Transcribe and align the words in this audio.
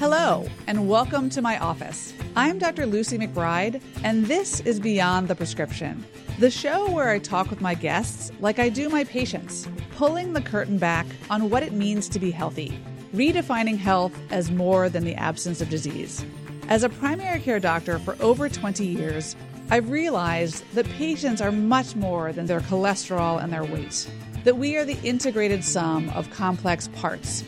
Hello, 0.00 0.46
and 0.66 0.88
welcome 0.88 1.28
to 1.28 1.42
my 1.42 1.58
office. 1.58 2.14
I'm 2.34 2.58
Dr. 2.58 2.86
Lucy 2.86 3.18
McBride, 3.18 3.82
and 4.02 4.24
this 4.24 4.60
is 4.60 4.80
Beyond 4.80 5.28
the 5.28 5.34
Prescription, 5.34 6.02
the 6.38 6.50
show 6.50 6.90
where 6.90 7.10
I 7.10 7.18
talk 7.18 7.50
with 7.50 7.60
my 7.60 7.74
guests 7.74 8.32
like 8.40 8.58
I 8.58 8.70
do 8.70 8.88
my 8.88 9.04
patients, 9.04 9.68
pulling 9.96 10.32
the 10.32 10.40
curtain 10.40 10.78
back 10.78 11.04
on 11.28 11.50
what 11.50 11.62
it 11.62 11.74
means 11.74 12.08
to 12.08 12.18
be 12.18 12.30
healthy, 12.30 12.82
redefining 13.14 13.76
health 13.76 14.18
as 14.30 14.50
more 14.50 14.88
than 14.88 15.04
the 15.04 15.16
absence 15.16 15.60
of 15.60 15.68
disease. 15.68 16.24
As 16.70 16.82
a 16.82 16.88
primary 16.88 17.38
care 17.38 17.60
doctor 17.60 17.98
for 17.98 18.16
over 18.20 18.48
20 18.48 18.86
years, 18.86 19.36
I've 19.68 19.90
realized 19.90 20.64
that 20.72 20.88
patients 20.88 21.42
are 21.42 21.52
much 21.52 21.94
more 21.94 22.32
than 22.32 22.46
their 22.46 22.60
cholesterol 22.60 23.44
and 23.44 23.52
their 23.52 23.64
weight, 23.64 24.08
that 24.44 24.56
we 24.56 24.78
are 24.78 24.84
the 24.86 24.98
integrated 25.02 25.62
sum 25.62 26.08
of 26.14 26.30
complex 26.30 26.88
parts 26.88 27.44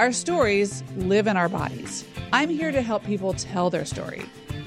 our 0.00 0.12
stories 0.12 0.82
live 0.96 1.26
in 1.26 1.36
our 1.36 1.50
bodies. 1.50 2.06
I'm 2.32 2.48
here 2.48 2.72
to 2.72 2.80
help 2.80 3.04
people 3.04 3.34
tell 3.34 3.68
their 3.68 3.84
story, 3.84 4.22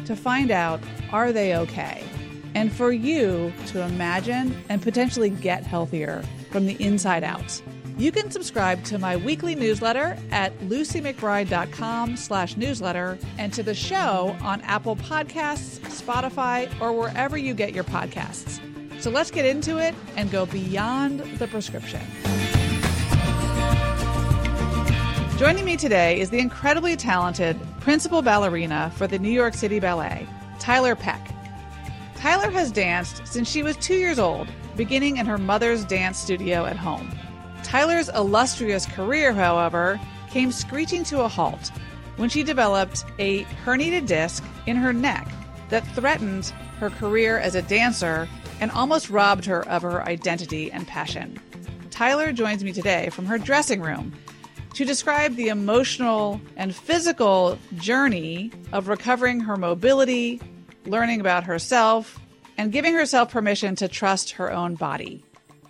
to 0.06 0.16
find 0.16 0.52
out 0.52 0.80
are 1.12 1.34
they 1.34 1.56
okay, 1.56 2.04
and 2.54 2.72
for 2.72 2.92
you 2.92 3.52
to 3.68 3.82
imagine 3.82 4.56
and 4.70 4.80
potentially 4.80 5.32
get 5.32 5.64
healthier 5.64 6.24
from 6.52 6.68
the 6.68 6.80
inside 6.80 7.24
out. 7.24 7.64
You 7.98 8.12
can 8.12 8.30
subscribe 8.30 8.84
to 8.84 9.00
my 9.00 9.18
weekly 9.18 9.56
newsletter 9.56 10.20
at 10.30 10.56
lucymcbride.com 10.60 12.16
slash 12.16 12.56
newsletter 12.56 13.18
and 13.40 13.52
to 13.54 13.64
the 13.64 13.74
show 13.74 14.38
on 14.44 14.62
Apple 14.62 14.98
Podcasts, 14.98 15.80
Spotify, 15.80 16.70
or 16.80 16.94
wherever 16.94 17.38
you 17.38 17.56
get 17.56 17.74
your 17.74 17.86
podcasts. 17.86 18.60
So 19.02 19.10
let's 19.10 19.32
get 19.32 19.48
into 19.48 19.80
it 19.80 19.96
and 20.16 20.30
go 20.30 20.46
beyond 20.46 21.22
the 21.40 21.48
prescription. 21.48 22.02
Joining 25.38 25.66
me 25.66 25.78
today 25.78 26.20
is 26.20 26.30
the 26.30 26.38
incredibly 26.38 26.96
talented 26.96 27.60
principal 27.80 28.22
ballerina 28.22 28.92
for 28.96 29.08
the 29.08 29.18
New 29.18 29.32
York 29.32 29.56
City 29.56 29.80
Ballet, 29.80 30.28
Tiler 30.60 30.96
Peck. 30.96 31.28
Tiler 32.16 32.52
has 32.52 32.72
danced 32.72 33.26
since 33.26 33.50
she 33.50 33.64
was 33.64 33.76
two 33.78 33.96
years 33.96 34.20
old, 34.20 34.48
beginning 34.78 35.18
in 35.18 35.26
her 35.26 35.40
mother's 35.40 35.86
dance 35.86 36.20
studio 36.20 36.66
at 36.66 36.78
home. 36.78 37.10
Tiler's 37.64 38.10
illustrious 38.10 38.86
career, 38.86 39.34
however, 39.34 40.00
came 40.30 40.52
screeching 40.52 41.04
to 41.06 41.22
a 41.22 41.28
halt 41.28 41.72
when 42.18 42.30
she 42.30 42.44
developed 42.44 43.04
a 43.18 43.44
herniated 43.66 44.06
disc 44.06 44.44
in 44.68 44.76
her 44.76 44.94
neck 44.94 45.28
that 45.70 45.86
threatened 45.96 46.54
her 46.80 46.92
career 46.92 47.40
as 47.40 47.56
a 47.56 47.64
dancer 47.64 48.30
and 48.62 48.70
almost 48.70 49.10
robbed 49.10 49.46
her 49.46 49.68
of 49.68 49.82
her 49.82 50.08
identity 50.08 50.72
and 50.72 50.88
passion. 50.88 51.40
Tiler 51.90 52.32
joins 52.32 52.64
me 52.64 52.72
today 52.72 53.10
from 53.10 53.26
her 53.26 53.40
dressing 53.40 53.82
room 53.82 54.14
to 54.74 54.86
describe 54.86 55.36
the 55.36 55.50
emotional 55.50 56.42
and 56.56 56.76
physical 56.76 57.58
journey 57.76 58.52
of 58.72 58.88
recovering 58.88 59.40
her 59.40 59.56
mobility, 59.56 60.42
learning 60.86 61.20
about 61.20 61.44
herself, 61.44 62.20
and 62.58 62.72
giving 62.72 62.94
herself 62.94 63.32
permission 63.32 63.76
to 63.76 63.88
trust 63.88 64.32
her 64.32 64.52
own 64.52 64.76
body. 64.76 65.24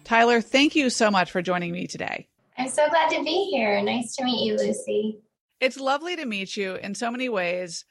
Tiler, 0.03 0.41
thank 0.41 0.75
you 0.75 0.89
so 0.89 1.11
much 1.11 1.31
for 1.31 1.41
joining 1.41 1.71
me 1.71 1.87
today. 1.87 2.27
I'm 2.57 2.69
so 2.69 2.87
glad 2.89 3.09
to 3.09 3.23
be 3.23 3.49
here. 3.51 3.81
Nice 3.81 4.15
to 4.15 4.23
meet 4.23 4.45
you, 4.45 4.55
Lucy. 4.57 5.19
It's 5.59 5.79
lovely 5.79 6.15
to 6.15 6.25
meet 6.25 6.55
you 6.55 6.75
in 6.75 6.95
so 6.95 7.09
many 7.09 7.29
ways. 7.29 7.85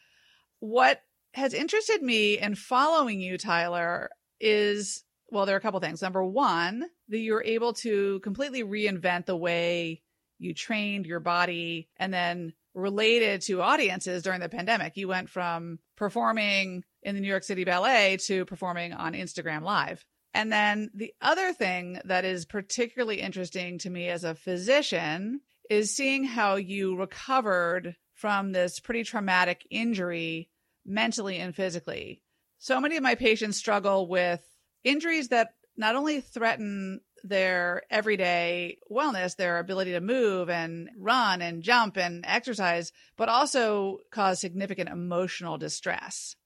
What 0.61 1.03
has 1.35 1.55
interested 1.55 2.03
me 2.03 2.39
in 2.39 2.55
following 2.55 3.21
you, 3.21 3.39
Tiler, 3.39 4.11
is 4.41 5.05
well, 5.31 5.47
there 5.47 5.57
are 5.57 5.59
a 5.59 5.63
couple 5.63 5.81
things. 5.81 6.03
Number 6.03 6.23
one, 6.23 6.85
that 7.09 7.19
you're 7.19 7.43
able 7.43 7.73
to 7.73 8.21
completely 8.21 8.63
reinvent 8.63 9.25
the 9.25 9.37
way 9.37 10.02
you 10.43 10.55
trained 10.55 11.07
your 11.07 11.21
body 11.21 11.89
and 11.97 12.13
then 12.13 12.53
related 12.75 13.43
to 13.43 13.63
audiences 13.63 14.23
during 14.23 14.41
the 14.41 14.49
pandemic. 14.49 14.97
You 14.97 15.09
went 15.09 15.29
from 15.29 15.79
performing 15.97 16.85
in 17.03 17.15
the 17.15 17.21
New 17.21 17.29
York 17.29 17.45
City 17.45 17.65
Ballet 17.65 18.17
to 18.27 18.45
performing 18.45 18.93
on 18.93 19.13
Instagram 19.13 19.63
Live. 19.63 20.05
And 20.35 20.51
then 20.51 20.91
the 20.95 21.13
other 21.21 21.53
thing 21.53 22.01
that 22.07 22.25
is 22.25 22.47
particularly 22.47 23.21
interesting 23.21 23.79
to 23.79 23.91
me 23.91 24.09
as 24.09 24.25
a 24.25 24.35
physician 24.35 25.41
is 25.69 25.95
seeing 25.95 26.25
how 26.25 26.57
you 26.57 26.97
recovered 26.97 27.97
from 28.15 28.53
this 28.53 28.81
pretty 28.81 29.05
traumatic 29.05 29.67
injury 29.71 30.49
mentally 30.87 31.39
and 31.39 31.55
physically. 31.55 32.23
So 32.59 32.81
many 32.81 32.97
of 32.97 33.03
my 33.03 33.15
patients 33.15 33.59
struggle 33.59 34.09
with 34.09 34.41
injuries 34.85 35.29
that 35.29 35.51
not 35.77 35.97
only 35.97 36.21
threaten 36.21 37.01
their 37.25 37.83
everyday 37.91 38.79
wellness, 38.91 39.37
their 39.37 39.59
ability 39.59 39.93
to 39.93 40.01
move 40.01 40.51
and 40.51 40.89
run 40.99 41.43
and 41.43 41.63
jump 41.63 41.97
and 41.97 42.25
exercise, 42.27 42.93
but 43.17 43.29
also 43.29 43.99
cause 44.11 44.41
significant 44.41 44.89
emotional 44.89 45.59
distress. 45.59 46.37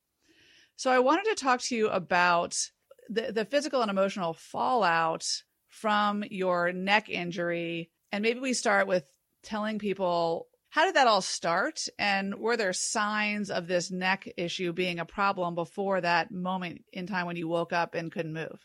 So 0.76 0.91
I 0.91 0.98
wanted 0.98 1.25
to 1.25 1.42
talk 1.42 1.60
to 1.62 1.76
you 1.76 1.88
about 1.88 2.56
the, 3.09 3.32
the 3.32 3.44
physical 3.44 3.82
and 3.82 3.91
emotional 3.91 4.34
fallout 4.34 5.25
from 5.69 6.25
your 6.31 6.72
neck 6.72 7.09
injury. 7.09 7.91
And 8.12 8.22
maybe 8.22 8.41
we 8.41 8.53
start 8.53 8.86
with 8.86 9.04
telling 9.42 9.78
people 9.78 10.48
how 10.70 10.84
did 10.84 10.97
that 10.97 11.06
all 11.06 11.22
start? 11.22 11.81
And 11.98 12.34
were 12.34 12.56
there 12.59 12.75
signs 12.75 13.50
of 13.50 13.66
this 13.66 13.91
neck 13.91 14.28
issue 14.36 14.75
being 14.75 14.98
a 14.98 15.06
problem 15.06 15.54
before 15.54 16.03
that 16.03 16.31
moment 16.31 16.84
in 16.92 17.06
time 17.06 17.25
when 17.25 17.36
you 17.36 17.48
woke 17.48 17.72
up 17.72 17.94
and 17.94 18.12
couldn't 18.12 18.34
move? 18.34 18.60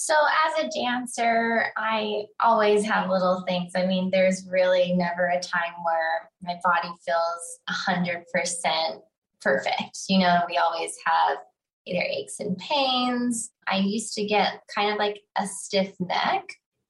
So, 0.00 0.14
as 0.46 0.64
a 0.64 0.68
dancer, 0.68 1.72
I 1.76 2.26
always 2.38 2.84
have 2.84 3.10
little 3.10 3.44
things. 3.48 3.72
I 3.74 3.84
mean, 3.84 4.10
there's 4.12 4.46
really 4.48 4.92
never 4.92 5.26
a 5.26 5.40
time 5.40 5.74
where 5.82 6.30
my 6.40 6.56
body 6.62 6.94
feels 7.04 7.58
100% 7.68 9.02
perfect. 9.42 9.98
You 10.08 10.20
know, 10.20 10.42
we 10.48 10.56
always 10.56 10.96
have 11.04 11.38
either 11.84 12.00
aches 12.00 12.38
and 12.38 12.56
pains. 12.58 13.50
I 13.66 13.78
used 13.78 14.14
to 14.14 14.24
get 14.24 14.62
kind 14.72 14.92
of 14.92 14.98
like 14.98 15.18
a 15.36 15.48
stiff 15.48 15.92
neck, 15.98 16.44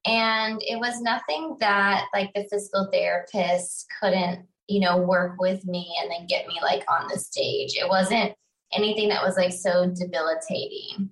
and 0.04 0.60
it 0.60 0.78
was 0.78 1.00
nothing 1.00 1.56
that 1.60 2.08
like 2.12 2.30
the 2.34 2.46
physical 2.50 2.90
therapist 2.92 3.86
couldn't, 4.02 4.46
you 4.66 4.80
know, 4.80 4.98
work 4.98 5.40
with 5.40 5.64
me 5.64 5.96
and 6.02 6.10
then 6.10 6.26
get 6.26 6.46
me 6.46 6.58
like 6.60 6.84
on 6.90 7.08
the 7.08 7.18
stage. 7.18 7.74
It 7.74 7.88
wasn't 7.88 8.34
anything 8.74 9.08
that 9.08 9.24
was 9.24 9.38
like 9.38 9.54
so 9.54 9.90
debilitating. 9.98 11.08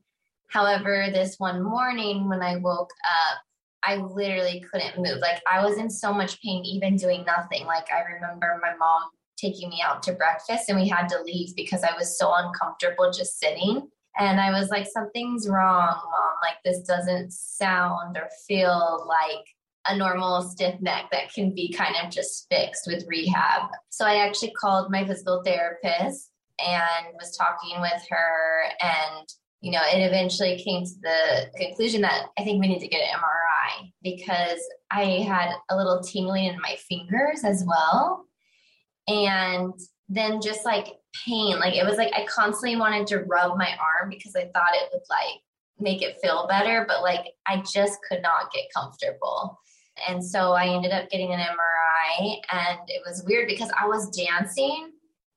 However, 0.48 1.08
this 1.12 1.36
one 1.38 1.62
morning 1.62 2.28
when 2.28 2.42
I 2.42 2.56
woke 2.56 2.90
up, 3.04 3.38
I 3.84 3.96
literally 3.96 4.64
couldn't 4.70 4.96
move. 4.96 5.18
Like 5.18 5.40
I 5.50 5.64
was 5.64 5.78
in 5.78 5.88
so 5.90 6.12
much 6.12 6.40
pain, 6.42 6.64
even 6.64 6.96
doing 6.96 7.24
nothing. 7.24 7.66
Like 7.66 7.86
I 7.92 8.02
remember 8.14 8.58
my 8.60 8.74
mom 8.76 9.02
taking 9.36 9.68
me 9.68 9.82
out 9.84 10.02
to 10.02 10.12
breakfast 10.12 10.68
and 10.68 10.80
we 10.80 10.88
had 10.88 11.08
to 11.08 11.22
leave 11.22 11.54
because 11.54 11.84
I 11.84 11.96
was 11.96 12.18
so 12.18 12.32
uncomfortable 12.34 13.10
just 13.12 13.38
sitting. 13.38 13.88
And 14.18 14.40
I 14.40 14.50
was 14.50 14.70
like, 14.70 14.86
something's 14.86 15.48
wrong, 15.48 15.88
mom. 15.88 16.32
Like 16.42 16.56
this 16.64 16.80
doesn't 16.86 17.32
sound 17.32 18.16
or 18.16 18.28
feel 18.48 19.06
like 19.06 19.44
a 19.88 19.96
normal 19.96 20.42
stiff 20.42 20.80
neck 20.80 21.06
that 21.12 21.32
can 21.32 21.54
be 21.54 21.72
kind 21.72 21.94
of 22.02 22.10
just 22.10 22.46
fixed 22.50 22.86
with 22.86 23.06
rehab. 23.06 23.70
So 23.90 24.04
I 24.04 24.26
actually 24.26 24.52
called 24.52 24.90
my 24.90 25.06
physical 25.06 25.42
therapist 25.44 26.30
and 26.58 27.14
was 27.20 27.36
talking 27.36 27.80
with 27.80 28.04
her 28.08 28.62
and 28.80 29.28
you 29.60 29.72
know, 29.72 29.80
it 29.92 29.98
eventually 29.98 30.62
came 30.62 30.84
to 30.84 30.92
the 31.02 31.50
conclusion 31.56 32.02
that 32.02 32.26
I 32.38 32.44
think 32.44 32.60
we 32.60 32.68
need 32.68 32.80
to 32.80 32.88
get 32.88 33.02
an 33.02 33.18
MRI 33.18 33.92
because 34.02 34.60
I 34.90 35.24
had 35.26 35.52
a 35.70 35.76
little 35.76 36.00
tingling 36.00 36.44
in 36.44 36.60
my 36.60 36.76
fingers 36.88 37.42
as 37.44 37.64
well. 37.66 38.26
And 39.08 39.72
then 40.08 40.40
just 40.40 40.64
like 40.64 40.86
pain, 41.24 41.58
like 41.58 41.74
it 41.74 41.84
was 41.84 41.96
like 41.96 42.12
I 42.14 42.26
constantly 42.26 42.76
wanted 42.76 43.06
to 43.08 43.20
rub 43.20 43.56
my 43.56 43.70
arm 43.70 44.10
because 44.10 44.36
I 44.36 44.50
thought 44.52 44.74
it 44.74 44.90
would 44.92 45.02
like 45.08 45.40
make 45.78 46.02
it 46.02 46.20
feel 46.22 46.46
better, 46.48 46.84
but 46.86 47.02
like 47.02 47.26
I 47.46 47.62
just 47.72 47.98
could 48.08 48.22
not 48.22 48.52
get 48.52 48.64
comfortable. 48.74 49.58
And 50.08 50.24
so 50.24 50.52
I 50.52 50.66
ended 50.66 50.92
up 50.92 51.08
getting 51.08 51.32
an 51.32 51.40
MRI 51.40 52.36
and 52.52 52.78
it 52.88 53.02
was 53.06 53.24
weird 53.26 53.48
because 53.48 53.70
I 53.80 53.86
was 53.86 54.10
dancing 54.10 54.92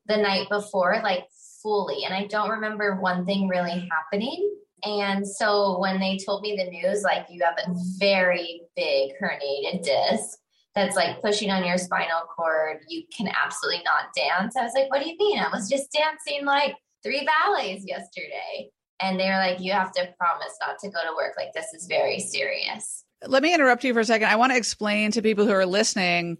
the 0.06 0.18
night 0.18 0.50
before, 0.50 1.00
like 1.04 1.26
fully. 1.62 2.04
And 2.06 2.14
I 2.14 2.26
don't 2.26 2.50
remember 2.50 3.00
one 3.00 3.26
thing 3.26 3.48
really 3.48 3.90
happening. 3.92 4.56
And 4.84 5.28
so 5.28 5.78
when 5.80 6.00
they 6.00 6.18
told 6.18 6.42
me 6.42 6.56
the 6.56 6.70
news, 6.70 7.04
like 7.04 7.26
you 7.30 7.44
have 7.44 7.58
a 7.58 7.74
very 7.98 8.62
big 8.76 9.12
herniated 9.22 9.84
disc 9.84 10.38
that's 10.76 10.96
like 10.96 11.22
pushing 11.22 11.52
on 11.52 11.66
your 11.66 11.78
spinal 11.78 12.22
cord, 12.36 12.78
you 12.88 13.04
can 13.16 13.28
absolutely 13.28 13.84
not 13.84 14.14
dance. 14.16 14.56
I 14.56 14.64
was 14.64 14.74
like, 14.76 14.90
what 14.90 15.02
do 15.02 15.10
you 15.10 15.18
mean? 15.18 15.40
I 15.40 15.50
was 15.50 15.70
just 15.70 15.92
dancing 15.92 16.46
like 16.46 16.76
three 17.04 17.26
ballets 17.26 17.86
yesterday. 17.86 18.70
And 19.02 19.20
they're 19.20 19.38
like, 19.38 19.60
you 19.62 19.72
have 19.72 19.92
to 19.94 20.14
promise 20.18 20.54
not 20.62 20.78
to 20.80 20.90
go 20.90 21.00
to 21.02 21.16
work. 21.16 21.34
Like, 21.38 21.54
this 21.54 21.74
is 21.74 21.88
very 21.88 22.20
serious. 22.20 23.06
Let 23.26 23.44
me 23.44 23.54
interrupt 23.54 23.84
you 23.84 23.94
for 23.94 24.02
a 24.02 24.06
second. 24.06 24.28
I 24.28 24.36
want 24.36 24.52
to 24.52 24.58
explain 24.58 25.12
to 25.12 25.22
people 25.22 25.46
who 25.46 25.54
are 25.54 25.66
listening 25.66 26.38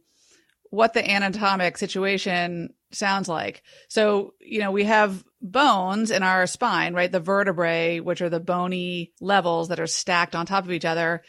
what 0.70 0.94
the 0.94 1.10
anatomic 1.10 1.78
situation 1.78 2.74
sounds 2.92 3.28
like. 3.28 3.64
So, 3.88 4.34
you 4.40 4.60
know, 4.60 4.72
we 4.72 4.86
have 4.86 5.24
bones 5.42 6.12
in 6.12 6.24
our 6.24 6.48
spine, 6.48 6.94
right? 6.94 7.12
The 7.12 7.20
vertebrae, 7.20 8.00
which 8.00 8.22
are 8.22 8.30
the 8.30 8.40
bony 8.40 9.14
levels 9.22 9.70
that 9.70 9.80
are 9.80 9.88
stacked 9.88 10.36
on 10.36 10.46
top 10.46 10.66
of 10.66 10.72
each 10.72 10.86
other. 10.86 11.24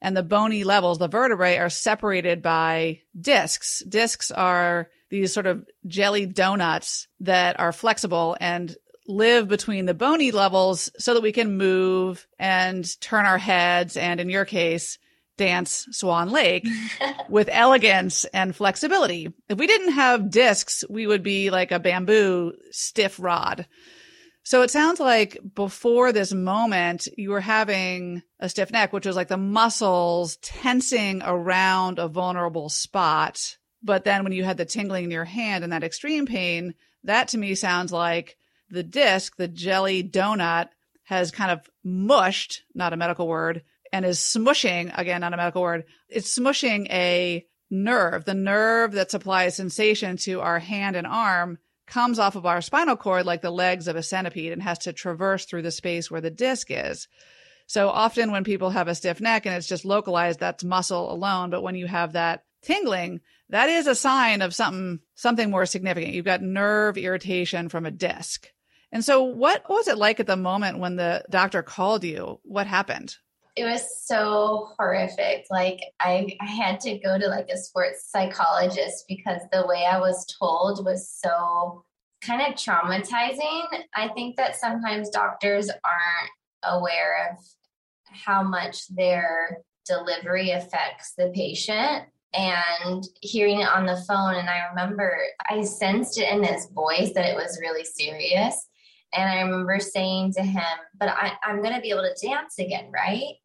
And 0.00 0.16
the 0.16 0.22
bony 0.22 0.64
levels, 0.64 0.98
the 0.98 1.08
vertebrae 1.08 1.56
are 1.56 1.70
separated 1.70 2.42
by 2.42 3.00
discs. 3.18 3.82
Discs 3.88 4.30
are 4.30 4.90
these 5.08 5.32
sort 5.32 5.46
of 5.46 5.66
jelly 5.86 6.26
donuts 6.26 7.08
that 7.20 7.58
are 7.58 7.72
flexible 7.72 8.36
and 8.40 8.76
live 9.08 9.48
between 9.48 9.86
the 9.86 9.94
bony 9.94 10.32
levels 10.32 10.90
so 10.98 11.14
that 11.14 11.22
we 11.22 11.32
can 11.32 11.56
move 11.56 12.26
and 12.38 13.00
turn 13.00 13.24
our 13.24 13.38
heads 13.38 13.96
and 13.96 14.20
in 14.20 14.28
your 14.28 14.44
case 14.44 14.98
dance 15.36 15.86
Swan 15.90 16.30
Lake 16.30 16.66
with 17.28 17.48
elegance 17.50 18.24
and 18.26 18.54
flexibility. 18.54 19.32
If 19.48 19.58
we 19.58 19.66
didn't 19.66 19.92
have 19.92 20.30
discs, 20.30 20.84
we 20.88 21.06
would 21.06 21.22
be 21.22 21.50
like 21.50 21.72
a 21.72 21.78
bamboo 21.78 22.52
stiff 22.70 23.18
rod. 23.20 23.66
So 24.46 24.62
it 24.62 24.70
sounds 24.70 25.00
like 25.00 25.38
before 25.56 26.12
this 26.12 26.32
moment, 26.32 27.08
you 27.16 27.30
were 27.30 27.40
having 27.40 28.22
a 28.38 28.48
stiff 28.48 28.70
neck, 28.70 28.92
which 28.92 29.04
was 29.04 29.16
like 29.16 29.26
the 29.26 29.36
muscles 29.36 30.36
tensing 30.36 31.20
around 31.24 31.98
a 31.98 32.06
vulnerable 32.06 32.68
spot. 32.68 33.56
But 33.82 34.04
then 34.04 34.22
when 34.22 34.32
you 34.32 34.44
had 34.44 34.56
the 34.56 34.64
tingling 34.64 35.04
in 35.04 35.10
your 35.10 35.24
hand 35.24 35.64
and 35.64 35.72
that 35.72 35.82
extreme 35.82 36.26
pain, 36.26 36.74
that 37.02 37.26
to 37.28 37.38
me 37.38 37.56
sounds 37.56 37.92
like 37.92 38.36
the 38.70 38.84
disc, 38.84 39.36
the 39.36 39.48
jelly 39.48 40.04
donut 40.04 40.68
has 41.06 41.32
kind 41.32 41.50
of 41.50 41.68
mushed, 41.82 42.62
not 42.72 42.92
a 42.92 42.96
medical 42.96 43.26
word, 43.26 43.62
and 43.92 44.04
is 44.04 44.18
smushing, 44.18 44.96
again, 44.96 45.20
not 45.20 45.34
a 45.34 45.36
medical 45.36 45.62
word, 45.62 45.84
it's 46.08 46.38
smushing 46.38 46.90
a 46.90 47.46
nerve. 47.70 48.24
The 48.24 48.34
nerve 48.34 48.92
that 48.92 49.10
supplies 49.10 49.56
sensation 49.56 50.16
to 50.18 50.40
our 50.40 50.58
hand 50.58 50.96
and 50.96 51.06
arm 51.06 51.58
comes 51.86 52.18
off 52.18 52.36
of 52.36 52.46
our 52.46 52.60
spinal 52.60 52.96
cord 52.96 53.26
like 53.26 53.42
the 53.42 53.50
legs 53.50 53.88
of 53.88 53.96
a 53.96 54.02
centipede 54.02 54.52
and 54.52 54.62
has 54.62 54.78
to 54.80 54.92
traverse 54.92 55.44
through 55.44 55.62
the 55.62 55.70
space 55.70 56.10
where 56.10 56.20
the 56.20 56.30
disc 56.30 56.68
is. 56.70 57.08
So 57.66 57.88
often 57.88 58.30
when 58.30 58.44
people 58.44 58.70
have 58.70 58.88
a 58.88 58.94
stiff 58.94 59.20
neck 59.20 59.46
and 59.46 59.54
it's 59.54 59.66
just 59.66 59.84
localized, 59.84 60.40
that's 60.40 60.64
muscle 60.64 61.12
alone. 61.12 61.50
But 61.50 61.62
when 61.62 61.74
you 61.74 61.86
have 61.86 62.12
that 62.12 62.44
tingling, 62.62 63.20
that 63.50 63.68
is 63.68 63.86
a 63.86 63.94
sign 63.94 64.42
of 64.42 64.54
something, 64.54 65.00
something 65.14 65.50
more 65.50 65.66
significant. 65.66 66.14
You've 66.14 66.24
got 66.24 66.42
nerve 66.42 66.96
irritation 66.96 67.68
from 67.68 67.86
a 67.86 67.90
disc. 67.90 68.48
And 68.92 69.04
so 69.04 69.24
what 69.24 69.68
was 69.68 69.88
it 69.88 69.98
like 69.98 70.20
at 70.20 70.26
the 70.26 70.36
moment 70.36 70.78
when 70.78 70.96
the 70.96 71.24
doctor 71.28 71.62
called 71.62 72.04
you? 72.04 72.40
What 72.44 72.66
happened? 72.66 73.16
It 73.56 73.64
was 73.64 74.04
so 74.04 74.68
horrific. 74.78 75.46
Like 75.50 75.80
I, 75.98 76.36
I 76.40 76.46
had 76.46 76.78
to 76.80 76.98
go 76.98 77.18
to 77.18 77.26
like 77.26 77.48
a 77.48 77.56
sports 77.56 78.10
psychologist 78.10 79.06
because 79.08 79.40
the 79.50 79.66
way 79.66 79.86
I 79.90 79.98
was 79.98 80.26
told 80.38 80.84
was 80.84 81.08
so 81.08 81.82
kind 82.22 82.42
of 82.42 82.58
traumatizing. 82.58 83.64
I 83.94 84.08
think 84.08 84.36
that 84.36 84.56
sometimes 84.56 85.08
doctors 85.08 85.70
aren't 85.70 86.30
aware 86.62 87.30
of 87.30 87.38
how 88.04 88.42
much 88.42 88.88
their 88.88 89.62
delivery 89.86 90.50
affects 90.50 91.14
the 91.16 91.32
patient 91.34 92.04
and 92.34 93.04
hearing 93.22 93.60
it 93.60 93.68
on 93.68 93.86
the 93.86 93.96
phone 94.08 94.34
and 94.34 94.50
i 94.50 94.66
remember 94.68 95.16
i 95.48 95.62
sensed 95.62 96.18
it 96.18 96.28
in 96.28 96.42
his 96.42 96.66
voice 96.74 97.12
that 97.14 97.24
it 97.24 97.36
was 97.36 97.60
really 97.60 97.84
serious 97.84 98.66
and 99.14 99.30
i 99.30 99.40
remember 99.40 99.78
saying 99.78 100.32
to 100.32 100.42
him 100.42 100.62
but 100.98 101.08
I, 101.08 101.32
i'm 101.44 101.62
going 101.62 101.74
to 101.74 101.80
be 101.80 101.90
able 101.90 102.02
to 102.02 102.26
dance 102.26 102.58
again 102.58 102.90
right 102.92 103.36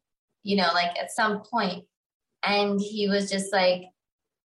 you 0.42 0.56
know, 0.56 0.70
like 0.74 0.98
at 0.98 1.10
some 1.10 1.42
point. 1.42 1.84
And 2.44 2.80
he 2.80 3.08
was 3.08 3.30
just 3.30 3.52
like, 3.52 3.82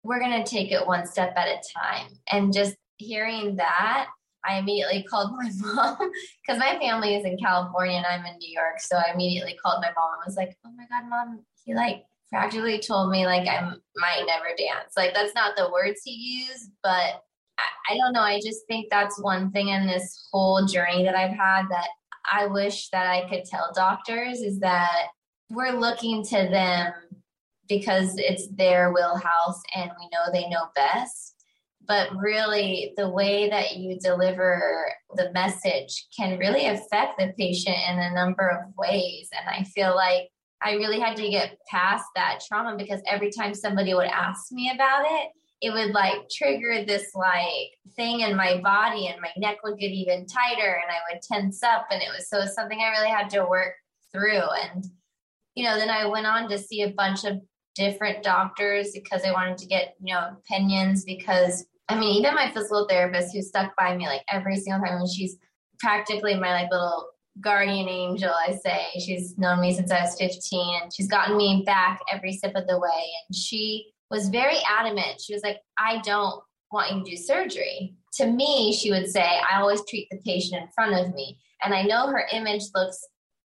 we're 0.03 0.19
going 0.19 0.43
to 0.43 0.49
take 0.49 0.71
it 0.71 0.85
one 0.85 1.05
step 1.05 1.33
at 1.35 1.47
a 1.47 1.61
time. 1.75 2.11
And 2.31 2.53
just 2.53 2.75
hearing 2.97 3.55
that, 3.57 4.07
I 4.45 4.59
immediately 4.59 5.03
called 5.03 5.31
my 5.35 5.49
mom 5.73 5.97
because 6.45 6.59
my 6.59 6.77
family 6.79 7.15
is 7.15 7.25
in 7.25 7.37
California 7.37 7.97
and 7.97 8.05
I'm 8.05 8.25
in 8.25 8.37
New 8.37 8.51
York. 8.51 8.79
So 8.79 8.97
I 8.97 9.11
immediately 9.13 9.57
called 9.63 9.81
my 9.81 9.89
mom 9.95 10.13
and 10.13 10.25
was 10.25 10.37
like, 10.37 10.55
oh 10.65 10.71
my 10.71 10.85
God, 10.89 11.09
mom, 11.09 11.43
he 11.65 11.73
like 11.73 12.03
practically 12.29 12.79
told 12.79 13.11
me 13.11 13.25
like 13.25 13.47
I 13.47 13.61
might 13.95 14.23
never 14.25 14.55
dance. 14.57 14.93
Like 14.95 15.13
that's 15.13 15.35
not 15.35 15.55
the 15.57 15.69
words 15.71 16.01
he 16.03 16.45
used, 16.47 16.71
but 16.83 17.21
I, 17.57 17.93
I 17.93 17.97
don't 17.97 18.13
know. 18.13 18.21
I 18.21 18.39
just 18.39 18.65
think 18.67 18.87
that's 18.89 19.21
one 19.21 19.51
thing 19.51 19.69
in 19.69 19.87
this 19.87 20.27
whole 20.31 20.65
journey 20.65 21.03
that 21.03 21.15
I've 21.15 21.35
had 21.35 21.63
that 21.69 21.87
I 22.31 22.47
wish 22.47 22.89
that 22.89 23.07
I 23.07 23.27
could 23.29 23.45
tell 23.45 23.71
doctors 23.73 24.39
is 24.39 24.59
that 24.59 25.07
we're 25.49 25.79
looking 25.79 26.23
to 26.25 26.47
them 26.49 26.93
because 27.67 28.17
it's 28.17 28.47
their 28.55 28.91
wheelhouse 28.91 29.61
and 29.75 29.91
we 29.99 30.09
know 30.11 30.31
they 30.31 30.49
know 30.49 30.67
best. 30.75 31.35
But 31.87 32.09
really, 32.17 32.93
the 32.97 33.09
way 33.09 33.49
that 33.49 33.77
you 33.77 33.97
deliver 33.97 34.91
the 35.15 35.31
message 35.31 36.07
can 36.15 36.37
really 36.37 36.67
affect 36.67 37.17
the 37.17 37.33
patient 37.37 37.77
in 37.89 37.99
a 37.99 38.13
number 38.13 38.49
of 38.49 38.73
ways. 38.77 39.29
And 39.31 39.47
I 39.49 39.63
feel 39.63 39.95
like 39.95 40.29
I 40.61 40.73
really 40.73 40.99
had 40.99 41.15
to 41.17 41.29
get 41.29 41.57
past 41.69 42.05
that 42.15 42.41
trauma 42.45 42.75
because 42.77 43.01
every 43.07 43.31
time 43.31 43.53
somebody 43.53 43.93
would 43.93 44.07
ask 44.07 44.51
me 44.51 44.71
about 44.73 45.05
it, 45.05 45.29
it 45.61 45.71
would 45.71 45.91
like 45.91 46.29
trigger 46.29 46.83
this 46.85 47.15
like 47.15 47.71
thing 47.95 48.19
in 48.19 48.35
my 48.35 48.59
body 48.59 49.07
and 49.07 49.21
my 49.21 49.31
neck 49.37 49.57
would 49.63 49.79
get 49.79 49.91
even 49.91 50.25
tighter 50.25 50.81
and 50.81 50.91
I 50.91 51.13
would 51.13 51.21
tense 51.21 51.63
up. 51.63 51.87
And 51.89 52.01
it 52.01 52.09
was 52.15 52.29
so 52.29 52.45
something 52.45 52.79
I 52.79 52.89
really 52.89 53.09
had 53.09 53.29
to 53.31 53.45
work 53.45 53.73
through. 54.11 54.41
And 54.41 54.85
you 55.57 55.63
know, 55.63 55.75
then 55.75 55.89
I 55.89 56.05
went 56.05 56.27
on 56.27 56.47
to 56.49 56.57
see 56.59 56.83
a 56.83 56.91
bunch 56.91 57.23
of 57.23 57.41
different 57.73 58.21
doctors 58.21 58.91
because 58.93 59.23
I 59.25 59.31
wanted 59.31 59.57
to 59.57 59.65
get, 59.65 59.95
you 59.99 60.13
know, 60.13 60.37
opinions 60.37 61.03
because 61.03 61.65
I 61.89 61.97
mean, 61.97 62.15
even 62.19 62.35
my 62.35 62.51
physical 62.51 62.85
therapist 62.87 63.33
who 63.33 63.41
stuck 63.41 63.75
by 63.75 63.97
me 63.97 64.05
like 64.05 64.21
every 64.31 64.57
single 64.57 64.85
time 64.85 64.99
and 64.99 65.09
she's 65.09 65.37
practically 65.79 66.35
my 66.35 66.51
like 66.51 66.71
little 66.71 67.07
guardian 67.41 67.89
angel, 67.89 68.29
I 68.29 68.55
say. 68.63 68.85
She's 68.99 69.35
known 69.39 69.61
me 69.61 69.73
since 69.73 69.89
I 69.89 70.01
was 70.01 70.15
15 70.19 70.81
and 70.83 70.93
she's 70.93 71.07
gotten 71.07 71.37
me 71.37 71.63
back 71.65 72.01
every 72.13 72.33
step 72.33 72.53
of 72.53 72.67
the 72.67 72.79
way. 72.79 73.11
And 73.27 73.35
she 73.35 73.87
was 74.11 74.29
very 74.29 74.57
adamant. 74.69 75.21
She 75.21 75.33
was 75.33 75.41
like, 75.41 75.57
I 75.79 76.01
don't 76.03 76.39
want 76.71 76.93
you 76.93 77.03
to 77.03 77.09
do 77.09 77.17
surgery. 77.17 77.95
To 78.17 78.27
me, 78.27 78.73
she 78.73 78.91
would 78.91 79.07
say, 79.07 79.23
I 79.23 79.59
always 79.59 79.83
treat 79.89 80.07
the 80.11 80.17
patient 80.17 80.61
in 80.61 80.69
front 80.75 80.93
of 80.93 81.15
me. 81.15 81.39
And 81.63 81.73
I 81.73 81.81
know 81.81 82.07
her 82.07 82.27
image 82.31 82.63
looks 82.75 82.99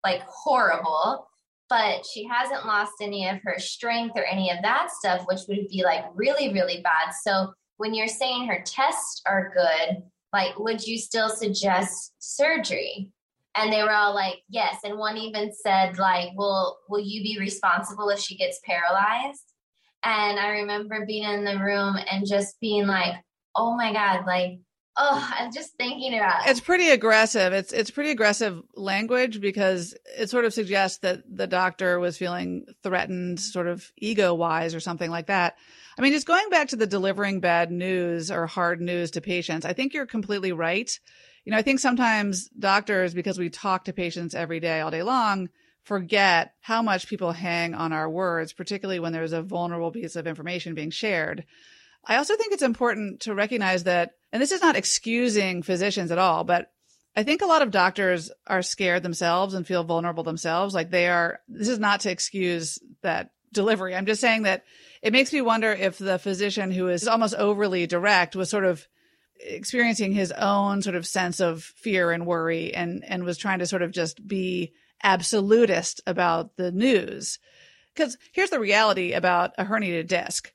like 0.03 0.21
horrible 0.23 1.27
but 1.71 2.05
she 2.05 2.27
hasn't 2.27 2.65
lost 2.65 2.95
any 2.99 3.29
of 3.29 3.39
her 3.45 3.57
strength 3.57 4.11
or 4.17 4.25
any 4.25 4.51
of 4.51 4.57
that 4.61 4.91
stuff, 4.91 5.23
which 5.25 5.39
would 5.47 5.69
be 5.69 5.83
like 5.85 6.03
really, 6.13 6.51
really 6.51 6.81
bad. 6.81 7.13
So 7.23 7.53
when 7.77 7.93
you're 7.93 8.09
saying 8.09 8.47
her 8.47 8.61
tests 8.65 9.21
are 9.25 9.53
good, 9.55 10.03
like, 10.33 10.59
would 10.59 10.85
you 10.85 10.97
still 10.97 11.29
suggest 11.29 12.11
surgery? 12.19 13.09
And 13.55 13.71
they 13.71 13.83
were 13.83 13.93
all 13.93 14.13
like, 14.13 14.41
yes. 14.49 14.79
And 14.83 14.99
one 14.99 15.15
even 15.15 15.53
said, 15.53 15.97
like, 15.97 16.31
well, 16.35 16.79
will 16.89 16.99
you 16.99 17.23
be 17.23 17.39
responsible 17.39 18.09
if 18.09 18.19
she 18.19 18.35
gets 18.35 18.59
paralyzed? 18.65 19.53
And 20.03 20.37
I 20.39 20.49
remember 20.49 21.05
being 21.05 21.23
in 21.23 21.45
the 21.45 21.57
room 21.57 21.95
and 22.11 22.27
just 22.27 22.59
being 22.59 22.85
like, 22.85 23.15
oh 23.55 23.77
my 23.77 23.93
God, 23.93 24.25
like, 24.25 24.59
oh, 24.97 25.33
I'm 25.39 25.51
just 25.53 25.75
thinking 25.77 26.15
about 26.15 26.45
it. 26.45 26.51
It's 26.51 26.59
pretty 26.59 26.89
aggressive. 26.89 27.53
It's 27.53 27.71
it's 27.71 27.91
pretty 27.91 28.11
aggressive 28.11 28.61
language 28.75 29.41
because 29.41 29.95
it 30.17 30.29
sort 30.29 30.45
of 30.45 30.53
suggests 30.53 30.99
that 30.99 31.23
the 31.29 31.47
doctor 31.47 31.99
was 31.99 32.17
feeling 32.17 32.65
threatened, 32.83 33.39
sort 33.39 33.67
of 33.67 33.91
ego 33.97 34.33
wise 34.33 34.75
or 34.75 34.79
something 34.79 35.09
like 35.09 35.27
that. 35.27 35.57
I 35.97 36.01
mean, 36.01 36.13
just 36.13 36.27
going 36.27 36.49
back 36.49 36.69
to 36.69 36.75
the 36.75 36.87
delivering 36.87 37.41
bad 37.41 37.71
news 37.71 38.31
or 38.31 38.47
hard 38.47 38.81
news 38.81 39.11
to 39.11 39.21
patients, 39.21 39.65
I 39.65 39.73
think 39.73 39.93
you're 39.93 40.05
completely 40.05 40.51
right. 40.51 40.91
You 41.43 41.51
know, 41.51 41.57
I 41.57 41.63
think 41.63 41.79
sometimes 41.79 42.49
doctors, 42.49 43.13
because 43.13 43.39
we 43.39 43.49
talk 43.49 43.85
to 43.85 43.93
patients 43.93 44.35
every 44.35 44.59
day, 44.59 44.79
all 44.81 44.91
day 44.91 45.03
long, 45.03 45.49
forget 45.83 46.53
how 46.61 46.81
much 46.81 47.07
people 47.07 47.31
hang 47.31 47.73
on 47.73 47.91
our 47.91 48.09
words, 48.09 48.53
particularly 48.53 48.99
when 48.99 49.11
there's 49.11 49.33
a 49.33 49.41
vulnerable 49.41 49.91
piece 49.91 50.15
of 50.15 50.27
information 50.27 50.75
being 50.75 50.91
shared. 50.91 51.43
I 52.05 52.17
also 52.17 52.35
think 52.35 52.53
it's 52.53 52.61
important 52.61 53.21
to 53.21 53.35
recognize 53.35 53.83
that, 53.83 54.11
and 54.31 54.41
this 54.41 54.51
is 54.51 54.61
not 54.61 54.75
excusing 54.75 55.63
physicians 55.63 56.11
at 56.11 56.17
all, 56.17 56.43
but 56.43 56.71
I 57.15 57.23
think 57.23 57.41
a 57.41 57.47
lot 57.47 57.61
of 57.61 57.71
doctors 57.71 58.31
are 58.47 58.61
scared 58.61 59.03
themselves 59.03 59.53
and 59.53 59.67
feel 59.67 59.83
vulnerable 59.83 60.23
themselves. 60.23 60.73
Like 60.73 60.89
they 60.89 61.07
are, 61.07 61.39
this 61.49 61.67
is 61.67 61.79
not 61.79 62.01
to 62.01 62.11
excuse 62.11 62.79
that 63.01 63.31
delivery. 63.51 63.95
I'm 63.95 64.05
just 64.05 64.21
saying 64.21 64.43
that 64.43 64.63
it 65.01 65.11
makes 65.11 65.33
me 65.33 65.41
wonder 65.41 65.71
if 65.71 65.97
the 65.97 66.19
physician 66.19 66.71
who 66.71 66.87
is 66.87 67.07
almost 67.07 67.35
overly 67.35 67.85
direct 67.85 68.35
was 68.35 68.49
sort 68.49 68.63
of 68.63 68.87
experiencing 69.41 70.13
his 70.13 70.31
own 70.31 70.81
sort 70.81 70.95
of 70.95 71.05
sense 71.05 71.41
of 71.41 71.63
fear 71.63 72.11
and 72.11 72.25
worry 72.25 72.73
and, 72.73 73.03
and 73.05 73.23
was 73.23 73.37
trying 73.37 73.59
to 73.59 73.67
sort 73.67 73.81
of 73.81 73.91
just 73.91 74.25
be 74.25 74.71
absolutist 75.03 75.99
about 76.07 76.55
the 76.55 76.71
news. 76.71 77.39
Cause 77.95 78.17
here's 78.31 78.51
the 78.51 78.59
reality 78.59 79.11
about 79.11 79.51
a 79.57 79.65
herniated 79.65 80.07
disc 80.07 80.53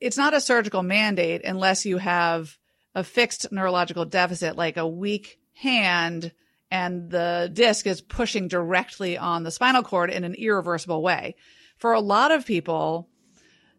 it's 0.00 0.16
not 0.16 0.32
a 0.32 0.40
surgical 0.40 0.82
mandate 0.82 1.42
unless 1.44 1.84
you 1.84 1.98
have 1.98 2.56
a 2.94 3.04
fixed 3.04 3.50
neurological 3.52 4.04
deficit, 4.04 4.56
like 4.56 4.76
a 4.76 4.86
weak 4.86 5.38
hand 5.54 6.32
and 6.70 7.10
the 7.10 7.50
disc 7.52 7.86
is 7.86 8.00
pushing 8.00 8.48
directly 8.48 9.18
on 9.18 9.42
the 9.42 9.50
spinal 9.50 9.82
cord 9.82 10.10
in 10.10 10.24
an 10.24 10.34
irreversible 10.34 11.02
way. 11.02 11.34
For 11.78 11.92
a 11.92 12.00
lot 12.00 12.30
of 12.30 12.46
people, 12.46 13.08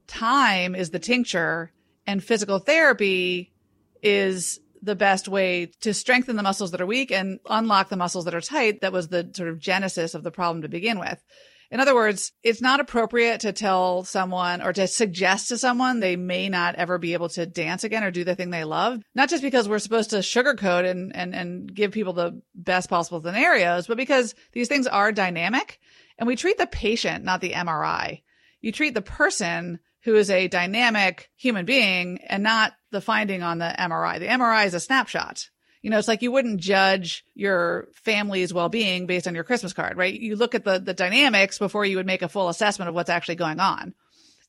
time 0.08 0.76
is 0.76 0.90
the 0.90 1.00
tincture 1.00 1.72
and 2.06 2.24
physical 2.24 2.60
therapy 2.60 3.54
is 4.02 4.60
the 4.82 4.96
best 4.96 5.28
way 5.28 5.68
to 5.82 5.94
strengthen 5.94 6.36
the 6.36 6.44
muscles 6.44 6.72
that 6.72 6.82
are 6.82 6.88
weak 6.88 7.12
and 7.12 7.40
unlock 7.50 7.90
the 7.90 7.96
muscles 7.96 8.26
that 8.26 8.34
are 8.34 8.42
tight. 8.42 8.82
That 8.82 8.92
was 8.92 9.08
the 9.08 9.30
sort 9.34 9.50
of 9.50 9.60
genesis 9.60 10.16
of 10.16 10.24
the 10.24 10.32
problem 10.32 10.64
to 10.64 10.68
begin 10.68 11.00
with. 11.00 11.24
In 11.72 11.80
other 11.80 11.96
words, 11.96 12.34
it's 12.44 12.62
not 12.62 12.82
appropriate 12.82 13.40
to 13.42 13.54
tell 13.54 14.04
someone 14.04 14.62
or 14.62 14.74
to 14.74 14.88
suggest 14.88 15.48
to 15.48 15.58
someone 15.58 16.02
they 16.02 16.18
may 16.18 16.50
not 16.50 16.76
ever 16.76 16.98
be 16.98 17.14
able 17.14 17.30
to 17.30 17.46
dance 17.46 17.86
again 17.86 18.04
or 18.04 18.12
do 18.12 18.26
the 18.26 18.36
thing 18.36 18.50
they 18.50 18.66
love. 18.66 19.02
Not 19.16 19.30
just 19.30 19.42
because 19.42 19.70
we're 19.70 19.80
supposed 19.80 20.10
to 20.10 20.18
sugarcoat 20.18 20.90
and, 20.90 21.16
and, 21.16 21.34
and 21.34 21.74
give 21.74 21.94
people 21.94 22.12
the 22.12 22.42
best 22.54 22.90
possible 22.90 23.22
scenarios, 23.22 23.88
but 23.88 23.96
because 23.96 24.36
these 24.52 24.68
things 24.68 24.86
are 24.86 25.14
dynamic 25.14 25.80
and 26.18 26.28
we 26.28 26.36
treat 26.36 26.58
the 26.58 26.68
patient, 26.68 27.24
not 27.24 27.40
the 27.40 27.54
MRI. 27.54 28.22
You 28.60 28.74
treat 28.74 28.94
the 28.94 29.02
person 29.02 29.80
who 30.04 30.16
is 30.16 30.30
a 30.30 30.50
dynamic 30.50 31.32
human 31.38 31.66
being 31.66 32.20
and 32.28 32.44
not 32.44 32.74
the 32.92 33.02
finding 33.02 33.44
on 33.44 33.60
the 33.60 33.74
MRI. 33.80 34.20
The 34.20 34.28
MRI 34.28 34.66
is 34.66 34.74
a 34.74 34.80
snapshot. 34.82 35.50
You 35.82 35.90
know, 35.90 35.98
it's 35.98 36.08
like 36.08 36.22
you 36.22 36.32
wouldn't 36.32 36.60
judge 36.60 37.26
your 37.34 37.88
family's 37.94 38.54
well-being 38.54 39.08
based 39.08 39.28
on 39.28 39.34
your 39.34 39.44
Christmas 39.44 39.74
card, 39.74 39.98
right? 39.98 40.14
You 40.14 40.36
look 40.36 40.54
at 40.54 40.64
the 40.64 40.80
the 40.80 40.94
dynamics 40.94 41.58
before 41.58 41.86
you 41.86 41.98
would 41.98 42.06
make 42.06 42.22
a 42.22 42.30
full 42.30 42.50
assessment 42.50 42.90
of 42.90 42.96
what's 42.96 43.10
actually 43.10 43.36
going 43.36 43.60
on. 43.60 43.94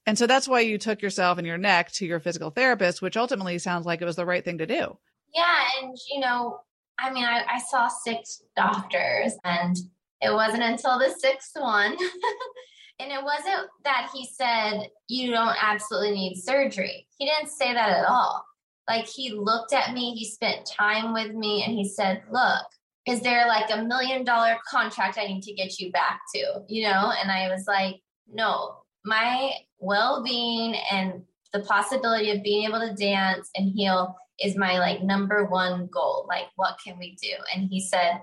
And 0.07 0.19
so 0.19 0.27
that's 0.27 0.49
why 0.49 0.61
you 0.61 0.79
took 0.79 1.01
yourself 1.01 1.39
and 1.39 1.47
your 1.47 1.59
neck 1.59 1.93
to 1.93 2.07
your 2.07 2.21
physical 2.21 2.51
therapist, 2.51 3.01
which 3.01 3.17
ultimately 3.17 3.59
sounds 3.59 3.87
like 3.87 4.03
it 4.03 4.05
was 4.05 4.17
the 4.17 4.27
right 4.27 4.45
thing 4.45 4.59
to 4.59 4.67
do. 4.67 4.99
Yeah, 5.35 5.59
and 5.81 5.97
you 6.13 6.21
know, 6.21 6.61
I 6.99 7.13
mean, 7.13 7.25
I, 7.25 7.43
I 7.49 7.59
saw 7.59 7.89
six 7.89 8.43
doctors, 8.57 9.33
and 9.45 9.77
it 10.21 10.33
wasn't 10.33 10.63
until 10.65 10.99
the 10.99 11.15
sixth 11.19 11.53
one. 11.55 11.93
and 12.99 13.11
it 13.11 13.23
wasn't 13.23 13.69
that 13.85 14.11
he 14.15 14.27
said, 14.27 14.89
you 15.09 15.31
don't 15.31 15.57
absolutely 15.61 16.13
need 16.13 16.37
surgery. 16.37 17.07
He 17.19 17.27
didn't 17.27 17.51
say 17.51 17.73
that 17.73 17.91
at 17.91 18.05
all. 18.07 18.45
Like 18.89 19.07
he 19.07 19.33
looked 19.33 19.73
at 19.73 19.95
me, 19.95 20.15
he 20.15 20.25
spent 20.25 20.67
time 20.67 21.13
with 21.13 21.35
me, 21.35 21.63
and 21.65 21.73
he 21.73 21.89
said, 21.89 22.23
Look, 22.31 22.67
is 23.07 23.21
there 23.21 23.47
like 23.47 23.71
a 23.71 23.85
million 23.85 24.25
dollar 24.25 24.59
contract 24.69 25.19
I 25.19 25.27
need 25.27 25.43
to 25.43 25.53
get 25.53 25.79
you 25.79 25.91
back 25.93 26.21
to? 26.35 26.63
You 26.69 26.89
know? 26.89 27.13
And 27.21 27.31
I 27.31 27.49
was 27.49 27.67
like, 27.67 28.01
No, 28.31 28.77
my 29.05 29.53
well 29.79 30.23
being 30.23 30.75
and 30.91 31.23
the 31.53 31.61
possibility 31.61 32.31
of 32.31 32.43
being 32.43 32.65
able 32.67 32.81
to 32.81 32.95
dance 32.95 33.51
and 33.57 33.71
heal 33.71 34.17
is 34.41 34.57
my 34.57 34.79
like 34.79 35.03
number 35.03 35.45
one 35.45 35.89
goal. 35.93 36.27
Like, 36.29 36.47
what 36.57 36.79
can 36.85 36.99
we 36.99 37.17
do? 37.23 37.35
And 37.55 37.69
he 37.69 37.81
said, 37.81 38.21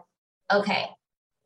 Okay, 0.52 0.88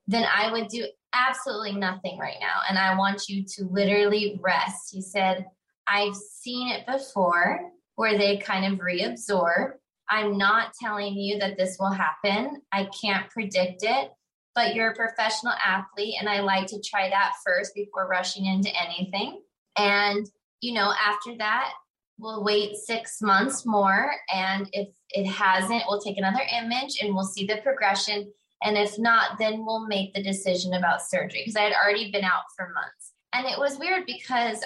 then 0.08 0.26
I 0.34 0.52
would 0.52 0.70
do 0.70 0.86
absolutely 1.14 1.74
nothing 1.74 2.18
right 2.18 2.38
now. 2.40 2.62
And 2.68 2.80
I 2.80 2.98
want 2.98 3.30
you 3.30 3.44
to 3.44 3.66
literally 3.66 4.40
rest. 4.42 4.90
He 4.92 5.02
said, 5.02 5.46
I've 5.88 6.16
seen 6.16 6.70
it 6.70 6.86
before 6.88 7.60
where 7.96 8.18
they 8.18 8.38
kind 8.38 8.72
of 8.72 8.80
reabsorb. 8.80 9.74
I'm 10.10 10.38
not 10.38 10.74
telling 10.82 11.16
you 11.16 11.40
that 11.40 11.58
this 11.58 11.78
will 11.80 11.92
happen. 11.92 12.62
I 12.72 12.90
can't 13.02 13.30
predict 13.30 13.84
it, 13.84 14.12
but 14.56 14.76
you're 14.76 14.92
a 14.92 14.96
professional 14.96 15.54
athlete, 15.66 16.16
and 16.20 16.30
I 16.30 16.42
like 16.42 16.68
to 16.68 16.82
try 16.82 17.10
that 17.10 17.34
first 17.46 17.74
before 17.74 18.08
rushing 18.08 18.46
into 18.46 18.70
anything. 18.80 19.42
And, 19.78 20.28
you 20.62 20.74
know, 20.74 20.94
after 20.94 21.38
that, 21.38 21.74
we'll 22.20 22.44
wait 22.44 22.76
six 22.76 23.22
months 23.22 23.66
more. 23.66 24.14
And 24.34 24.70
if 24.72 24.90
it 25.12 25.26
hasn't, 25.26 25.84
we'll 25.88 26.02
take 26.02 26.18
another 26.18 26.44
image 26.54 27.00
and 27.02 27.14
we'll 27.14 27.24
see 27.24 27.46
the 27.46 27.58
progression. 27.58 28.32
And 28.64 28.78
if 28.78 28.98
not, 29.00 29.38
then 29.40 29.66
we'll 29.66 29.88
make 29.88 30.14
the 30.14 30.24
decision 30.24 30.74
about 30.74 31.02
surgery 31.02 31.42
because 31.42 31.56
I 31.56 31.64
had 31.64 31.74
already 31.74 32.12
been 32.12 32.24
out 32.24 32.44
for 32.56 32.72
months. 32.74 33.14
And 33.34 33.48
it 33.48 33.58
was 33.58 33.80
weird 33.80 34.06
because 34.06 34.64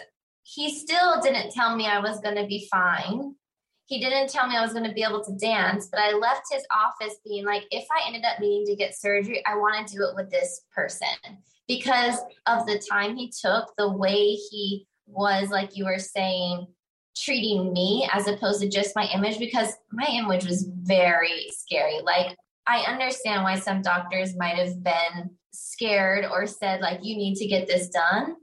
he 0.50 0.74
still 0.74 1.20
didn't 1.22 1.51
tell 1.51 1.75
me 1.75 1.88
I 1.88 2.00
was 2.00 2.22
going 2.22 2.38
to 2.38 2.46
be 2.46 2.70
fine. 2.72 3.36
He 3.86 4.00
didn't 4.00 4.30
tell 4.30 4.48
me 4.48 4.56
I 4.56 4.62
was 4.62 4.72
going 4.72 4.88
to 4.88 4.94
be 4.94 5.04
able 5.04 5.22
to 5.25 5.34
dance, 5.34 5.89
but 5.92 6.00
I 6.00 6.13
left 6.13 6.44
his 6.50 6.63
office 6.72 7.18
being 7.25 7.44
like, 7.44 7.63
if 7.70 7.86
I 7.92 8.08
ended 8.08 8.24
up 8.24 8.39
needing 8.39 8.66
to 8.68 8.75
get 8.75 8.98
surgery, 8.98 9.46
I 9.46 9.56
want 9.56 9.86
to 9.88 9.94
do 9.98 10.04
it 10.04 10.16
with 10.16 10.32
this 10.32 10.62
person 10.74 11.08
because 11.68 12.16
of 12.46 12.66
the 12.66 12.82
time 12.89 13.18
he 13.18 13.30
took, 13.30 13.74
the 13.77 13.92
way 13.92 14.36
he 14.36 14.88
was, 15.06 15.50
like 15.50 15.75
you 15.75 15.84
were 15.84 16.00
saying, 16.00 16.68
treating 17.18 17.74
me 17.74 18.10
as 18.13 18.27
opposed 18.27 18.62
to 18.62 18.70
just 18.70 18.96
my 18.96 19.10
image 19.13 19.39
because 19.39 19.74
my 19.92 20.08
image 20.13 20.46
was 20.46 20.70
very 20.84 21.48
scary. 21.50 22.00
Like, 22.04 22.38
I 22.66 22.89
understand 22.89 23.44
why 23.44 23.56
some 23.56 23.82
doctors 23.82 24.38
might 24.38 24.56
have 24.56 24.82
been 24.82 25.32
scared 25.51 26.24
or 26.24 26.48
said, 26.48 26.80
like, 26.80 27.00
you 27.04 27.18
need 27.18 27.36
to 27.36 27.48
get 27.48 27.68
this 27.68 27.89
done. 27.89 28.36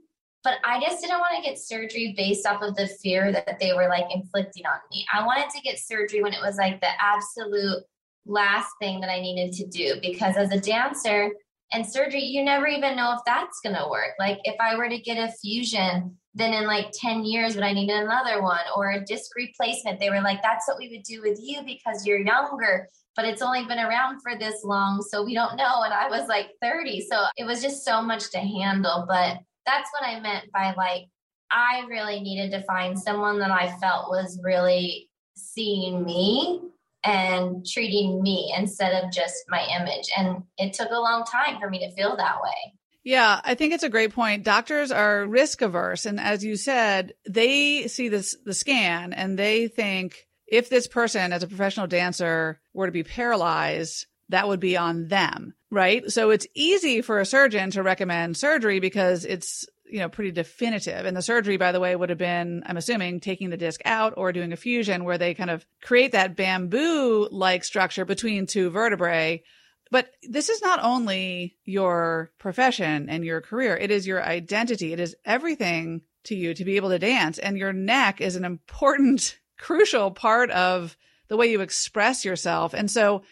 But 0.45 0.59
I 0.63 0.79
just 0.79 1.01
didn't 1.01 1.19
want 1.19 1.35
to 1.35 1.41
get 1.41 1.57
surgery 1.57 2.13
based 2.15 2.45
off 2.45 2.61
of 2.61 2.75
the 2.75 2.87
fear 2.87 3.31
that 3.31 3.57
they 3.59 3.73
were 3.73 3.89
like 3.89 4.05
inflicting 4.13 4.67
on 4.67 4.77
me. 4.91 5.03
I 5.11 5.25
wanted 5.25 5.49
to 5.49 5.61
get 5.61 5.79
surgery 5.79 6.21
when 6.21 6.33
it 6.33 6.41
was 6.41 6.57
like 6.57 6.79
the 6.81 6.91
absolute 7.01 7.83
last 8.27 8.69
thing 8.79 8.99
that 9.01 9.09
I 9.09 9.19
needed 9.19 9.53
to 9.53 9.65
do 9.65 9.95
because 10.01 10.37
as 10.37 10.51
a 10.51 10.59
dancer 10.59 11.31
and 11.73 11.83
surgery, 11.83 12.21
you 12.21 12.43
never 12.43 12.67
even 12.67 12.95
know 12.95 13.13
if 13.13 13.21
that's 13.25 13.59
going 13.61 13.75
to 13.75 13.87
work. 13.89 14.11
Like 14.19 14.39
if 14.43 14.55
I 14.61 14.77
were 14.77 14.87
to 14.87 14.99
get 14.99 15.17
a 15.17 15.33
fusion, 15.33 16.15
then 16.35 16.53
in 16.53 16.67
like 16.67 16.91
10 16.93 17.25
years 17.25 17.55
would 17.55 17.63
I 17.63 17.73
need 17.73 17.89
another 17.89 18.43
one 18.43 18.61
or 18.75 18.91
a 18.91 19.03
disc 19.03 19.35
replacement? 19.35 19.99
They 19.99 20.11
were 20.11 20.21
like, 20.21 20.43
that's 20.43 20.67
what 20.67 20.77
we 20.77 20.89
would 20.89 21.03
do 21.03 21.21
with 21.21 21.39
you 21.41 21.63
because 21.63 22.05
you're 22.05 22.19
younger, 22.19 22.87
but 23.15 23.25
it's 23.25 23.41
only 23.41 23.65
been 23.65 23.79
around 23.79 24.21
for 24.21 24.37
this 24.37 24.63
long. 24.63 25.01
So 25.01 25.23
we 25.23 25.33
don't 25.33 25.55
know. 25.55 25.81
And 25.81 25.93
I 25.93 26.07
was 26.07 26.27
like 26.27 26.49
30. 26.61 27.07
So 27.09 27.25
it 27.35 27.45
was 27.45 27.63
just 27.63 27.83
so 27.83 27.99
much 27.99 28.29
to 28.29 28.37
handle. 28.37 29.05
But 29.07 29.39
that's 29.65 29.89
what 29.91 30.07
I 30.07 30.19
meant 30.19 30.51
by 30.51 30.73
like, 30.75 31.07
I 31.51 31.85
really 31.87 32.19
needed 32.21 32.51
to 32.51 32.63
find 32.63 32.99
someone 32.99 33.39
that 33.39 33.51
I 33.51 33.77
felt 33.77 34.09
was 34.09 34.39
really 34.43 35.09
seeing 35.35 36.03
me 36.03 36.61
and 37.03 37.65
treating 37.65 38.21
me 38.21 38.53
instead 38.57 39.03
of 39.03 39.11
just 39.11 39.35
my 39.47 39.65
image. 39.79 40.09
And 40.17 40.43
it 40.57 40.73
took 40.73 40.89
a 40.89 40.99
long 40.99 41.23
time 41.23 41.59
for 41.59 41.69
me 41.69 41.79
to 41.79 41.95
feel 41.95 42.17
that 42.17 42.41
way. 42.41 42.73
Yeah, 43.03 43.39
I 43.43 43.53
think 43.53 43.73
it's 43.73 43.83
a 43.83 43.89
great 43.89 44.13
point. 44.13 44.43
Doctors 44.43 44.91
are 44.91 45.27
risk 45.27 45.61
averse. 45.61 46.05
And 46.07 46.19
as 46.19 46.43
you 46.43 46.55
said, 46.55 47.13
they 47.29 47.87
see 47.87 48.09
this, 48.09 48.35
the 48.43 48.55
scan 48.55 49.13
and 49.13 49.37
they 49.37 49.67
think 49.67 50.25
if 50.47 50.69
this 50.69 50.87
person 50.87 51.31
as 51.31 51.43
a 51.43 51.47
professional 51.47 51.87
dancer 51.87 52.59
were 52.73 52.87
to 52.87 52.91
be 52.91 53.03
paralyzed, 53.03 54.07
that 54.29 54.47
would 54.47 54.59
be 54.59 54.77
on 54.77 55.07
them, 55.07 55.54
right? 55.71 56.09
So 56.11 56.29
it's 56.29 56.47
easy 56.53 57.01
for 57.01 57.19
a 57.19 57.25
surgeon 57.25 57.71
to 57.71 57.83
recommend 57.83 58.37
surgery 58.37 58.79
because 58.79 59.25
it's, 59.25 59.65
you 59.85 59.99
know, 59.99 60.09
pretty 60.09 60.31
definitive. 60.31 61.05
And 61.05 61.15
the 61.15 61.21
surgery, 61.21 61.57
by 61.57 61.71
the 61.71 61.79
way, 61.79 61.95
would 61.95 62.09
have 62.09 62.17
been, 62.17 62.63
I'm 62.65 62.77
assuming, 62.77 63.19
taking 63.19 63.49
the 63.49 63.57
disc 63.57 63.81
out 63.85 64.13
or 64.17 64.31
doing 64.31 64.53
a 64.53 64.57
fusion 64.57 65.03
where 65.03 65.17
they 65.17 65.33
kind 65.33 65.49
of 65.49 65.65
create 65.81 66.13
that 66.13 66.35
bamboo 66.35 67.27
like 67.31 67.63
structure 67.63 68.05
between 68.05 68.45
two 68.45 68.69
vertebrae. 68.69 69.43
But 69.91 70.09
this 70.23 70.49
is 70.49 70.61
not 70.61 70.83
only 70.83 71.57
your 71.63 72.31
profession 72.39 73.09
and 73.09 73.23
your 73.23 73.41
career, 73.41 73.77
it 73.77 73.91
is 73.91 74.07
your 74.07 74.23
identity. 74.23 74.93
It 74.93 74.99
is 74.99 75.15
everything 75.23 76.01
to 76.25 76.35
you 76.35 76.53
to 76.55 76.65
be 76.65 76.75
able 76.75 76.89
to 76.89 76.99
dance. 76.99 77.37
And 77.37 77.57
your 77.57 77.73
neck 77.73 78.21
is 78.21 78.35
an 78.35 78.45
important, 78.45 79.39
crucial 79.57 80.11
part 80.11 80.51
of 80.51 80.97
the 81.27 81.37
way 81.37 81.51
you 81.51 81.61
express 81.61 82.25
yourself. 82.25 82.73
And 82.73 82.89
so 82.89 83.23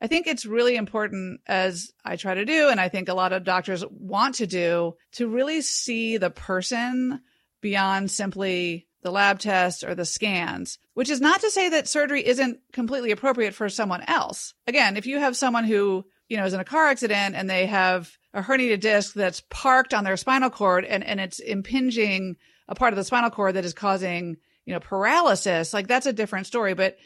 I 0.00 0.06
think 0.06 0.26
it's 0.26 0.46
really 0.46 0.76
important, 0.76 1.40
as 1.46 1.92
I 2.04 2.16
try 2.16 2.34
to 2.34 2.44
do, 2.44 2.68
and 2.68 2.80
I 2.80 2.88
think 2.88 3.08
a 3.08 3.14
lot 3.14 3.32
of 3.32 3.44
doctors 3.44 3.84
want 3.90 4.36
to 4.36 4.46
do, 4.46 4.96
to 5.12 5.28
really 5.28 5.62
see 5.62 6.16
the 6.16 6.30
person 6.30 7.20
beyond 7.60 8.10
simply 8.10 8.86
the 9.02 9.10
lab 9.10 9.38
tests 9.38 9.84
or 9.84 9.94
the 9.94 10.04
scans, 10.04 10.78
which 10.94 11.10
is 11.10 11.20
not 11.20 11.40
to 11.40 11.50
say 11.50 11.68
that 11.68 11.88
surgery 11.88 12.26
isn't 12.26 12.58
completely 12.72 13.12
appropriate 13.12 13.54
for 13.54 13.68
someone 13.68 14.02
else. 14.02 14.52
Again, 14.66 14.96
if 14.96 15.06
you 15.06 15.18
have 15.18 15.36
someone 15.36 15.64
who, 15.64 16.04
you 16.28 16.36
know, 16.36 16.44
is 16.44 16.54
in 16.54 16.60
a 16.60 16.64
car 16.64 16.88
accident 16.88 17.36
and 17.36 17.48
they 17.48 17.66
have 17.66 18.10
a 18.34 18.42
herniated 18.42 18.80
disc 18.80 19.14
that's 19.14 19.42
parked 19.48 19.94
on 19.94 20.04
their 20.04 20.16
spinal 20.16 20.50
cord 20.50 20.84
and, 20.84 21.04
and 21.04 21.20
it's 21.20 21.38
impinging 21.38 22.36
a 22.68 22.74
part 22.74 22.92
of 22.92 22.96
the 22.96 23.04
spinal 23.04 23.30
cord 23.30 23.54
that 23.54 23.64
is 23.64 23.74
causing, 23.74 24.36
you 24.64 24.74
know, 24.74 24.80
paralysis, 24.80 25.72
like 25.72 25.86
that's 25.86 26.06
a 26.06 26.12
different 26.12 26.46
story. 26.46 26.74
But 26.74 26.98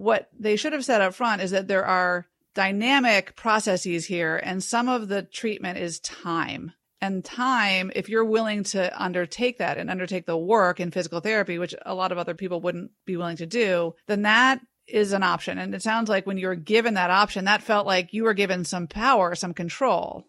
what 0.00 0.30
they 0.38 0.56
should 0.56 0.72
have 0.72 0.84
said 0.84 1.02
up 1.02 1.12
front 1.12 1.42
is 1.42 1.50
that 1.50 1.68
there 1.68 1.84
are 1.84 2.26
dynamic 2.54 3.36
processes 3.36 4.06
here 4.06 4.40
and 4.42 4.64
some 4.64 4.88
of 4.88 5.08
the 5.08 5.22
treatment 5.22 5.76
is 5.76 6.00
time. 6.00 6.72
And 7.02 7.22
time 7.22 7.92
if 7.94 8.08
you're 8.08 8.24
willing 8.24 8.64
to 8.64 9.02
undertake 9.02 9.58
that 9.58 9.76
and 9.76 9.90
undertake 9.90 10.24
the 10.24 10.38
work 10.38 10.80
in 10.80 10.90
physical 10.90 11.20
therapy 11.20 11.58
which 11.58 11.74
a 11.84 11.94
lot 11.94 12.12
of 12.12 12.18
other 12.18 12.34
people 12.34 12.62
wouldn't 12.62 12.92
be 13.04 13.18
willing 13.18 13.36
to 13.36 13.46
do 13.46 13.94
then 14.06 14.22
that 14.22 14.60
is 14.86 15.12
an 15.12 15.22
option. 15.22 15.58
And 15.58 15.74
it 15.74 15.82
sounds 15.82 16.08
like 16.08 16.26
when 16.26 16.38
you 16.38 16.48
were 16.48 16.54
given 16.54 16.94
that 16.94 17.10
option 17.10 17.44
that 17.44 17.62
felt 17.62 17.86
like 17.86 18.14
you 18.14 18.24
were 18.24 18.34
given 18.34 18.64
some 18.64 18.86
power 18.86 19.34
some 19.34 19.52
control. 19.52 20.24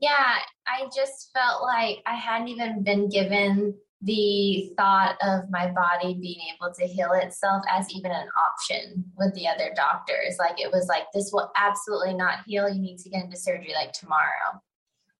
Yeah 0.00 0.36
i 0.66 0.86
just 0.94 1.30
felt 1.32 1.62
like 1.62 2.02
i 2.04 2.14
hadn't 2.14 2.48
even 2.48 2.82
been 2.82 3.08
given 3.08 3.74
the 4.04 4.70
thought 4.76 5.16
of 5.22 5.50
my 5.50 5.70
body 5.72 6.14
being 6.20 6.40
able 6.54 6.72
to 6.74 6.86
heal 6.86 7.12
itself 7.12 7.64
as 7.70 7.90
even 7.90 8.10
an 8.10 8.28
option 8.38 9.04
with 9.16 9.34
the 9.34 9.48
other 9.48 9.70
doctors. 9.74 10.36
Like 10.38 10.60
it 10.60 10.70
was 10.70 10.86
like, 10.88 11.04
this 11.14 11.30
will 11.32 11.50
absolutely 11.56 12.14
not 12.14 12.40
heal. 12.46 12.68
You 12.68 12.80
need 12.80 12.98
to 12.98 13.08
get 13.08 13.24
into 13.24 13.36
surgery 13.36 13.72
like 13.74 13.92
tomorrow. 13.92 14.60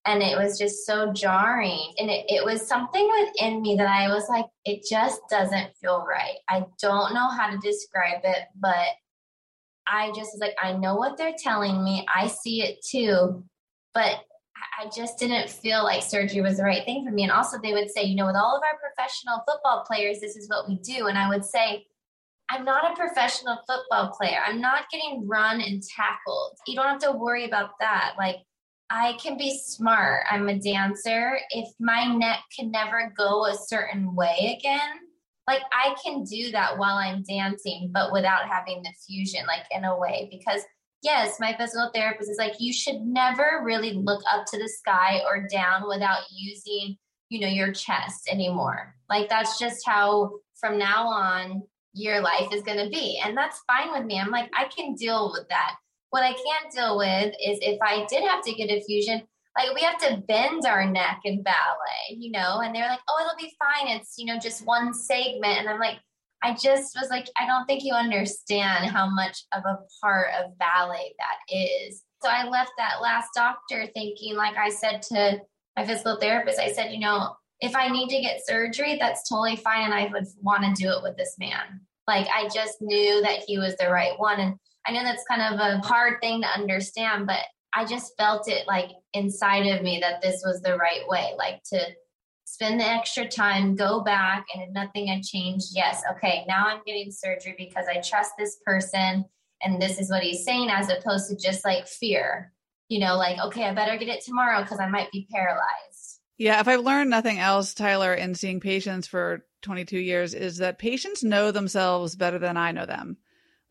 And 0.06 0.22
it 0.22 0.36
was 0.36 0.58
just 0.58 0.84
so 0.84 1.14
jarring. 1.14 1.94
And 1.98 2.10
it, 2.10 2.26
it 2.28 2.44
was 2.44 2.66
something 2.68 3.10
within 3.20 3.62
me 3.62 3.74
that 3.76 3.88
I 3.88 4.08
was 4.08 4.28
like, 4.28 4.44
it 4.66 4.84
just 4.88 5.22
doesn't 5.30 5.74
feel 5.80 6.04
right. 6.06 6.36
I 6.50 6.66
don't 6.80 7.14
know 7.14 7.28
how 7.28 7.48
to 7.48 7.56
describe 7.58 8.20
it, 8.22 8.44
but 8.54 8.86
I 9.86 10.08
just 10.08 10.32
was 10.34 10.40
like, 10.40 10.56
I 10.62 10.74
know 10.74 10.96
what 10.96 11.16
they're 11.16 11.34
telling 11.38 11.82
me. 11.82 12.06
I 12.14 12.26
see 12.26 12.62
it 12.62 12.84
too. 12.84 13.44
But 13.94 14.20
I 14.56 14.88
just 14.94 15.18
didn't 15.18 15.50
feel 15.50 15.82
like 15.82 16.02
surgery 16.02 16.40
was 16.40 16.56
the 16.58 16.64
right 16.64 16.84
thing 16.84 17.04
for 17.04 17.10
me. 17.10 17.22
And 17.22 17.32
also, 17.32 17.58
they 17.60 17.72
would 17.72 17.90
say, 17.90 18.04
you 18.04 18.16
know, 18.16 18.26
with 18.26 18.36
all 18.36 18.56
of 18.56 18.62
our 18.62 18.78
professional 18.78 19.42
football 19.48 19.84
players, 19.86 20.20
this 20.20 20.36
is 20.36 20.48
what 20.48 20.68
we 20.68 20.76
do. 20.76 21.06
And 21.06 21.18
I 21.18 21.28
would 21.28 21.44
say, 21.44 21.86
I'm 22.48 22.64
not 22.64 22.92
a 22.92 22.96
professional 22.96 23.58
football 23.66 24.10
player. 24.10 24.38
I'm 24.46 24.60
not 24.60 24.90
getting 24.90 25.26
run 25.26 25.60
and 25.60 25.82
tackled. 25.82 26.52
You 26.66 26.76
don't 26.76 26.86
have 26.86 26.98
to 27.00 27.12
worry 27.12 27.46
about 27.46 27.70
that. 27.80 28.14
Like, 28.18 28.36
I 28.90 29.14
can 29.14 29.38
be 29.38 29.58
smart. 29.58 30.26
I'm 30.30 30.48
a 30.48 30.58
dancer. 30.58 31.38
If 31.50 31.68
my 31.80 32.04
neck 32.04 32.40
can 32.54 32.70
never 32.70 33.12
go 33.16 33.46
a 33.46 33.54
certain 33.54 34.14
way 34.14 34.56
again, 34.58 34.90
like 35.46 35.62
I 35.72 35.94
can 36.02 36.24
do 36.24 36.50
that 36.52 36.78
while 36.78 36.96
I'm 36.96 37.22
dancing, 37.22 37.90
but 37.92 38.12
without 38.12 38.48
having 38.48 38.82
the 38.82 38.92
fusion, 39.06 39.46
like 39.46 39.64
in 39.70 39.84
a 39.84 39.98
way, 39.98 40.28
because 40.30 40.62
yes, 41.04 41.38
my 41.38 41.54
physical 41.56 41.90
therapist 41.94 42.30
is 42.30 42.38
like, 42.38 42.54
you 42.58 42.72
should 42.72 43.02
never 43.02 43.60
really 43.62 43.92
look 43.92 44.22
up 44.32 44.46
to 44.46 44.58
the 44.58 44.68
sky 44.68 45.20
or 45.26 45.46
down 45.46 45.86
without 45.86 46.22
using, 46.34 46.96
you 47.28 47.40
know, 47.40 47.46
your 47.46 47.72
chest 47.72 48.28
anymore. 48.28 48.94
Like 49.08 49.28
that's 49.28 49.58
just 49.58 49.86
how 49.86 50.32
from 50.58 50.78
now 50.78 51.06
on 51.06 51.62
your 51.92 52.20
life 52.20 52.52
is 52.52 52.62
going 52.62 52.82
to 52.82 52.90
be. 52.90 53.20
And 53.24 53.36
that's 53.36 53.62
fine 53.66 53.92
with 53.92 54.06
me. 54.06 54.18
I'm 54.18 54.30
like, 54.30 54.50
I 54.56 54.64
can 54.64 54.94
deal 54.94 55.30
with 55.32 55.48
that. 55.50 55.76
What 56.10 56.24
I 56.24 56.32
can't 56.32 56.72
deal 56.74 56.96
with 56.96 57.34
is 57.44 57.58
if 57.60 57.78
I 57.82 58.06
did 58.08 58.24
have 58.24 58.42
to 58.44 58.52
get 58.52 58.70
a 58.70 58.82
fusion, 58.82 59.22
like 59.56 59.74
we 59.74 59.82
have 59.82 59.98
to 59.98 60.22
bend 60.26 60.64
our 60.66 60.90
neck 60.90 61.20
in 61.24 61.42
ballet, 61.42 62.16
you 62.16 62.32
know, 62.32 62.60
and 62.60 62.74
they're 62.74 62.88
like, 62.88 63.00
oh, 63.08 63.20
it'll 63.20 63.36
be 63.36 63.54
fine. 63.58 63.96
It's, 63.96 64.14
you 64.18 64.26
know, 64.26 64.38
just 64.38 64.66
one 64.66 64.92
segment. 64.92 65.58
And 65.58 65.68
I'm 65.68 65.78
like, 65.78 65.98
I 66.44 66.52
just 66.52 66.94
was 67.00 67.08
like, 67.08 67.26
I 67.40 67.46
don't 67.46 67.64
think 67.64 67.84
you 67.84 67.94
understand 67.94 68.90
how 68.90 69.08
much 69.08 69.44
of 69.52 69.62
a 69.64 69.78
part 70.02 70.28
of 70.38 70.58
ballet 70.58 71.14
that 71.18 71.54
is. 71.54 72.02
So 72.22 72.28
I 72.28 72.46
left 72.46 72.72
that 72.76 73.00
last 73.00 73.30
doctor 73.34 73.86
thinking, 73.94 74.36
like 74.36 74.56
I 74.58 74.68
said 74.68 75.00
to 75.02 75.40
my 75.74 75.86
physical 75.86 76.18
therapist, 76.20 76.60
I 76.60 76.70
said, 76.72 76.92
you 76.92 77.00
know, 77.00 77.34
if 77.60 77.74
I 77.74 77.88
need 77.88 78.10
to 78.10 78.20
get 78.20 78.46
surgery, 78.46 78.98
that's 79.00 79.26
totally 79.26 79.56
fine. 79.56 79.86
And 79.86 79.94
I 79.94 80.10
would 80.12 80.26
want 80.42 80.64
to 80.64 80.82
do 80.82 80.90
it 80.90 81.02
with 81.02 81.16
this 81.16 81.34
man. 81.38 81.80
Like 82.06 82.26
I 82.28 82.48
just 82.54 82.76
knew 82.82 83.22
that 83.22 83.40
he 83.46 83.58
was 83.58 83.74
the 83.76 83.88
right 83.88 84.18
one. 84.18 84.38
And 84.38 84.54
I 84.86 84.92
know 84.92 85.02
that's 85.02 85.24
kind 85.26 85.40
of 85.40 85.58
a 85.58 85.78
hard 85.78 86.20
thing 86.20 86.42
to 86.42 86.48
understand, 86.48 87.26
but 87.26 87.40
I 87.72 87.86
just 87.86 88.12
felt 88.18 88.50
it 88.50 88.66
like 88.66 88.90
inside 89.14 89.66
of 89.66 89.82
me 89.82 89.98
that 90.00 90.20
this 90.20 90.42
was 90.44 90.60
the 90.60 90.76
right 90.76 91.08
way, 91.08 91.32
like 91.38 91.62
to 91.72 91.86
spend 92.44 92.80
the 92.80 92.86
extra 92.86 93.28
time, 93.28 93.74
go 93.74 94.02
back, 94.02 94.46
and 94.54 94.62
if 94.62 94.70
nothing 94.70 95.06
had 95.06 95.22
changed, 95.22 95.68
yes, 95.72 96.02
okay, 96.12 96.44
now 96.46 96.66
I'm 96.66 96.80
getting 96.86 97.10
surgery 97.10 97.54
because 97.56 97.86
I 97.88 98.00
trust 98.00 98.32
this 98.38 98.58
person 98.64 99.24
and 99.62 99.80
this 99.80 99.98
is 99.98 100.10
what 100.10 100.22
he's 100.22 100.44
saying, 100.44 100.68
as 100.70 100.90
opposed 100.90 101.28
to 101.30 101.36
just 101.36 101.64
like 101.64 101.86
fear, 101.86 102.52
you 102.88 103.00
know, 103.00 103.16
like, 103.16 103.38
okay, 103.40 103.64
I 103.64 103.74
better 103.74 103.96
get 103.96 104.08
it 104.08 104.24
tomorrow 104.24 104.62
because 104.62 104.80
I 104.80 104.88
might 104.88 105.10
be 105.10 105.26
paralyzed. 105.32 106.20
Yeah, 106.36 106.60
if 106.60 106.68
I've 106.68 106.80
learned 106.80 107.10
nothing 107.10 107.38
else, 107.38 107.74
Tiler, 107.74 108.12
in 108.12 108.34
seeing 108.34 108.60
patients 108.60 109.06
for 109.06 109.46
22 109.62 109.98
years, 109.98 110.34
is 110.34 110.58
that 110.58 110.78
patients 110.78 111.24
know 111.24 111.50
themselves 111.50 112.16
better 112.16 112.38
than 112.38 112.56
I 112.56 112.72
know 112.72 112.86
them 112.86 113.16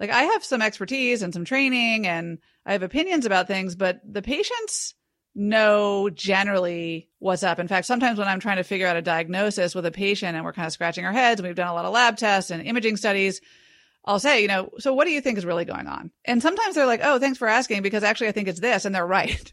like 0.04 0.10
I 0.10 0.24
have 0.24 0.44
some 0.44 0.62
expertise 0.62 1.22
and 1.22 1.34
some 1.34 1.46
training 1.46 2.08
and 2.08 2.40
I 2.66 2.74
have 2.74 2.84
opinions 2.84 3.26
about 3.26 3.48
things, 3.48 3.76
but 3.76 4.02
the 4.04 4.22
patients 4.22 4.96
know 5.36 6.10
generally 6.10 7.10
what's 7.20 7.44
up. 7.44 7.60
In 7.60 7.68
fact, 7.68 7.88
sometimes 7.88 8.20
when 8.20 8.28
I'm 8.28 8.40
trying 8.40 8.58
to 8.58 8.64
figure 8.64 8.88
out 8.88 8.98
a 8.98 9.02
diagnosis 9.02 9.74
with 9.74 9.86
a 9.86 9.92
patient 9.92 10.36
and 10.36 10.46
we're 10.46 10.54
kind 10.54 10.68
of 10.68 10.74
scratching 10.74 11.06
our 11.06 11.12
heads 11.12 11.40
and 11.40 11.48
we've 11.48 11.56
done 11.56 11.68
a 11.68 11.74
lot 11.74 11.86
of 11.86 11.94
lab 11.94 12.18
tests 12.18 12.52
and 12.52 12.66
imaging 12.66 12.98
studies, 12.98 13.42
I'll 14.06 14.20
say, 14.20 14.42
you 14.42 14.48
know, 14.48 14.70
so 14.80 14.94
what 14.94 15.06
do 15.06 15.12
you 15.12 15.22
think 15.22 15.38
is 15.38 15.46
really 15.46 15.66
going 15.66 15.88
on? 15.88 16.12
And 16.26 16.42
sometimes 16.42 16.76
they're 16.76 16.86
like, 16.86 17.02
oh, 17.04 17.20
thanks 17.20 17.38
for 17.38 17.48
asking 17.48 17.82
because 17.82 18.04
actually 18.04 18.28
I 18.28 18.34
think 18.34 18.48
it's 18.48 18.60
this 18.60 18.86
and 18.86 18.94
they're 18.94 19.08
right. 19.08 19.52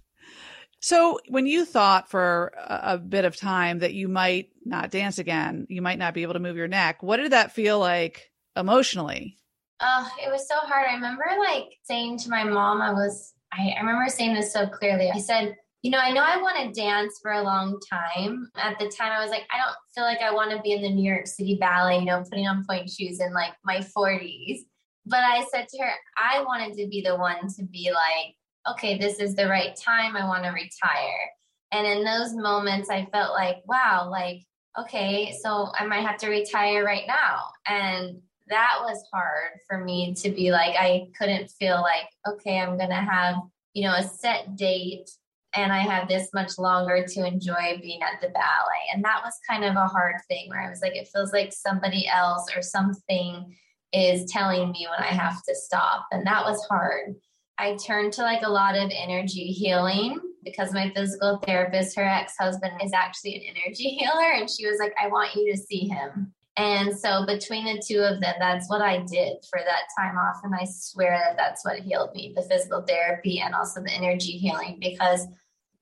So 0.80 1.20
when 1.28 1.46
you 1.46 1.66
thought 1.66 2.10
for 2.10 2.52
a, 2.56 2.96
bit 2.96 3.26
of 3.26 3.36
time 3.36 3.80
that 3.80 3.92
you 3.92 4.08
might 4.08 4.48
not 4.64 4.90
dance 4.90 5.18
again, 5.18 5.66
you 5.68 5.82
might 5.82 5.98
not 5.98 6.14
be 6.14 6.22
able 6.22 6.32
to 6.32 6.40
move 6.40 6.56
your 6.56 6.68
neck, 6.68 7.02
what 7.02 7.18
did 7.18 7.32
that 7.32 7.52
feel 7.52 7.78
like 7.78 8.30
emotionally? 8.56 9.36
Oh, 9.80 10.10
it 10.24 10.30
was 10.30 10.48
so 10.48 10.56
hard. 10.56 10.86
I 10.88 10.94
remember 10.94 11.24
like 11.38 11.76
saying 11.82 12.18
to 12.20 12.30
my 12.30 12.44
mom, 12.44 12.80
I 12.80 12.92
was, 12.92 13.34
I, 13.52 13.74
I 13.76 13.80
remember 13.80 14.08
saying 14.08 14.34
this 14.34 14.54
so 14.54 14.66
clearly. 14.66 15.10
I 15.10 15.18
said, 15.18 15.54
you 15.82 15.90
know, 15.90 15.98
I 15.98 16.12
know 16.12 16.22
I 16.22 16.36
want 16.36 16.58
to 16.58 16.80
dance 16.80 17.18
for 17.22 17.32
a 17.32 17.42
long 17.42 17.80
time. 17.88 18.50
At 18.56 18.78
the 18.78 18.88
time, 18.88 19.12
I 19.12 19.22
was 19.22 19.30
like, 19.30 19.46
I 19.50 19.58
don't 19.58 19.76
feel 19.94 20.04
like 20.04 20.20
I 20.20 20.32
want 20.32 20.50
to 20.50 20.60
be 20.60 20.72
in 20.72 20.82
the 20.82 20.90
New 20.90 21.10
York 21.10 21.26
City 21.26 21.56
Ballet, 21.58 22.00
you 22.00 22.04
know, 22.04 22.22
putting 22.28 22.46
on 22.46 22.64
pointe 22.68 22.90
shoes 22.90 23.20
in 23.20 23.32
like 23.32 23.52
my 23.64 23.78
40s. 23.78 24.58
But 25.06 25.24
I 25.24 25.44
said 25.50 25.68
to 25.68 25.82
her, 25.82 25.90
I 26.18 26.42
wanted 26.42 26.74
to 26.74 26.86
be 26.88 27.00
the 27.00 27.16
one 27.16 27.48
to 27.56 27.64
be 27.64 27.90
like, 27.92 28.36
okay, 28.68 28.98
this 28.98 29.18
is 29.18 29.34
the 29.34 29.48
right 29.48 29.74
time. 29.74 30.16
I 30.16 30.28
want 30.28 30.44
to 30.44 30.50
retire. 30.50 31.30
And 31.72 31.86
in 31.86 32.04
those 32.04 32.34
moments, 32.34 32.90
I 32.90 33.06
felt 33.06 33.32
like, 33.32 33.62
wow, 33.66 34.08
like, 34.10 34.42
okay, 34.78 35.34
so 35.42 35.68
I 35.78 35.86
might 35.86 36.06
have 36.06 36.18
to 36.18 36.28
retire 36.28 36.84
right 36.84 37.06
now. 37.06 37.44
And 37.66 38.20
that 38.48 38.78
was 38.82 39.02
hard 39.12 39.52
for 39.66 39.78
me 39.78 40.14
to 40.14 40.30
be 40.30 40.50
like, 40.50 40.76
I 40.76 41.08
couldn't 41.18 41.50
feel 41.52 41.80
like, 41.80 42.08
okay, 42.28 42.58
I'm 42.58 42.76
going 42.76 42.90
to 42.90 42.96
have, 42.96 43.36
you 43.72 43.84
know, 43.84 43.94
a 43.94 44.02
set 44.02 44.56
date 44.56 45.10
and 45.54 45.72
I 45.72 45.80
have 45.80 46.08
this 46.08 46.28
much 46.32 46.58
longer 46.58 47.04
to 47.06 47.26
enjoy 47.26 47.78
being 47.80 48.00
at 48.02 48.20
the 48.20 48.28
ballet. 48.28 48.94
And 48.94 49.04
that 49.04 49.22
was 49.24 49.34
kind 49.48 49.64
of 49.64 49.74
a 49.74 49.86
hard 49.86 50.16
thing 50.28 50.48
where 50.48 50.60
I 50.60 50.70
was 50.70 50.80
like, 50.80 50.94
it 50.94 51.08
feels 51.12 51.32
like 51.32 51.52
somebody 51.52 52.06
else 52.08 52.46
or 52.54 52.62
something 52.62 53.54
is 53.92 54.30
telling 54.30 54.70
me 54.70 54.86
when 54.88 55.02
I 55.02 55.12
have 55.12 55.42
to 55.44 55.54
stop. 55.54 56.06
And 56.12 56.26
that 56.26 56.44
was 56.44 56.64
hard. 56.66 57.16
I 57.58 57.76
turned 57.76 58.12
to 58.14 58.22
like 58.22 58.42
a 58.42 58.50
lot 58.50 58.76
of 58.76 58.90
energy 58.94 59.46
healing 59.46 60.20
because 60.44 60.72
my 60.72 60.90
physical 60.94 61.38
therapist, 61.44 61.96
her 61.96 62.04
ex 62.04 62.34
husband, 62.38 62.72
is 62.82 62.92
actually 62.92 63.36
an 63.36 63.56
energy 63.56 63.88
healer. 63.98 64.32
And 64.32 64.48
she 64.48 64.66
was 64.66 64.78
like, 64.78 64.94
I 65.02 65.08
want 65.08 65.34
you 65.34 65.50
to 65.52 65.58
see 65.58 65.88
him. 65.88 66.32
And 66.60 66.98
so 66.98 67.24
between 67.24 67.64
the 67.64 67.82
two 67.82 68.00
of 68.00 68.20
them, 68.20 68.34
that's 68.38 68.68
what 68.68 68.82
I 68.82 68.98
did 68.98 69.38
for 69.50 69.60
that 69.64 69.84
time 69.98 70.18
off. 70.18 70.40
And 70.44 70.54
I 70.54 70.66
swear 70.66 71.18
that 71.18 71.38
that's 71.38 71.64
what 71.64 71.78
healed 71.78 72.14
me 72.14 72.34
the 72.36 72.42
physical 72.42 72.82
therapy 72.82 73.40
and 73.40 73.54
also 73.54 73.80
the 73.80 73.90
energy 73.90 74.32
healing, 74.32 74.76
because 74.78 75.26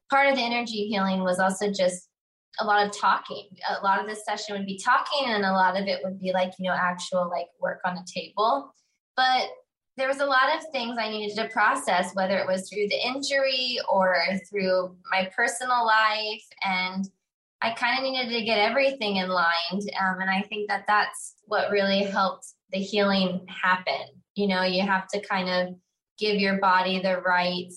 part 0.08 0.28
of 0.28 0.36
the 0.36 0.42
energy 0.42 0.86
healing 0.86 1.24
was 1.24 1.40
also 1.40 1.72
just 1.72 2.08
a 2.60 2.64
lot 2.64 2.86
of 2.86 2.96
talking. 2.96 3.48
A 3.80 3.82
lot 3.82 4.00
of 4.00 4.06
this 4.06 4.24
session 4.24 4.56
would 4.56 4.66
be 4.66 4.78
talking, 4.78 5.28
and 5.28 5.44
a 5.44 5.52
lot 5.52 5.76
of 5.76 5.88
it 5.88 6.00
would 6.04 6.20
be 6.20 6.32
like, 6.32 6.52
you 6.60 6.68
know, 6.68 6.76
actual 6.76 7.28
like 7.28 7.48
work 7.60 7.80
on 7.84 7.96
a 7.96 8.04
table. 8.06 8.72
But 9.16 9.48
there 9.96 10.06
was 10.06 10.20
a 10.20 10.26
lot 10.26 10.56
of 10.56 10.62
things 10.70 10.96
I 10.96 11.10
needed 11.10 11.36
to 11.38 11.48
process, 11.48 12.14
whether 12.14 12.38
it 12.38 12.46
was 12.46 12.70
through 12.70 12.86
the 12.88 13.04
injury 13.04 13.78
or 13.88 14.16
through 14.48 14.96
my 15.10 15.28
personal 15.34 15.84
life. 15.84 16.44
And 16.62 17.04
I 17.60 17.72
kind 17.72 17.98
of 17.98 18.04
needed 18.04 18.32
to 18.32 18.44
get 18.44 18.58
everything 18.58 19.16
in 19.16 19.28
line. 19.28 19.72
Um, 19.72 20.20
and 20.20 20.30
I 20.30 20.42
think 20.48 20.68
that 20.68 20.84
that's 20.86 21.34
what 21.44 21.70
really 21.70 22.04
helped 22.04 22.46
the 22.72 22.78
healing 22.78 23.44
happen. 23.48 24.06
You 24.34 24.46
know, 24.48 24.62
you 24.62 24.82
have 24.82 25.08
to 25.08 25.20
kind 25.20 25.48
of 25.48 25.74
give 26.18 26.36
your 26.36 26.58
body 26.58 27.00
the 27.00 27.20
right 27.20 27.72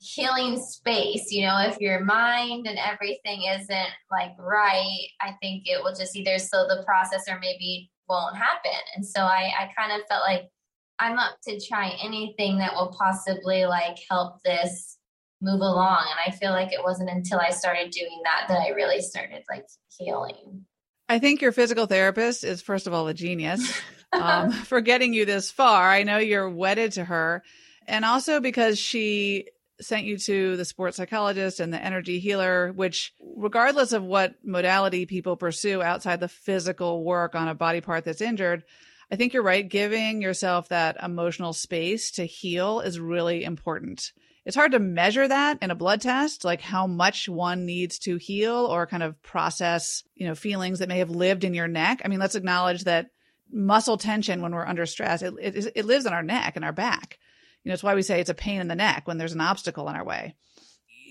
healing 0.00 0.60
space. 0.60 1.30
You 1.30 1.46
know, 1.46 1.60
if 1.60 1.80
your 1.80 2.04
mind 2.04 2.66
and 2.66 2.78
everything 2.78 3.44
isn't 3.44 3.88
like 4.10 4.32
right, 4.38 5.06
I 5.20 5.32
think 5.40 5.62
it 5.66 5.82
will 5.82 5.94
just 5.94 6.16
either 6.16 6.38
slow 6.38 6.66
the 6.66 6.82
process 6.84 7.24
or 7.28 7.38
maybe 7.38 7.90
won't 8.08 8.36
happen. 8.36 8.78
And 8.96 9.06
so 9.06 9.22
I, 9.22 9.52
I 9.58 9.70
kind 9.76 9.92
of 9.92 10.06
felt 10.08 10.22
like 10.26 10.50
I'm 10.98 11.18
up 11.18 11.36
to 11.48 11.60
try 11.60 11.96
anything 12.02 12.58
that 12.58 12.74
will 12.74 12.94
possibly 12.98 13.64
like 13.64 13.96
help 14.10 14.42
this 14.44 14.98
move 15.42 15.60
along. 15.60 16.06
And 16.10 16.32
I 16.32 16.36
feel 16.36 16.52
like 16.52 16.72
it 16.72 16.82
wasn't 16.82 17.10
until 17.10 17.40
I 17.40 17.50
started 17.50 17.90
doing 17.90 18.20
that 18.24 18.46
that 18.48 18.60
I 18.60 18.68
really 18.70 19.02
started 19.02 19.42
like 19.50 19.66
healing. 19.98 20.64
I 21.08 21.18
think 21.18 21.42
your 21.42 21.52
physical 21.52 21.86
therapist 21.86 22.44
is, 22.44 22.62
first 22.62 22.86
of 22.86 22.94
all, 22.94 23.08
a 23.08 23.14
genius 23.14 23.80
um, 24.12 24.52
for 24.52 24.80
getting 24.80 25.12
you 25.12 25.26
this 25.26 25.50
far. 25.50 25.90
I 25.90 26.04
know 26.04 26.18
you're 26.18 26.48
wedded 26.48 26.92
to 26.92 27.04
her. 27.04 27.42
And 27.86 28.04
also 28.04 28.40
because 28.40 28.78
she 28.78 29.48
sent 29.80 30.04
you 30.04 30.16
to 30.16 30.56
the 30.56 30.64
sports 30.64 30.96
psychologist 30.96 31.58
and 31.58 31.72
the 31.72 31.84
energy 31.84 32.20
healer, 32.20 32.72
which, 32.72 33.12
regardless 33.20 33.92
of 33.92 34.04
what 34.04 34.34
modality 34.44 35.06
people 35.06 35.36
pursue 35.36 35.82
outside 35.82 36.20
the 36.20 36.28
physical 36.28 37.02
work 37.04 37.34
on 37.34 37.48
a 37.48 37.54
body 37.54 37.80
part 37.80 38.04
that's 38.04 38.20
injured, 38.20 38.62
I 39.10 39.16
think 39.16 39.32
you're 39.32 39.42
right. 39.42 39.68
Giving 39.68 40.22
yourself 40.22 40.68
that 40.68 40.96
emotional 41.02 41.52
space 41.52 42.12
to 42.12 42.24
heal 42.24 42.80
is 42.80 43.00
really 43.00 43.42
important 43.42 44.12
it's 44.44 44.56
hard 44.56 44.72
to 44.72 44.78
measure 44.78 45.26
that 45.26 45.58
in 45.62 45.70
a 45.70 45.76
blood 45.76 46.00
test, 46.00 46.44
like 46.44 46.60
how 46.60 46.86
much 46.86 47.28
one 47.28 47.64
needs 47.64 47.98
to 48.00 48.16
heal 48.16 48.54
or 48.54 48.86
kind 48.86 49.02
of 49.02 49.20
process, 49.22 50.02
you 50.14 50.26
know, 50.26 50.34
feelings 50.34 50.80
that 50.80 50.88
may 50.88 50.98
have 50.98 51.10
lived 51.10 51.44
in 51.44 51.54
your 51.54 51.68
neck. 51.68 52.02
I 52.04 52.08
mean, 52.08 52.18
let's 52.18 52.34
acknowledge 52.34 52.84
that 52.84 53.06
muscle 53.52 53.96
tension 53.96 54.42
when 54.42 54.52
we're 54.52 54.66
under 54.66 54.86
stress, 54.86 55.22
it, 55.22 55.34
it, 55.40 55.72
it 55.76 55.84
lives 55.84 56.06
in 56.06 56.12
our 56.12 56.22
neck 56.22 56.56
and 56.56 56.64
our 56.64 56.72
back. 56.72 57.18
You 57.62 57.68
know, 57.68 57.74
it's 57.74 57.82
why 57.82 57.94
we 57.94 58.02
say 58.02 58.20
it's 58.20 58.30
a 58.30 58.34
pain 58.34 58.60
in 58.60 58.68
the 58.68 58.74
neck 58.74 59.06
when 59.06 59.18
there's 59.18 59.34
an 59.34 59.40
obstacle 59.40 59.88
in 59.88 59.94
our 59.94 60.04
way. 60.04 60.34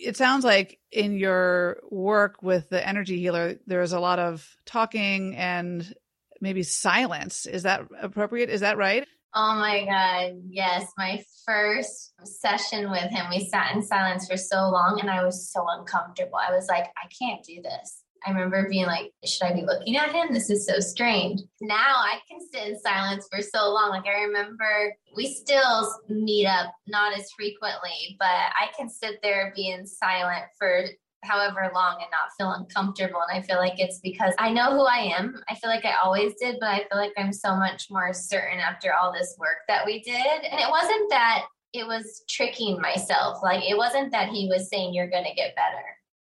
It 0.04 0.18
sounds 0.18 0.44
like 0.44 0.80
in 0.92 1.16
your 1.16 1.78
work 1.90 2.42
with 2.42 2.70
the 2.70 2.86
energy 2.86 3.20
healer, 3.20 3.60
there's 3.68 3.94
a 3.94 4.00
lot 4.00 4.20
of 4.20 4.58
talking 4.66 5.36
and 5.38 5.94
maybe 6.42 6.64
silence. 6.64 7.46
Is 7.46 7.64
that 7.64 7.84
appropriate? 8.02 8.50
Is 8.50 8.62
that 8.62 8.78
right? 8.78 9.08
Oh 9.34 9.56
my 9.56 9.86
God. 9.86 10.42
Yes. 10.50 10.92
My 10.98 11.24
first 11.46 12.14
session 12.24 12.92
with 12.92 13.10
him, 13.10 13.26
we 13.30 13.46
sat 13.46 13.74
in 13.76 13.82
silence 13.82 14.28
for 14.28 14.38
so 14.38 14.70
long 14.70 15.00
and 15.00 15.10
I 15.10 15.24
was 15.24 15.50
so 15.50 15.66
uncomfortable. 15.70 16.36
I 16.38 16.52
was 16.52 16.68
like, 16.68 16.86
I 16.98 17.08
can't 17.18 17.44
do 17.44 17.62
this. 17.62 18.04
I 18.26 18.32
remember 18.32 18.70
being 18.70 18.86
like, 18.86 19.12
should 19.26 19.48
I 19.48 19.54
be 19.54 19.66
looking 19.66 19.96
at 19.96 20.12
him? 20.12 20.32
This 20.32 20.50
is 20.50 20.68
so 20.68 20.80
strange. 20.80 21.42
Now 21.60 21.96
I 21.96 22.20
can 22.30 22.40
sit 22.52 22.68
in 22.68 22.80
silence 22.80 23.28
for 23.32 23.42
so 23.42 23.72
long. 23.72 23.90
Like 23.90 24.06
I 24.06 24.22
remember 24.24 24.96
we 25.16 25.34
still 25.34 25.92
meet 26.08 26.46
up, 26.46 26.72
not 26.88 27.18
as 27.18 27.32
frequently, 27.36 28.18
but 28.20 28.28
I 28.28 28.68
can 28.78 28.90
sit 28.90 29.20
there 29.24 29.54
being 29.56 29.88
silent 29.88 30.44
for 30.60 30.86
however 31.24 31.70
long 31.74 31.98
and 32.00 32.10
not 32.12 32.34
feel 32.38 32.52
uncomfortable. 32.52 33.22
And 33.30 33.38
I 33.38 33.46
feel 33.46 33.58
like 33.58 33.80
it's 33.80 34.00
because 34.00 34.34
I 34.38 34.52
know 34.52 34.72
who 34.72 34.86
I 34.86 35.14
am. 35.18 35.42
I 35.50 35.56
feel 35.56 35.70
like 35.70 35.86
I 35.86 35.96
always 36.04 36.34
did, 36.36 36.58
but 36.60 36.70
I 36.70 36.78
feel 36.80 36.98
like 36.98 37.14
I'm 37.18 37.34
so 37.34 37.56
much 37.56 37.88
more 37.90 38.14
certain 38.14 38.60
after 38.60 38.94
all 38.94 39.14
this 39.14 39.36
work 39.40 39.60
that 39.68 39.86
we 39.86 40.02
did. 40.02 40.16
And 40.16 40.60
it 40.60 40.70
wasn't 40.70 41.10
that 41.10 41.46
it 41.74 41.86
was 41.86 42.24
tricking 42.30 42.82
myself. 42.82 43.40
Like 43.44 43.64
it 43.70 43.78
wasn't 43.78 44.12
that 44.12 44.30
he 44.30 44.48
was 44.48 44.70
saying 44.70 44.94
you're 44.94 45.10
going 45.10 45.26
to 45.26 45.36
get 45.36 45.56
better. 45.56 45.84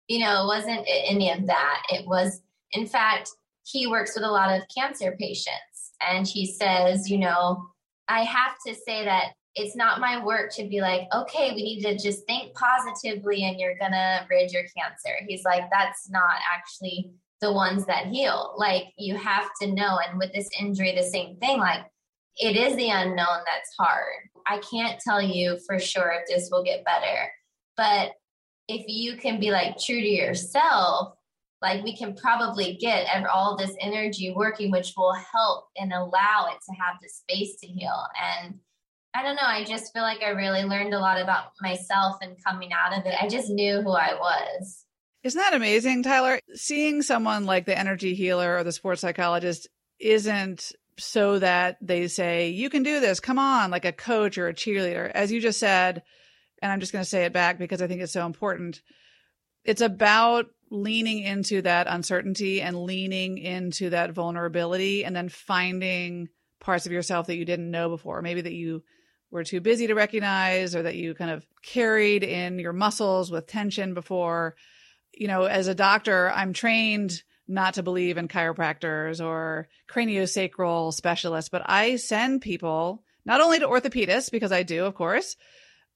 You 0.09 0.21
know, 0.21 0.45
it 0.45 0.47
wasn't 0.47 0.87
any 0.87 1.31
of 1.31 1.47
that. 1.47 1.83
It 1.91 2.07
was, 2.07 2.43
in 2.73 2.87
fact, 2.87 3.31
he 3.65 3.87
works 3.87 4.15
with 4.15 4.25
a 4.25 4.31
lot 4.31 4.57
of 4.57 4.67
cancer 4.75 5.17
patients 5.19 5.93
and 6.07 6.27
he 6.27 6.47
says, 6.47 7.11
you 7.11 7.19
know, 7.19 7.65
I 8.09 8.25
have 8.25 8.57
to 8.67 8.75
say 8.75 9.05
that 9.05 9.33
it's 9.55 9.77
not 9.77 10.01
my 10.01 10.25
work 10.25 10.53
to 10.55 10.67
be 10.67 10.81
like, 10.81 11.03
okay, 11.15 11.51
we 11.55 11.63
need 11.63 11.83
to 11.83 11.99
just 11.99 12.25
think 12.27 12.55
positively 12.55 13.45
and 13.45 13.61
you're 13.61 13.79
gonna 13.79 14.27
rid 14.31 14.51
your 14.51 14.65
cancer. 14.77 15.15
He's 15.27 15.45
like, 15.45 15.65
that's 15.71 16.09
not 16.09 16.37
actually 16.51 17.13
the 17.41 17.53
ones 17.53 17.85
that 17.87 18.07
heal. 18.07 18.55
Like, 18.57 18.85
you 18.97 19.17
have 19.17 19.51
to 19.61 19.67
know. 19.67 19.99
And 20.09 20.19
with 20.19 20.33
this 20.33 20.49
injury, 20.59 20.95
the 20.95 21.03
same 21.03 21.37
thing. 21.37 21.59
Like, 21.59 21.85
it 22.41 22.57
is 22.57 22.77
the 22.77 22.89
unknown 22.89 23.45
that's 23.45 23.75
hard. 23.79 24.29
I 24.47 24.59
can't 24.59 25.01
tell 25.01 25.21
you 25.21 25.59
for 25.67 25.79
sure 25.79 26.13
if 26.13 26.29
this 26.29 26.49
will 26.51 26.65
get 26.65 26.85
better. 26.85 27.31
But 27.77 28.13
if 28.69 28.85
you 28.89 29.17
can 29.17 29.39
be 29.39 29.51
like 29.51 29.77
true 29.79 30.01
to 30.01 30.09
yourself, 30.09 31.15
like 31.61 31.85
we 31.85 31.97
can 31.97 32.15
probably 32.15 32.77
get 32.81 33.07
and 33.15 33.27
all 33.27 33.57
this 33.57 33.75
energy 33.81 34.33
working, 34.35 34.71
which 34.71 34.95
will 34.97 35.15
help 35.15 35.67
and 35.77 35.93
allow 35.93 36.49
it 36.51 36.59
to 36.69 36.75
have 36.81 36.97
the 37.03 37.09
space 37.09 37.57
to 37.61 37.67
heal. 37.67 38.05
And 38.45 38.55
I 39.15 39.23
don't 39.23 39.37
know. 39.37 39.43
I 39.45 39.65
just 39.65 39.93
feel 39.93 40.03
like 40.03 40.23
I 40.23 40.31
really 40.31 40.63
learned 40.63 40.95
a 40.95 40.99
lot 40.99 41.21
about 41.21 41.53
myself 41.61 42.17
and 42.23 42.43
coming 42.43 42.71
out 42.73 42.99
of 42.99 43.05
it. 43.05 43.15
I 43.21 43.29
just 43.29 43.51
knew 43.51 43.83
who 43.83 43.91
I 43.91 44.15
was. 44.15 44.85
Isn't 45.23 45.41
that 45.41 45.55
amazing, 45.55 46.03
Tiler? 46.03 46.41
Seeing 46.55 47.03
someone 47.03 47.45
like 47.45 47.67
the 47.67 47.79
energy 47.79 48.15
healer 48.15 48.57
or 48.57 48.65
the 48.65 48.73
sports 48.73 49.03
psychologist 49.03 49.69
isn't 50.01 50.73
so 50.99 51.39
that 51.39 51.77
they 51.81 52.09
say, 52.09 52.51
you 52.51 52.71
can 52.71 52.83
do 52.83 53.01
this, 53.01 53.21
come 53.21 53.39
on, 53.39 53.71
like 53.71 53.85
a 53.85 53.93
coach 53.93 54.39
or 54.39 54.49
a 54.49 54.55
cheerleader. 54.55 55.11
As 55.11 55.31
you 55.31 55.41
just 55.41 55.61
said, 55.61 56.03
and 56.61 56.73
I'm 56.73 56.81
just 56.81 56.93
going 56.93 57.05
to 57.05 57.09
say 57.09 57.25
it 57.25 57.33
back 57.33 57.59
because 57.59 57.83
I 57.83 57.87
think 57.87 58.01
it's 58.01 58.13
so 58.13 58.27
important. 58.27 58.83
It's 59.65 59.81
about 59.81 60.47
leaning 60.71 61.23
into 61.23 61.63
that 61.63 61.87
uncertainty 61.87 62.63
and 62.63 62.83
leaning 62.83 63.39
into 63.39 63.91
that 63.91 64.13
vulnerability 64.13 65.05
and 65.05 65.15
then 65.15 65.29
finding 65.29 66.29
parts 66.61 66.87
of 66.87 66.93
yourself 66.93 67.27
that 67.27 67.37
you 67.37 67.45
didn't 67.45 67.71
know 67.71 67.91
before. 67.91 68.23
Maybe 68.23 68.41
that 68.41 68.55
you 68.55 68.83
were 69.33 69.43
too 69.43 69.61
busy 69.61 69.89
to 69.89 69.95
recognize 69.95 70.77
or 70.77 70.83
that 70.83 70.95
you 70.95 71.15
kind 71.15 71.31
of 71.31 71.45
carried 71.63 72.23
in 72.23 72.59
your 72.59 72.75
muscles 72.75 73.31
with 73.31 73.47
tension 73.49 73.95
before. 73.95 74.55
You 75.13 75.27
know, 75.27 75.45
as 75.45 75.67
a 75.67 75.75
doctor, 75.75 76.31
I'm 76.31 76.53
trained 76.53 77.23
not 77.49 77.75
to 77.75 77.83
believe 77.83 78.19
in 78.19 78.29
chiropractors 78.29 79.25
or 79.25 79.69
craniosacral 79.91 80.93
specialists, 80.93 81.49
but 81.49 81.63
I 81.65 81.97
send 81.97 82.43
people 82.43 83.03
not 83.25 83.41
only 83.41 83.59
to 83.61 83.67
orthopedists, 83.67 84.31
because 84.31 84.53
I 84.53 84.63
do, 84.65 84.85
of 84.85 84.95
course, 84.95 85.37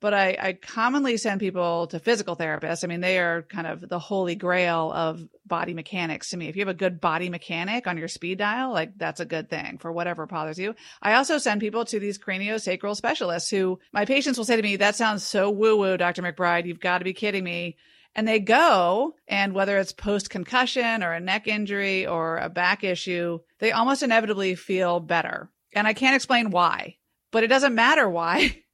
but 0.00 0.12
I, 0.12 0.36
I 0.40 0.52
commonly 0.52 1.16
send 1.16 1.40
people 1.40 1.86
to 1.88 1.98
physical 1.98 2.36
therapists. 2.36 2.84
I 2.84 2.86
mean, 2.86 3.00
they 3.00 3.18
are 3.18 3.42
kind 3.42 3.66
of 3.66 3.88
the 3.88 3.98
holy 3.98 4.34
grail 4.34 4.92
of 4.92 5.26
body 5.46 5.74
mechanics 5.74 6.30
to 6.30 6.36
me. 6.36 6.48
If 6.48 6.56
you 6.56 6.60
have 6.60 6.68
a 6.68 6.74
good 6.74 7.00
body 7.00 7.30
mechanic 7.30 7.86
on 7.86 7.96
your 7.96 8.08
speed 8.08 8.38
dial, 8.38 8.72
like 8.72 8.98
that's 8.98 9.20
a 9.20 9.24
good 9.24 9.48
thing 9.48 9.78
for 9.78 9.90
whatever 9.90 10.26
bothers 10.26 10.58
you. 10.58 10.74
I 11.00 11.14
also 11.14 11.38
send 11.38 11.60
people 11.60 11.84
to 11.86 11.98
these 11.98 12.18
craniosacral 12.18 12.96
specialists 12.96 13.50
who 13.50 13.78
my 13.92 14.04
patients 14.04 14.36
will 14.36 14.44
say 14.44 14.56
to 14.56 14.62
me, 14.62 14.76
that 14.76 14.96
sounds 14.96 15.24
so 15.24 15.50
woo 15.50 15.76
woo, 15.76 15.96
Dr. 15.96 16.22
McBride. 16.22 16.66
You've 16.66 16.80
got 16.80 16.98
to 16.98 17.04
be 17.04 17.14
kidding 17.14 17.44
me. 17.44 17.76
And 18.14 18.26
they 18.26 18.40
go, 18.40 19.14
and 19.28 19.52
whether 19.52 19.76
it's 19.76 19.92
post 19.92 20.30
concussion 20.30 21.02
or 21.02 21.12
a 21.12 21.20
neck 21.20 21.46
injury 21.46 22.06
or 22.06 22.38
a 22.38 22.48
back 22.48 22.82
issue, 22.82 23.40
they 23.58 23.72
almost 23.72 24.02
inevitably 24.02 24.54
feel 24.54 25.00
better. 25.00 25.50
And 25.74 25.86
I 25.86 25.92
can't 25.92 26.16
explain 26.16 26.50
why, 26.50 26.96
but 27.30 27.44
it 27.44 27.48
doesn't 27.48 27.74
matter 27.74 28.08
why. 28.08 28.62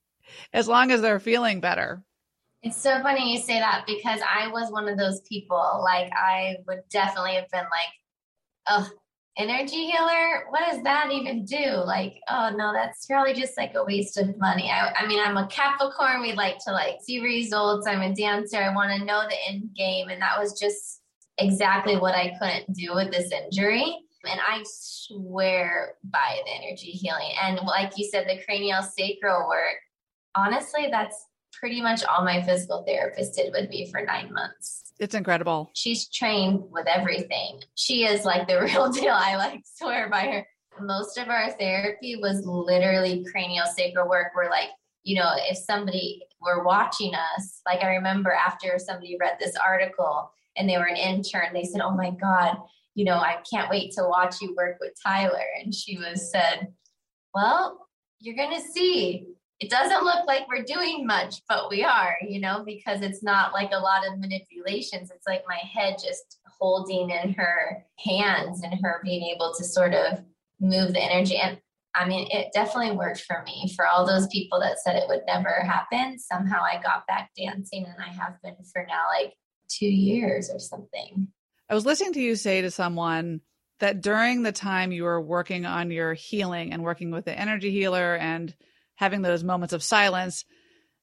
as 0.53 0.68
long 0.68 0.90
as 0.90 1.01
they're 1.01 1.21
feeling 1.21 1.61
better. 1.61 2.03
It's 2.62 2.81
so 2.81 3.03
funny 3.03 3.33
you 3.33 3.40
say 3.40 3.59
that 3.59 3.85
because 3.87 4.21
I 4.23 4.49
was 4.49 4.71
one 4.71 4.88
of 4.88 4.97
those 4.97 5.21
people. 5.23 5.81
Like 5.83 6.12
I 6.12 6.57
would 6.68 6.83
definitely 6.90 7.35
have 7.35 7.51
been 7.51 7.64
like, 7.64 7.92
oh, 8.68 8.88
energy 9.37 9.87
healer? 9.90 10.45
What 10.51 10.71
does 10.71 10.83
that 10.83 11.11
even 11.11 11.45
do? 11.45 11.71
Like, 11.85 12.21
oh 12.29 12.53
no, 12.55 12.73
that's 12.73 13.07
probably 13.07 13.35
just 13.35 13.57
like 13.57 13.75
a 13.75 13.85
waste 13.85 14.18
of 14.18 14.38
money. 14.38 14.71
I, 14.71 14.92
I 14.92 15.07
mean, 15.07 15.21
I'm 15.21 15.37
a 15.37 15.47
Capricorn. 15.47 16.21
We 16.21 16.33
like 16.35 16.59
to 16.66 16.73
like 16.73 16.97
see 17.03 17.21
results. 17.21 17.87
I'm 17.87 18.03
a 18.03 18.14
dancer. 18.14 18.59
I 18.59 18.75
want 18.75 18.92
to 18.99 19.05
know 19.05 19.23
the 19.29 19.37
end 19.49 19.71
game. 19.75 20.09
And 20.09 20.21
that 20.23 20.38
was 20.38 20.59
just 20.59 21.01
exactly 21.38 21.97
what 21.97 22.14
I 22.14 22.35
couldn't 22.38 22.77
do 22.77 22.95
with 22.95 23.11
this 23.11 23.33
injury. 23.33 23.99
And 24.25 24.40
I 24.40 24.62
swear 24.64 25.95
by 26.05 26.38
the 26.45 26.53
energy 26.53 26.90
healing. 26.90 27.33
And 27.42 27.59
like 27.66 27.92
you 27.97 28.09
said, 28.09 28.29
the 28.29 28.42
cranial 28.45 28.83
sacral 28.83 29.49
work, 29.49 29.79
honestly, 30.35 30.88
that's 30.90 31.27
pretty 31.53 31.81
much 31.81 32.05
all 32.05 32.25
my 32.25 32.42
physical 32.42 32.85
therapist 32.87 33.35
did 33.35 33.53
with 33.53 33.68
me 33.71 33.90
for 33.90 34.03
nine 34.03 34.33
months. 34.33 34.92
It's 34.99 35.14
incredible. 35.14 35.71
She's 35.75 36.09
trained 36.09 36.62
with 36.71 36.87
everything. 36.87 37.61
She 37.75 38.05
is 38.05 38.25
like 38.25 38.47
the 38.49 38.61
real 38.62 38.90
deal. 38.90 39.14
I 39.14 39.37
like 39.37 39.62
swear 39.64 40.09
by 40.09 40.21
her. 40.21 40.47
Most 40.81 41.18
of 41.18 41.29
our 41.29 41.51
therapy 41.51 42.16
was 42.16 42.47
literally 42.47 43.25
cranial 43.31 43.66
sacral 43.66 44.09
work 44.09 44.29
where 44.35 44.49
like, 44.49 44.71
you 45.03 45.16
know, 45.16 45.33
if 45.37 45.59
somebody 45.59 46.23
were 46.40 46.64
watching 46.64 47.12
us, 47.14 47.61
like 47.66 47.83
I 47.83 47.95
remember 47.95 48.33
after 48.33 48.79
somebody 48.79 49.16
read 49.21 49.37
this 49.38 49.57
article 49.57 50.31
and 50.57 50.68
they 50.68 50.79
were 50.79 50.87
an 50.87 50.97
intern, 50.97 51.53
they 51.53 51.64
said, 51.64 51.81
Oh 51.83 51.95
my 51.95 52.11
God, 52.11 52.57
you 52.95 53.05
know, 53.05 53.16
I 53.16 53.38
can't 53.51 53.71
wait 53.71 53.92
to 53.92 54.05
watch 54.05 54.37
you 54.40 54.55
work 54.57 54.77
with 54.81 54.92
Tiler. 55.05 55.45
And 55.62 55.75
she 55.75 55.99
was 55.99 56.31
said, 56.31 56.68
Well, 57.35 57.87
you're 58.21 58.37
gonna 58.37 58.61
see 58.61 59.27
it 59.62 59.70
doesn't 59.70 60.03
look 60.03 60.27
like 60.27 60.48
we're 60.48 60.64
doing 60.64 61.07
much, 61.07 61.40
but 61.48 61.70
we 61.70 61.85
are, 61.85 62.16
you 62.20 62.40
know, 62.40 62.64
because 62.66 63.01
it's 63.01 63.22
not 63.22 63.53
like 63.53 63.70
a 63.72 63.79
lot 63.79 64.05
of 64.05 64.18
manipulations. 64.18 65.12
It's 65.14 65.27
like 65.27 65.44
my 65.46 65.61
head 65.72 65.98
just 66.03 66.40
holding 66.59 67.11
in 67.11 67.33
her 67.35 67.87
hands 67.96 68.62
and 68.64 68.75
her 68.83 69.01
being 69.05 69.22
able 69.33 69.55
to 69.57 69.62
sort 69.62 69.94
of 69.94 70.20
move 70.59 70.92
the 70.92 71.01
energy. 71.01 71.37
And 71.37 71.61
I 71.94 72.09
mean, 72.09 72.27
it 72.33 72.48
definitely 72.53 72.96
worked 72.96 73.20
for 73.20 73.44
me. 73.44 73.72
For 73.77 73.87
all 73.87 74.05
those 74.05 74.27
people 74.33 74.59
that 74.59 74.81
said 74.81 74.96
it 74.96 75.07
would 75.09 75.22
never 75.29 75.62
happen, 75.62 76.18
somehow 76.18 76.61
I 76.61 76.83
got 76.83 77.07
back 77.07 77.31
dancing 77.38 77.85
and 77.85 78.03
I 78.03 78.12
have 78.12 78.42
been 78.42 78.57
for 78.72 78.85
now 78.88 79.05
like 79.16 79.35
two 79.68 79.87
years 79.87 80.51
or 80.51 80.59
something. 80.59 81.29
I 81.70 81.75
was 81.75 81.87
listening 81.87 82.14
to 82.14 82.20
you 82.20 82.35
say 82.35 82.62
to 82.62 82.70
someone 82.72 83.42
that 83.79 84.01
during 84.01 84.42
the 84.42 84.51
time 84.51 84.90
you 84.90 85.05
were 85.05 85.20
working 85.20 85.66
on 85.66 85.92
your 85.92 86.14
healing 86.14 86.72
and 86.72 86.83
working 86.83 87.12
with 87.12 87.27
the 87.27 87.38
energy 87.38 87.70
healer 87.70 88.16
and 88.16 88.53
having 88.95 89.23
those 89.23 89.45
moments 89.45 89.73
of 89.73 89.83
silence 89.83 90.45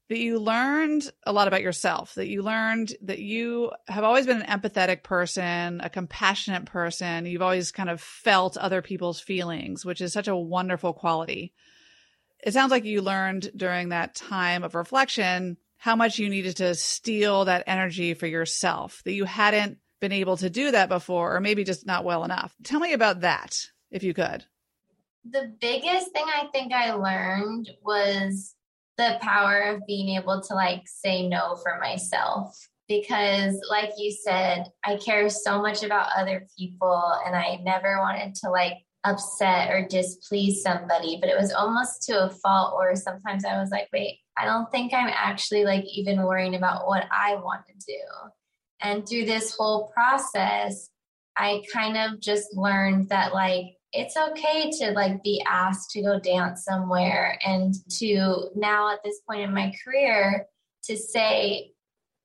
that 0.09 0.17
you 0.17 0.39
learned 0.39 1.09
a 1.25 1.31
lot 1.31 1.47
about 1.47 1.61
yourself, 1.61 2.15
that 2.15 2.27
you 2.27 2.41
learned 2.41 2.93
that 3.03 3.19
you 3.19 3.71
have 3.87 4.03
always 4.03 4.25
been 4.25 4.41
an 4.41 4.59
empathetic 4.59 5.03
person, 5.03 5.81
a 5.81 5.89
compassionate 5.89 6.65
person. 6.65 7.27
You've 7.27 7.43
always 7.43 7.71
kind 7.71 7.89
of 7.89 8.01
felt 8.01 8.57
other 8.57 8.81
people's 8.81 9.19
feelings, 9.19 9.85
which 9.85 10.01
is 10.01 10.11
such 10.11 10.27
a 10.27 10.35
wonderful 10.35 10.93
quality. 10.93 11.53
It 12.43 12.53
sounds 12.53 12.71
like 12.71 12.85
you 12.85 13.01
learned 13.01 13.51
during 13.55 13.89
that 13.89 14.15
time 14.15 14.63
of 14.63 14.73
reflection 14.73 15.57
how 15.77 15.95
much 15.95 16.17
you 16.17 16.27
needed 16.27 16.57
to 16.57 16.73
steal 16.75 17.45
that 17.45 17.63
energy 17.67 18.13
for 18.15 18.27
yourself, 18.27 19.01
that 19.05 19.13
you 19.13 19.25
hadn't 19.25 19.77
been 20.01 20.11
able 20.11 20.37
to 20.37 20.49
do 20.49 20.71
that 20.71 20.89
before, 20.89 21.35
or 21.35 21.39
maybe 21.39 21.63
just 21.63 21.85
not 21.85 22.03
well 22.03 22.23
enough. 22.23 22.55
Tell 22.63 22.79
me 22.79 22.93
about 22.93 23.21
that, 23.21 23.57
if 23.91 24.03
you 24.03 24.13
could 24.13 24.45
the 25.27 25.53
biggest 25.59 26.11
thing 26.11 26.25
I 26.27 26.47
think 26.53 26.73
I 26.73 26.93
learned 26.93 27.69
was 27.83 28.55
the 28.97 29.17
power 29.21 29.61
of 29.61 29.85
being 29.87 30.17
able 30.17 30.41
to 30.41 30.53
like 30.53 30.83
say 30.85 31.27
no 31.27 31.55
for 31.63 31.79
myself. 31.79 32.55
Because, 32.87 33.59
like 33.69 33.91
you 33.97 34.11
said, 34.11 34.65
I 34.83 34.95
care 34.97 35.29
so 35.29 35.61
much 35.61 35.83
about 35.83 36.09
other 36.17 36.47
people 36.57 37.19
and 37.25 37.35
I 37.35 37.59
never 37.63 37.99
wanted 37.99 38.33
to 38.35 38.49
like 38.49 38.73
upset 39.03 39.69
or 39.69 39.87
displease 39.87 40.63
somebody, 40.63 41.17
but 41.21 41.29
it 41.29 41.37
was 41.39 41.53
almost 41.53 42.01
to 42.03 42.25
a 42.25 42.29
fault 42.29 42.73
or 42.75 42.95
sometimes 42.95 43.45
I 43.45 43.59
was 43.59 43.69
like, 43.69 43.89
wait, 43.93 44.19
I 44.37 44.45
don't 44.45 44.69
think 44.71 44.93
I'm 44.93 45.11
actually 45.13 45.65
like 45.65 45.85
even 45.85 46.23
worrying 46.23 46.55
about 46.55 46.87
what 46.87 47.05
I 47.11 47.35
want 47.35 47.61
to 47.67 47.73
do. 47.87 48.01
And 48.81 49.07
through 49.07 49.25
this 49.25 49.55
whole 49.57 49.91
process, 49.93 50.89
I 51.37 51.63
kind 51.71 51.95
of 51.95 52.19
just 52.19 52.55
learned 52.55 53.09
that 53.09 53.33
like 53.33 53.75
it's 53.91 54.15
okay 54.15 54.69
to 54.69 54.91
like 54.91 55.23
be 55.23 55.43
asked 55.47 55.91
to 55.91 56.01
go 56.01 56.19
dance 56.19 56.63
somewhere 56.63 57.39
and 57.45 57.73
to 57.89 58.49
now 58.55 58.91
at 58.91 58.99
this 59.03 59.19
point 59.27 59.41
in 59.41 59.53
my 59.53 59.73
career 59.83 60.45
to 60.83 60.95
say 60.95 61.71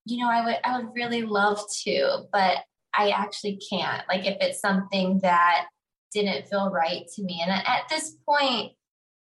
you 0.04 0.18
know 0.18 0.30
i 0.30 0.44
would 0.44 0.56
i 0.64 0.76
would 0.76 0.94
really 0.94 1.22
love 1.22 1.58
to 1.84 2.24
but 2.32 2.58
i 2.96 3.10
actually 3.10 3.60
can't. 3.70 4.02
Like 4.08 4.26
if 4.26 4.36
it's 4.40 4.60
something 4.60 5.20
that 5.22 5.66
didn't 6.12 6.46
feel 6.46 6.70
right 6.70 7.04
to 7.14 7.22
me. 7.22 7.42
And 7.42 7.50
at 7.50 7.88
this 7.90 8.16
point 8.26 8.72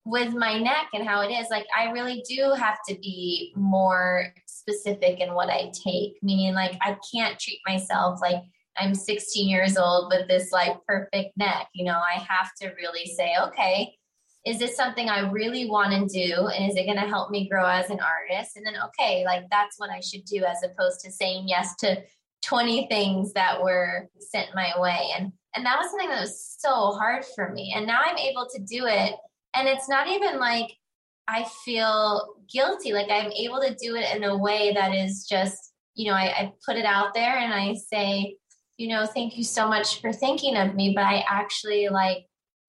with 0.04 0.34
my 0.34 0.58
neck 0.58 0.88
and 0.94 1.06
how 1.06 1.20
it 1.20 1.30
is 1.30 1.46
like 1.50 1.66
i 1.76 1.90
really 1.90 2.24
do 2.28 2.52
have 2.56 2.78
to 2.88 2.94
be 2.96 3.52
more 3.54 4.32
specific 4.46 5.20
in 5.20 5.34
what 5.34 5.50
i 5.50 5.70
take. 5.72 6.14
Meaning 6.22 6.54
like 6.54 6.76
i 6.80 6.96
can't 7.14 7.38
treat 7.38 7.60
myself 7.66 8.20
like 8.20 8.42
I'm 8.78 8.94
16 8.94 9.48
years 9.48 9.76
old 9.76 10.12
with 10.12 10.28
this 10.28 10.52
like 10.52 10.76
perfect 10.86 11.36
neck. 11.36 11.68
You 11.74 11.84
know, 11.84 11.98
I 11.98 12.14
have 12.20 12.50
to 12.60 12.72
really 12.76 13.06
say, 13.06 13.34
okay, 13.48 13.94
is 14.46 14.58
this 14.58 14.76
something 14.76 15.08
I 15.08 15.30
really 15.30 15.68
want 15.68 15.92
to 15.92 16.06
do? 16.06 16.46
And 16.48 16.70
is 16.70 16.76
it 16.76 16.86
going 16.86 16.96
to 16.96 17.08
help 17.08 17.30
me 17.30 17.48
grow 17.48 17.66
as 17.66 17.90
an 17.90 18.00
artist? 18.00 18.56
And 18.56 18.64
then, 18.64 18.74
okay, 18.86 19.24
like 19.24 19.44
that's 19.50 19.78
what 19.78 19.90
I 19.90 20.00
should 20.00 20.24
do 20.24 20.44
as 20.44 20.62
opposed 20.62 21.00
to 21.00 21.12
saying 21.12 21.46
yes 21.46 21.76
to 21.76 22.02
20 22.44 22.86
things 22.88 23.32
that 23.34 23.62
were 23.62 24.08
sent 24.18 24.54
my 24.54 24.72
way. 24.78 25.08
And, 25.18 25.32
and 25.54 25.66
that 25.66 25.78
was 25.78 25.90
something 25.90 26.08
that 26.08 26.22
was 26.22 26.56
so 26.58 26.92
hard 26.92 27.24
for 27.34 27.52
me. 27.52 27.74
And 27.76 27.86
now 27.86 28.00
I'm 28.02 28.16
able 28.16 28.46
to 28.54 28.62
do 28.62 28.86
it. 28.86 29.14
And 29.54 29.68
it's 29.68 29.88
not 29.88 30.08
even 30.08 30.38
like 30.38 30.70
I 31.28 31.44
feel 31.64 32.34
guilty. 32.52 32.92
Like 32.92 33.10
I'm 33.10 33.30
able 33.32 33.60
to 33.60 33.74
do 33.74 33.94
it 33.94 34.16
in 34.16 34.24
a 34.24 34.36
way 34.36 34.72
that 34.74 34.94
is 34.94 35.26
just, 35.28 35.72
you 35.94 36.10
know, 36.10 36.16
I, 36.16 36.24
I 36.24 36.52
put 36.66 36.76
it 36.76 36.84
out 36.84 37.14
there 37.14 37.36
and 37.36 37.52
I 37.54 37.74
say, 37.74 38.36
you 38.80 38.88
know, 38.88 39.04
thank 39.04 39.36
you 39.36 39.44
so 39.44 39.68
much 39.68 40.00
for 40.00 40.10
thinking 40.10 40.56
of 40.56 40.74
me, 40.74 40.94
but 40.94 41.04
I 41.04 41.22
actually 41.28 41.88
like, 41.90 42.24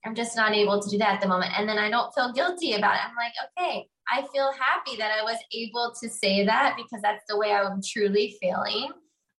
I'm 0.05 0.13
just 0.13 0.35
not 0.35 0.53
able 0.53 0.81
to 0.81 0.89
do 0.89 0.97
that 0.97 1.15
at 1.15 1.21
the 1.21 1.27
moment. 1.27 1.53
And 1.57 1.69
then 1.69 1.77
I 1.77 1.89
don't 1.89 2.13
feel 2.13 2.33
guilty 2.33 2.73
about 2.73 2.95
it. 2.95 3.01
I'm 3.05 3.15
like, 3.15 3.31
okay, 3.57 3.87
I 4.09 4.27
feel 4.33 4.51
happy 4.59 4.97
that 4.97 5.17
I 5.17 5.23
was 5.23 5.37
able 5.53 5.93
to 6.01 6.09
say 6.09 6.45
that 6.45 6.75
because 6.75 7.01
that's 7.01 7.23
the 7.29 7.37
way 7.37 7.53
I'm 7.53 7.79
truly 7.81 8.35
feeling. 8.41 8.89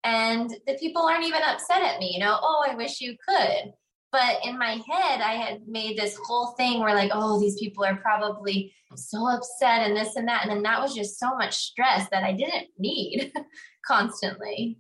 And 0.04 0.48
the 0.66 0.78
people 0.80 1.02
aren't 1.02 1.26
even 1.26 1.42
upset 1.42 1.82
at 1.82 1.98
me, 1.98 2.12
you 2.14 2.20
know, 2.20 2.38
oh, 2.40 2.64
I 2.66 2.74
wish 2.74 3.02
you 3.02 3.16
could. 3.28 3.74
But 4.10 4.38
in 4.42 4.58
my 4.58 4.80
head, 4.90 5.20
I 5.20 5.34
had 5.34 5.68
made 5.68 5.98
this 5.98 6.18
whole 6.24 6.54
thing 6.56 6.80
where, 6.80 6.94
like, 6.94 7.10
oh, 7.12 7.38
these 7.38 7.58
people 7.58 7.84
are 7.84 7.96
probably 7.96 8.74
so 8.96 9.28
upset 9.28 9.86
and 9.86 9.94
this 9.94 10.16
and 10.16 10.26
that. 10.28 10.42
And 10.42 10.50
then 10.50 10.62
that 10.62 10.80
was 10.80 10.94
just 10.94 11.18
so 11.18 11.36
much 11.36 11.54
stress 11.54 12.08
that 12.10 12.24
I 12.24 12.32
didn't 12.32 12.68
need 12.78 13.30
constantly. 13.86 14.78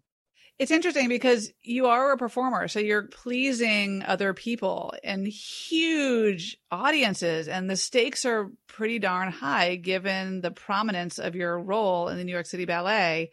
It's 0.62 0.70
interesting 0.70 1.08
because 1.08 1.52
you 1.60 1.86
are 1.86 2.12
a 2.12 2.16
performer, 2.16 2.68
so 2.68 2.78
you're 2.78 3.08
pleasing 3.08 4.04
other 4.06 4.32
people 4.32 4.94
and 5.02 5.26
huge 5.26 6.56
audiences, 6.70 7.48
and 7.48 7.68
the 7.68 7.74
stakes 7.74 8.24
are 8.24 8.52
pretty 8.68 9.00
darn 9.00 9.32
high 9.32 9.74
given 9.74 10.40
the 10.40 10.52
prominence 10.52 11.18
of 11.18 11.34
your 11.34 11.58
role 11.58 12.06
in 12.06 12.16
the 12.16 12.22
New 12.22 12.30
York 12.30 12.46
City 12.46 12.64
Ballet. 12.64 13.32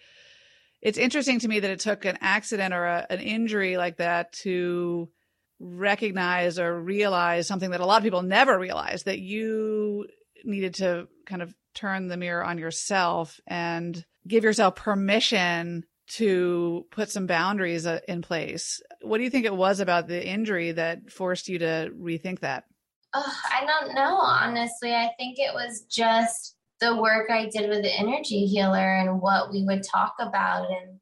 It's 0.82 0.98
interesting 0.98 1.38
to 1.42 1.48
me 1.48 1.60
that 1.60 1.70
it 1.70 1.82
took 1.82 2.04
an 2.04 2.18
accident 2.20 2.74
or 2.74 2.86
a, 2.86 3.06
an 3.12 3.20
injury 3.20 3.78
like 3.78 3.98
that 3.98 4.34
to 4.42 5.08
recognize 5.60 6.58
or 6.58 6.82
realize 6.82 7.46
something 7.46 7.70
that 7.70 7.80
a 7.80 7.86
lot 7.86 7.98
of 7.98 8.04
people 8.04 8.24
never 8.24 8.58
realize 8.58 9.04
that 9.04 9.20
you 9.20 10.08
needed 10.44 10.74
to 10.76 11.08
kind 11.28 11.44
of 11.44 11.54
turn 11.76 12.08
the 12.08 12.18
mirror 12.18 12.44
on 12.44 12.58
yourself 12.58 13.39
and 13.46 14.04
give 14.28 14.44
yourself 14.44 14.76
permission 14.76 15.86
to 16.10 16.86
put 16.91 17.10
some 17.10 17.28
boundaries 17.28 17.86
uh, 17.86 18.00
in 18.08 18.22
place. 18.22 18.82
What 19.02 19.17
do 19.17 19.24
you 19.24 19.30
think 19.30 19.45
it 19.45 19.56
was 19.56 19.80
about 19.80 20.08
the 20.08 20.26
injury 20.26 20.72
that 20.72 21.12
forced 21.12 21.48
you 21.48 21.60
to 21.60 21.91
rethink 21.98 22.39
that? 22.39 22.65
Oh, 23.13 23.34
I 23.52 23.65
don't 23.65 23.95
know, 23.95 24.17
honestly. 24.17 24.93
I 24.93 25.12
think 25.17 25.38
it 25.39 25.54
was 25.54 25.82
just 25.89 26.56
the 26.80 26.95
work 26.95 27.30
I 27.30 27.50
did 27.50 27.69
with 27.69 27.84
the 27.84 27.91
energy 27.91 28.45
healer 28.45 28.95
and 28.95 29.22
what 29.22 29.52
we 29.52 29.63
would 29.65 29.84
talk 29.84 30.13
about 30.19 30.69
and 30.69 31.00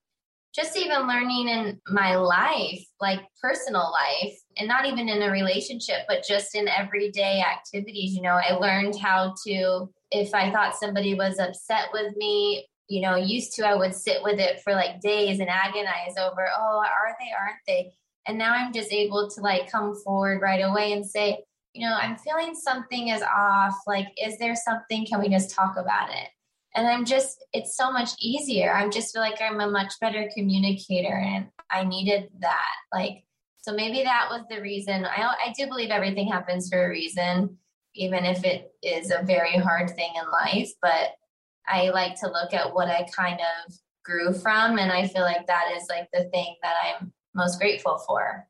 just 0.56 0.76
even 0.76 1.08
learning 1.08 1.50
in 1.50 1.80
my 1.90 2.16
life, 2.16 2.84
like 3.00 3.20
personal 3.42 3.92
life, 3.92 4.34
and 4.58 4.68
not 4.68 4.86
even 4.88 5.08
in 5.08 5.22
a 5.22 5.32
relationship, 5.32 5.98
but 6.08 6.26
just 6.28 6.56
in 6.56 6.68
everyday 6.68 7.42
activities. 7.42 8.16
You 8.16 8.24
know, 8.24 8.40
I 8.44 8.54
learned 8.54 8.98
how 8.98 9.36
to, 9.46 9.90
if 10.10 10.34
I 10.34 10.52
thought 10.52 10.76
somebody 10.76 11.14
was 11.14 11.38
upset 11.38 11.90
with 11.94 12.16
me, 12.18 12.66
you 12.88 13.02
know, 13.02 13.16
used 13.16 13.54
to 13.56 13.68
I 13.68 13.76
would 13.76 13.94
sit 13.94 14.24
with 14.24 14.40
it 14.40 14.62
for 14.62 14.74
like 14.74 15.02
days 15.02 15.40
and 15.40 15.50
agonize 15.50 16.18
over, 16.18 16.48
oh, 16.58 16.80
are 16.80 17.16
they, 17.20 17.32
aren't 17.38 17.60
they? 17.68 17.94
And 18.28 18.38
now 18.38 18.54
I'm 18.54 18.74
just 18.74 18.92
able 18.92 19.30
to 19.30 19.42
like 19.42 19.72
come 19.72 19.96
forward 19.96 20.42
right 20.42 20.62
away 20.62 20.94
and 20.94 21.06
say, 21.06 21.44
you 21.74 21.88
know, 21.88 21.96
I'm 21.96 22.18
feeling 22.18 22.56
something 22.56 23.10
is 23.10 23.22
off. 23.22 23.78
Like, 23.86 24.08
is 24.22 24.38
there 24.38 24.56
something? 24.56 25.06
Can 25.06 25.20
we 25.20 25.30
just 25.30 25.52
talk 25.52 25.76
about 25.78 26.10
it? 26.10 26.30
And 26.76 26.88
I'm 26.88 27.06
just, 27.06 27.44
it's 27.54 27.76
so 27.76 27.92
much 27.92 28.12
easier. 28.20 28.74
I 28.74 28.88
just 28.90 29.14
feel 29.14 29.22
like 29.22 29.42
I'm 29.42 29.60
a 29.60 29.70
much 29.70 29.94
better 30.00 30.30
communicator 30.36 31.16
and 31.16 31.48
I 31.72 31.84
needed 31.84 32.30
that. 32.40 32.76
Like, 32.94 33.24
so 33.62 33.74
maybe 33.74 34.04
that 34.04 34.28
was 34.30 34.44
the 34.50 34.62
reason. 34.62 35.06
I, 35.06 35.24
I 35.24 35.54
do 35.58 35.68
believe 35.68 35.90
everything 35.90 36.28
happens 36.28 36.70
for 36.70 36.86
a 36.86 36.90
reason, 36.90 37.58
even 37.96 38.26
if 38.26 38.44
it 38.44 38.72
is 38.82 39.12
a 39.12 39.24
very 39.24 39.58
hard 39.58 39.90
thing 39.90 40.14
in 40.16 40.32
life. 40.32 40.72
But 40.82 41.16
I 41.68 41.90
like 41.90 42.20
to 42.22 42.28
look 42.28 42.54
at 42.54 42.74
what 42.74 42.88
I 42.88 43.08
kind 43.16 43.40
of 43.40 43.74
grew 44.04 44.34
from. 44.34 44.80
And 44.80 44.92
I 44.92 45.08
feel 45.08 45.24
like 45.24 45.48
that 45.48 45.66
is 45.76 45.88
like 45.90 46.10
the 46.14 46.30
thing 46.30 46.56
that 46.64 46.76
I'm 46.84 47.12
most 47.36 47.60
grateful 47.60 47.98
for. 48.08 48.48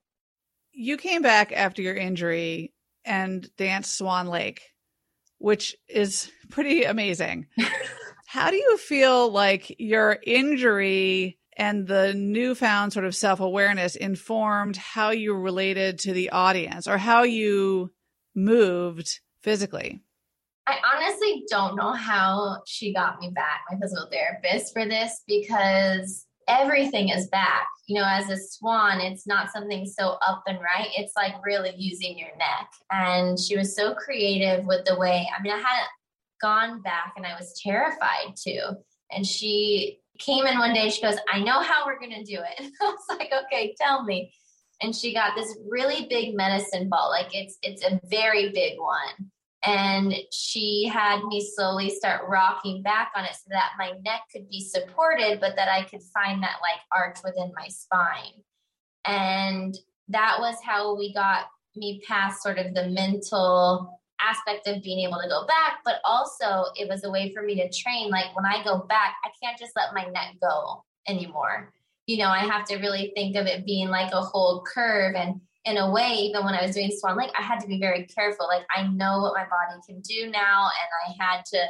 You 0.72 0.98
came 0.98 1.22
back 1.22 1.52
after 1.52 1.82
your 1.82 1.96
injury 1.96 2.74
and 3.04 3.50
danced 3.58 3.98
Swan 3.98 4.28
Lake, 4.28 4.62
which 5.40 5.76
is 5.88 6.32
pretty 6.50 6.84
amazing. 6.84 7.48
How 8.28 8.52
do 8.52 8.58
you 8.58 8.78
feel 8.78 9.32
like 9.32 9.76
your 9.80 10.20
injury 10.22 11.40
and 11.56 11.88
the 11.88 12.14
newfound 12.14 12.94
sort 12.94 13.06
of 13.06 13.16
self 13.16 13.40
awareness 13.40 13.96
informed 13.96 14.78
how 14.78 15.10
you 15.10 15.34
related 15.34 16.00
to 16.00 16.14
the 16.14 16.30
audience 16.30 16.88
or 16.88 16.98
how 16.98 17.24
you 17.24 17.92
moved 18.36 19.22
physically? 19.42 20.02
I 20.68 20.80
honestly 20.94 21.46
don't 21.50 21.78
know 21.78 21.94
how 21.94 22.62
she 22.68 22.94
got 22.94 23.20
me 23.20 23.30
back, 23.30 23.62
my 23.72 23.78
physical 23.80 24.10
therapist, 24.12 24.74
for 24.74 24.86
this 24.86 25.24
because 25.26 26.26
everything 26.50 27.08
is 27.08 27.28
back. 27.28 27.68
You 27.88 27.96
know, 27.96 28.06
as 28.06 28.30
a 28.30 28.36
swan, 28.36 29.00
it's 29.00 29.26
not 29.26 29.50
something 29.50 29.86
so 29.86 30.18
up 30.28 30.44
and 30.46 30.60
right. 30.60 30.90
It's 30.98 31.14
like 31.16 31.34
really 31.46 31.74
using 31.78 32.18
your 32.18 32.36
neck. 32.38 32.70
And 32.92 33.40
she 33.40 33.56
was 33.56 33.78
so 33.78 33.94
creative 33.94 34.66
with 34.66 34.84
the 34.84 34.98
way, 34.98 35.30
I 35.38 35.42
mean, 35.42 35.54
I 35.54 35.58
hadn't 35.58 35.90
gone 36.42 36.82
back 36.82 37.14
and 37.16 37.26
I 37.26 37.34
was 37.36 37.58
terrified 37.64 38.36
too. 38.36 38.62
And 39.10 39.26
she 39.26 40.00
came 40.20 40.46
in 40.46 40.60
one 40.60 40.74
day, 40.74 40.90
she 40.90 41.02
goes, 41.02 41.16
I 41.32 41.40
know 41.40 41.62
how 41.62 41.86
we're 41.86 42.00
going 42.00 42.12
to 42.12 42.24
do 42.24 42.42
it. 42.42 42.72
I 42.82 42.86
was 42.86 43.18
like, 43.18 43.32
okay, 43.46 43.74
tell 43.80 44.04
me. 44.04 44.34
And 44.82 44.94
she 44.94 45.14
got 45.14 45.34
this 45.34 45.58
really 45.70 46.08
big 46.10 46.36
medicine 46.36 46.90
ball. 46.90 47.10
Like 47.10 47.34
it's, 47.34 47.58
it's 47.62 47.86
a 47.86 48.02
very 48.10 48.50
big 48.52 48.78
one 48.78 49.32
and 49.64 50.14
she 50.32 50.90
had 50.92 51.24
me 51.24 51.46
slowly 51.56 51.90
start 51.90 52.28
rocking 52.28 52.84
back 52.84 53.12
on 53.16 53.26
it 53.26 53.34
so 53.34 53.50
that 53.50 53.72
my 53.78 53.92
neck 54.06 54.22
could 54.32 54.48
be 54.50 54.62
supported 54.62 55.40
but 55.40 55.56
that 55.56 55.68
i 55.68 55.84
could 55.84 56.02
find 56.14 56.42
that 56.44 56.58
like 56.62 56.80
arch 56.92 57.18
within 57.24 57.52
my 57.56 57.68
spine. 57.68 58.34
And 59.06 59.78
that 60.10 60.38
was 60.40 60.56
how 60.64 60.96
we 60.98 61.14
got 61.14 61.46
me 61.76 62.02
past 62.08 62.44
sort 62.44 62.58
of 62.60 62.74
the 62.74 62.90
mental 62.90 64.00
aspect 64.22 64.68
of 64.68 64.84
being 64.84 65.08
able 65.08 65.20
to 65.22 65.30
go 65.30 65.46
back 65.46 65.80
but 65.86 65.98
also 66.04 66.66
it 66.76 66.90
was 66.90 67.04
a 67.04 67.12
way 67.12 67.32
for 67.34 67.44
me 67.44 67.54
to 67.56 67.70
train 67.70 68.10
like 68.10 68.36
when 68.36 68.46
i 68.46 68.64
go 68.64 68.80
back 68.90 69.16
i 69.24 69.30
can't 69.42 69.60
just 69.60 69.74
let 69.76 69.94
my 69.94 70.06
neck 70.06 70.36
go 70.42 70.84
anymore. 71.08 71.72
You 72.08 72.18
know 72.18 72.30
i 72.30 72.40
have 72.40 72.66
to 72.66 72.78
really 72.78 73.12
think 73.16 73.36
of 73.36 73.46
it 73.46 73.66
being 73.66 73.90
like 73.90 74.12
a 74.14 74.22
whole 74.22 74.64
curve 74.64 75.16
and 75.16 75.40
in 75.68 75.78
a 75.78 75.92
way, 75.92 76.14
even 76.14 76.46
when 76.46 76.56
I 76.56 76.66
was 76.66 76.74
doing 76.74 76.92
Swan 76.92 77.18
Lake, 77.18 77.32
I 77.38 77.42
had 77.42 77.60
to 77.60 77.68
be 77.68 77.78
very 77.80 78.06
careful. 78.06 78.48
Like 78.48 78.66
I 78.74 78.88
know 78.88 79.20
what 79.20 79.34
my 79.36 79.44
body 79.44 79.80
can 79.86 80.00
do 80.00 80.32
now, 80.32 80.70
and 80.70 81.18
I 81.20 81.24
had 81.24 81.44
to, 81.48 81.68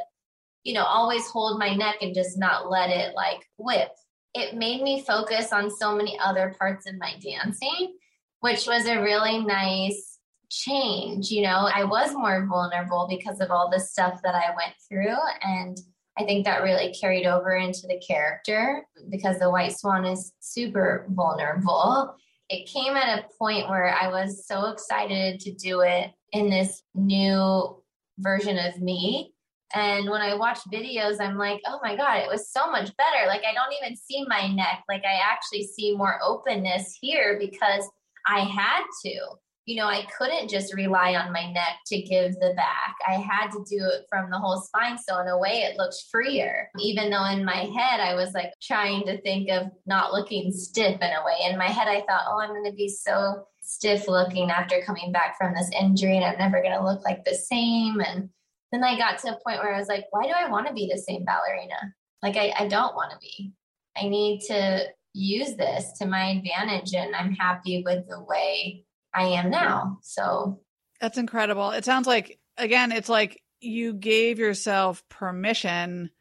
you 0.64 0.76
know, 0.76 0.84
always 0.84 1.26
hold 1.28 1.60
my 1.60 1.74
neck 1.74 1.96
and 2.02 2.14
just 2.14 2.38
not 2.38 2.70
let 2.70 2.92
it 2.92 3.16
like 3.16 3.44
whip. 3.58 3.90
It 4.36 4.56
made 4.56 4.84
me 4.84 5.02
focus 5.02 5.52
on 5.52 5.72
so 5.72 5.96
many 5.96 6.18
other 6.20 6.56
parts 6.60 6.88
of 6.88 6.96
my 7.00 7.14
dancing, 7.20 7.96
which 8.42 8.68
was 8.68 8.86
a 8.86 9.02
really 9.02 9.40
nice 9.44 10.20
change. 10.52 11.32
You 11.32 11.42
know, 11.42 11.68
I 11.74 11.84
was 11.84 12.14
more 12.14 12.46
vulnerable 12.46 13.08
because 13.10 13.42
of 13.42 13.50
all 13.50 13.70
the 13.70 13.80
stuff 13.80 14.22
that 14.24 14.36
I 14.36 14.54
went 14.56 14.76
through. 14.88 15.18
And 15.42 15.76
I 16.20 16.24
think 16.24 16.46
that 16.46 16.62
really 16.62 16.94
carried 16.94 17.26
over 17.26 17.56
into 17.56 17.88
the 17.88 18.00
character 18.08 18.86
because 19.10 19.40
the 19.40 19.50
White 19.50 19.76
Swan 19.76 20.06
is 20.06 20.34
super 20.40 21.08
vulnerable 21.10 22.16
it 22.50 22.68
came 22.68 22.96
at 22.96 23.20
a 23.20 23.26
point 23.38 23.70
where 23.70 23.94
I 23.94 24.08
was 24.08 24.46
so 24.48 24.68
excited 24.68 25.40
to 25.42 25.54
do 25.54 25.82
it 25.82 26.12
in 26.32 26.50
this 26.50 26.82
new 26.96 27.84
version 28.20 28.58
of 28.58 28.82
me. 28.82 29.34
And 29.76 30.10
when 30.10 30.22
I 30.22 30.34
watch 30.34 30.60
videos, 30.72 31.20
I'm 31.20 31.38
like, 31.38 31.62
oh 31.66 31.80
my 31.84 31.96
God, 31.96 32.20
it 32.20 32.30
was 32.30 32.50
so 32.50 32.72
much 32.72 32.90
better. 32.96 33.28
Like, 33.28 33.44
I 33.44 33.54
don't 33.54 33.74
even 33.82 33.98
see 33.98 34.26
my 34.28 34.48
neck. 34.48 34.84
Like, 34.88 35.04
I 35.04 35.20
actually 35.22 35.64
see 35.64 35.94
more 35.94 36.20
openness 36.24 36.98
here 37.02 37.38
because 37.38 37.84
I 38.26 38.40
had 38.40 38.84
to. 39.06 39.20
You 39.68 39.76
know, 39.76 39.88
I 39.88 40.08
couldn't 40.18 40.50
just 40.50 40.74
rely 40.74 41.16
on 41.16 41.34
my 41.34 41.52
neck 41.52 41.80
to 41.88 42.02
give 42.02 42.36
the 42.36 42.54
back. 42.56 42.96
I 43.06 43.16
had 43.16 43.52
to 43.52 43.66
do 43.70 43.86
it 43.86 44.06
from 44.10 44.30
the 44.32 44.40
whole 44.40 44.62
spine. 44.62 44.98
So, 44.98 45.20
in 45.20 45.28
a 45.28 45.38
way, 45.38 45.64
it 45.64 45.78
looked 45.78 46.06
freer, 46.10 46.70
even 46.80 47.10
though 47.10 47.26
in 47.26 47.44
my 47.44 47.70
head, 47.78 48.00
I 48.00 48.16
was 48.16 48.34
like 48.34 48.54
trying 48.62 49.06
to 49.08 49.22
think 49.22 49.50
of 49.52 49.68
not 49.86 50.14
looking 50.14 50.54
stiff 50.54 50.96
in 51.02 51.10
a 51.10 51.26
way. 51.26 51.52
In 51.52 51.58
my 51.58 51.68
head, 51.68 51.90
I 51.90 52.00
thought, 52.08 52.28
oh, 52.30 52.40
I'm 52.40 52.52
going 52.52 52.64
to 52.64 52.76
be 52.78 52.88
so 52.88 53.44
stiff 53.62 54.08
looking 54.08 54.50
after 54.50 54.82
coming 54.86 55.12
back 55.12 55.38
from 55.38 55.54
this 55.54 55.70
injury 55.78 56.16
and 56.16 56.24
I'm 56.24 56.38
never 56.38 56.62
going 56.62 56.78
to 56.78 56.86
look 56.86 57.04
like 57.04 57.26
the 57.26 57.36
same. 57.36 58.00
And 58.00 58.30
then 58.72 58.86
I 58.86 58.98
got 58.98 59.18
to 59.20 59.32
a 59.32 59.40
point 59.46 59.60
where 59.60 59.76
I 59.76 59.80
was 59.80 59.90
like, 59.90 60.06
why 60.12 60.24
do 60.24 60.34
I 60.34 60.50
want 60.50 60.68
to 60.68 60.74
be 60.74 60.90
the 60.90 60.98
same 60.98 61.26
ballerina? 61.26 61.94
Like, 62.24 62.38
I, 62.38 62.54
I 62.58 62.68
don't 62.70 62.96
want 62.96 63.12
to 63.12 63.18
be. 63.20 63.52
I 63.98 64.08
need 64.08 64.40
to 64.48 64.86
use 65.12 65.56
this 65.56 65.92
to 66.00 66.06
my 66.06 66.28
advantage. 66.30 66.94
And 66.94 67.14
I'm 67.14 67.34
happy 67.34 67.84
with 67.86 68.08
the 68.08 68.24
way 68.24 68.86
I 69.18 69.24
am 69.30 69.50
now. 69.50 69.98
So 70.04 70.62
that's 71.02 71.18
incredible. 71.18 71.72
It 71.72 71.86
sounds 71.86 72.06
like, 72.06 72.40
again, 72.56 72.92
it's 72.92 73.10
like 73.10 73.42
you 73.60 73.94
gave 73.94 74.38
yourself 74.38 75.04
permission 75.10 76.12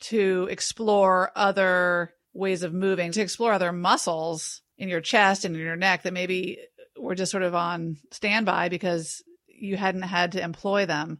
to 0.00 0.48
explore 0.50 1.30
other 1.36 2.14
ways 2.32 2.62
of 2.62 2.72
moving, 2.72 3.12
to 3.12 3.20
explore 3.20 3.52
other 3.52 3.72
muscles 3.72 4.62
in 4.78 4.88
your 4.88 5.02
chest 5.02 5.44
and 5.44 5.54
in 5.54 5.60
your 5.60 5.76
neck 5.76 6.04
that 6.04 6.12
maybe 6.12 6.58
were 6.96 7.14
just 7.14 7.32
sort 7.32 7.42
of 7.42 7.54
on 7.54 7.98
standby 8.12 8.70
because 8.70 9.22
you 9.46 9.76
hadn't 9.76 10.02
had 10.02 10.32
to 10.32 10.42
employ 10.42 10.86
them. 10.86 11.18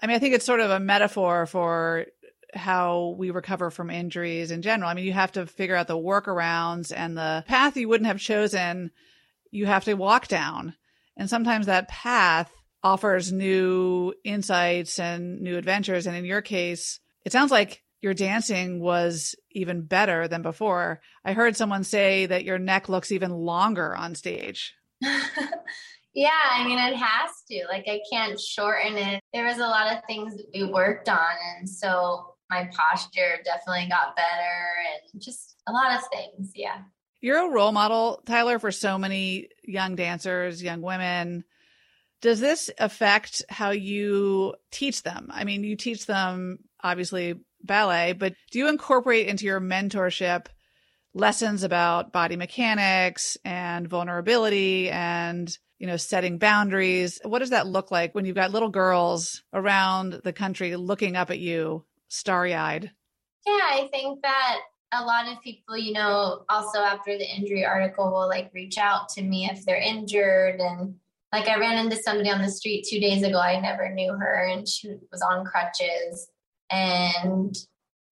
I 0.00 0.06
mean, 0.06 0.16
I 0.16 0.18
think 0.18 0.34
it's 0.34 0.44
sort 0.46 0.60
of 0.60 0.70
a 0.70 0.80
metaphor 0.80 1.46
for 1.46 2.06
how 2.54 3.14
we 3.18 3.30
recover 3.30 3.70
from 3.70 3.90
injuries 3.90 4.50
in 4.50 4.62
general. 4.62 4.90
I 4.90 4.94
mean, 4.94 5.04
you 5.04 5.12
have 5.12 5.32
to 5.32 5.46
figure 5.46 5.76
out 5.76 5.86
the 5.86 5.96
workarounds 5.96 6.92
and 6.94 7.16
the 7.16 7.44
path 7.46 7.76
you 7.76 7.88
wouldn't 7.88 8.08
have 8.08 8.18
chosen, 8.18 8.90
you 9.56 9.66
have 9.66 9.84
to 9.84 9.94
walk 9.94 10.28
down. 10.28 10.74
And 11.16 11.30
sometimes 11.30 11.66
that 11.66 11.88
path 11.88 12.52
offers 12.82 13.32
new 13.32 14.12
insights 14.22 14.98
and 14.98 15.40
new 15.40 15.56
adventures. 15.56 16.06
And 16.06 16.16
in 16.16 16.24
your 16.24 16.42
case, 16.42 17.00
it 17.24 17.32
sounds 17.32 17.50
like 17.50 17.82
your 18.02 18.14
dancing 18.14 18.80
was 18.80 19.34
even 19.50 19.82
better 19.82 20.28
than 20.28 20.42
before. 20.42 21.00
I 21.24 21.32
heard 21.32 21.56
someone 21.56 21.84
say 21.84 22.26
that 22.26 22.44
your 22.44 22.58
neck 22.58 22.88
looks 22.88 23.10
even 23.10 23.32
longer 23.32 23.96
on 23.96 24.14
stage. 24.14 24.74
yeah, 26.14 26.30
I 26.52 26.64
mean, 26.64 26.78
it 26.78 26.96
has 26.96 27.30
to. 27.50 27.64
Like, 27.68 27.86
I 27.88 28.00
can't 28.12 28.38
shorten 28.38 28.96
it. 28.96 29.22
There 29.32 29.46
was 29.46 29.56
a 29.56 29.66
lot 29.66 29.92
of 29.92 30.02
things 30.06 30.36
that 30.36 30.46
we 30.54 30.64
worked 30.64 31.08
on. 31.08 31.34
And 31.58 31.68
so 31.68 32.34
my 32.50 32.68
posture 32.76 33.38
definitely 33.44 33.88
got 33.88 34.14
better 34.14 35.12
and 35.12 35.20
just 35.20 35.56
a 35.66 35.72
lot 35.72 35.96
of 35.96 36.02
things. 36.12 36.52
Yeah. 36.54 36.82
You're 37.20 37.48
a 37.48 37.52
role 37.52 37.72
model, 37.72 38.22
Tiler, 38.26 38.58
for 38.58 38.70
so 38.70 38.98
many 38.98 39.48
young 39.64 39.96
dancers, 39.96 40.62
young 40.62 40.82
women. 40.82 41.44
Does 42.22 42.40
this 42.40 42.70
affect 42.78 43.42
how 43.48 43.70
you 43.70 44.54
teach 44.70 45.02
them? 45.02 45.28
I 45.30 45.44
mean, 45.44 45.64
you 45.64 45.76
teach 45.76 46.06
them 46.06 46.58
obviously 46.82 47.34
ballet, 47.62 48.12
but 48.12 48.34
do 48.50 48.58
you 48.58 48.68
incorporate 48.68 49.28
into 49.28 49.44
your 49.44 49.60
mentorship 49.60 50.46
lessons 51.16 51.62
about 51.62 52.12
body 52.12 52.36
mechanics 52.36 53.38
and 53.42 53.88
vulnerability 53.88 54.90
and 54.90 55.56
you 55.78 55.86
know 55.86 55.96
setting 55.96 56.36
boundaries 56.36 57.18
what 57.24 57.38
does 57.38 57.50
that 57.50 57.66
look 57.66 57.90
like 57.90 58.14
when 58.14 58.26
you've 58.26 58.36
got 58.36 58.50
little 58.50 58.68
girls 58.68 59.42
around 59.54 60.20
the 60.24 60.32
country 60.32 60.76
looking 60.76 61.16
up 61.16 61.30
at 61.30 61.38
you 61.38 61.82
starry-eyed 62.08 62.90
yeah 63.46 63.52
i 63.52 63.88
think 63.90 64.20
that 64.20 64.58
a 64.98 65.04
lot 65.04 65.28
of 65.28 65.40
people 65.42 65.76
you 65.76 65.92
know 65.92 66.44
also 66.48 66.80
after 66.80 67.16
the 67.16 67.36
injury 67.36 67.64
article 67.64 68.10
will 68.10 68.28
like 68.28 68.50
reach 68.54 68.78
out 68.78 69.08
to 69.08 69.22
me 69.22 69.48
if 69.50 69.64
they're 69.64 69.76
injured 69.76 70.60
and 70.60 70.94
like 71.32 71.48
i 71.48 71.58
ran 71.58 71.84
into 71.84 71.96
somebody 71.96 72.30
on 72.30 72.42
the 72.42 72.50
street 72.50 72.86
two 72.88 73.00
days 73.00 73.22
ago 73.22 73.38
i 73.38 73.58
never 73.60 73.92
knew 73.92 74.12
her 74.12 74.48
and 74.50 74.68
she 74.68 74.94
was 75.10 75.22
on 75.22 75.44
crutches 75.44 76.28
and 76.70 77.56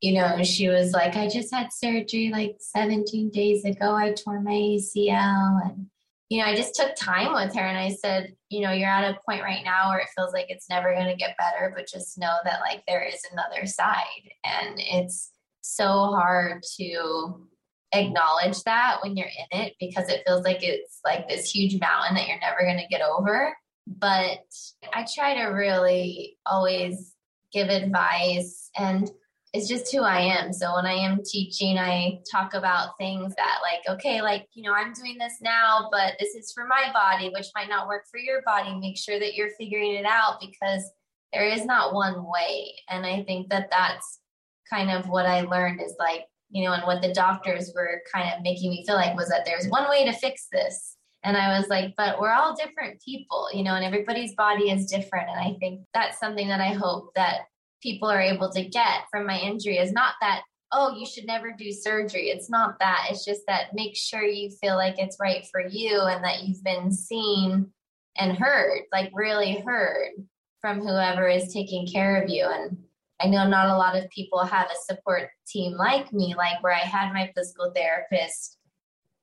you 0.05 0.12
know, 0.12 0.42
she 0.42 0.68
was 0.68 0.92
like, 0.92 1.16
I 1.16 1.31
just 1.31 1.51
had 1.51 1.73
surgery 1.73 2.31
like 2.31 2.57
17 2.59 3.31
days 3.31 3.64
ago. 3.64 3.94
I 3.94 4.12
tore 4.12 4.42
my 4.42 4.53
ACL. 4.53 5.62
And, 5.64 5.87
you 6.29 6.40
know, 6.40 6.44
I 6.44 6.55
just 6.55 6.75
took 6.75 6.94
time 6.94 7.33
with 7.33 7.55
her 7.55 7.62
and 7.62 7.79
I 7.79 7.88
said, 7.88 8.37
you 8.51 8.61
know, 8.61 8.70
you're 8.70 8.90
at 8.90 9.11
a 9.11 9.18
point 9.27 9.42
right 9.42 9.64
now 9.64 9.88
where 9.88 10.01
it 10.01 10.11
feels 10.14 10.35
like 10.35 10.51
it's 10.51 10.68
never 10.68 10.92
going 10.92 11.07
to 11.07 11.16
get 11.16 11.38
better, 11.38 11.73
but 11.75 11.88
just 11.88 12.18
know 12.18 12.35
that 12.44 12.61
like 12.61 12.83
there 12.87 13.03
is 13.03 13.23
another 13.33 13.64
side. 13.64 14.29
And 14.44 14.75
it's 14.79 15.31
so 15.64 15.87
hard 15.87 16.62
to 16.77 17.46
acknowledge 17.92 18.62
that 18.64 18.98
when 19.03 19.16
you're 19.16 19.29
in 19.50 19.61
it 19.61 19.74
because 19.81 20.09
it 20.09 20.22
feels 20.27 20.44
like 20.44 20.62
it's 20.62 21.00
like 21.05 21.29
this 21.29 21.50
huge 21.50 21.81
mountain 21.81 22.14
that 22.14 22.29
you're 22.29 22.38
never 22.40 22.61
going 22.61 22.79
to 22.79 22.87
get 22.88 23.00
over. 23.00 23.57
But 23.87 24.40
I 24.92 25.07
try 25.14 25.35
to 25.35 25.44
really 25.46 26.37
always 26.44 27.14
give 27.53 27.68
advice 27.68 28.70
and 28.77 29.11
it's 29.55 29.68
just 29.68 29.90
who 29.92 30.03
I 30.03 30.18
am. 30.18 30.53
So 30.53 30.74
when 30.74 30.85
I 30.85 30.94
am 30.94 31.22
teaching, 31.24 31.79
I 31.79 32.18
talk 32.31 32.55
about 32.55 32.98
things 32.98 33.35
that, 33.37 33.59
like, 33.62 33.96
okay, 33.96 34.20
like, 34.20 34.48
you 34.53 34.64
know, 34.64 34.74
I'm 34.74 34.92
doing 34.92 35.16
this 35.16 35.35
now, 35.40 35.88
but 35.92 36.14
this 36.18 36.35
is 36.35 36.53
for 36.53 36.66
my 36.66 36.90
body, 36.92 37.31
which 37.33 37.46
might 37.55 37.68
not 37.68 37.87
work 37.87 38.03
for 38.11 38.18
your 38.18 38.42
body. 38.42 38.74
Make 38.74 38.98
sure 38.98 39.20
that 39.20 39.35
you're 39.35 39.50
figuring 39.57 39.94
it 39.94 40.05
out 40.05 40.40
because 40.40 40.90
there 41.33 41.46
is 41.46 41.64
not 41.64 41.94
one 41.94 42.24
way. 42.24 42.74
And 42.90 43.07
I 43.07 43.22
think 43.22 43.48
that 43.50 43.70
that's 43.70 44.18
kind 44.68 44.90
of 44.90 45.09
what 45.09 45.27
I 45.27 45.42
learned 45.42 45.81
is 45.81 45.94
like, 45.98 46.24
you 46.50 46.64
know, 46.64 46.72
and 46.72 46.85
what 46.85 47.03
the 47.03 47.12
doctors 47.12 47.72
were 47.74 48.03
kind 48.12 48.33
of 48.33 48.42
making 48.42 48.70
me 48.70 48.85
feel 48.87 48.96
like 48.96 49.16
was 49.16 49.29
that 49.29 49.44
there's 49.44 49.68
one 49.68 49.88
way 49.88 50.05
to 50.05 50.12
fix 50.12 50.46
this. 50.53 50.96
And 51.22 51.37
I 51.37 51.59
was 51.59 51.68
like, 51.68 51.94
but 51.96 52.20
we're 52.20 52.33
all 52.33 52.55
different 52.55 53.00
people, 53.03 53.48
you 53.53 53.62
know, 53.62 53.74
and 53.74 53.85
everybody's 53.85 54.35
body 54.35 54.70
is 54.70 54.87
different. 54.87 55.31
And 55.31 55.40
I 55.40 55.57
think 55.59 55.81
that's 55.94 56.20
something 56.20 56.48
that 56.48 56.61
I 56.61 56.74
hope 56.74 57.14
that 57.14 57.42
people 57.85 58.11
are 58.11 58.20
able 58.20 58.50
to 58.50 58.64
get 58.64 59.05
from 59.11 59.27
my 59.27 59.38
injury 59.38 59.79
is 59.79 59.92
not 59.92 60.14
that 60.20 60.42
oh 60.72 60.96
you 60.96 61.07
should 61.07 61.27
never 61.27 61.53
do 61.53 61.70
surgery 61.70 62.31
it's 62.31 62.48
not 62.48 62.79
that 62.81 63.07
it's 63.11 63.24
just 63.24 63.42
that 63.46 63.74
make 63.74 63.94
sure 63.94 64.24
you 64.24 64.50
feel 64.50 64.74
like 64.74 64.94
it's 64.98 65.18
right 65.20 65.46
for 65.53 65.61
you 65.61 66.00
and 66.00 66.24
that 66.24 66.42
you've 66.42 66.64
been 66.64 66.90
seen 66.90 67.70
and 68.16 68.38
heard 68.38 68.81
like 68.90 69.11
really 69.12 69.62
heard 69.66 70.12
from 70.61 70.81
whoever 70.81 71.29
is 71.29 71.53
taking 71.53 71.87
care 71.87 72.22
of 72.22 72.31
you 72.31 72.46
and 72.46 72.79
i 73.24 73.28
know 73.28 73.48
not 73.48 73.68
a 73.68 73.76
lot 73.76 73.96
of 73.96 74.08
people 74.10 74.44
have 74.44 74.66
a 74.66 74.92
support 74.92 75.30
team 75.46 75.72
like 75.76 76.12
me 76.12 76.34
like 76.37 76.62
where 76.62 76.74
i 76.74 76.78
had 76.78 77.12
my 77.12 77.30
physical 77.34 77.72
therapist 77.74 78.58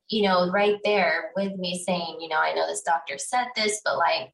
you 0.10 0.24
know 0.24 0.50
right 0.52 0.80
there 0.84 1.32
with 1.36 1.54
me 1.56 1.84
saying 1.86 2.18
you 2.20 2.28
know 2.28 2.40
i 2.40 2.54
know 2.54 2.68
this 2.68 2.84
doctor 2.84 3.18
said 3.18 3.46
this 3.56 3.82
but 3.86 3.98
like 3.98 4.32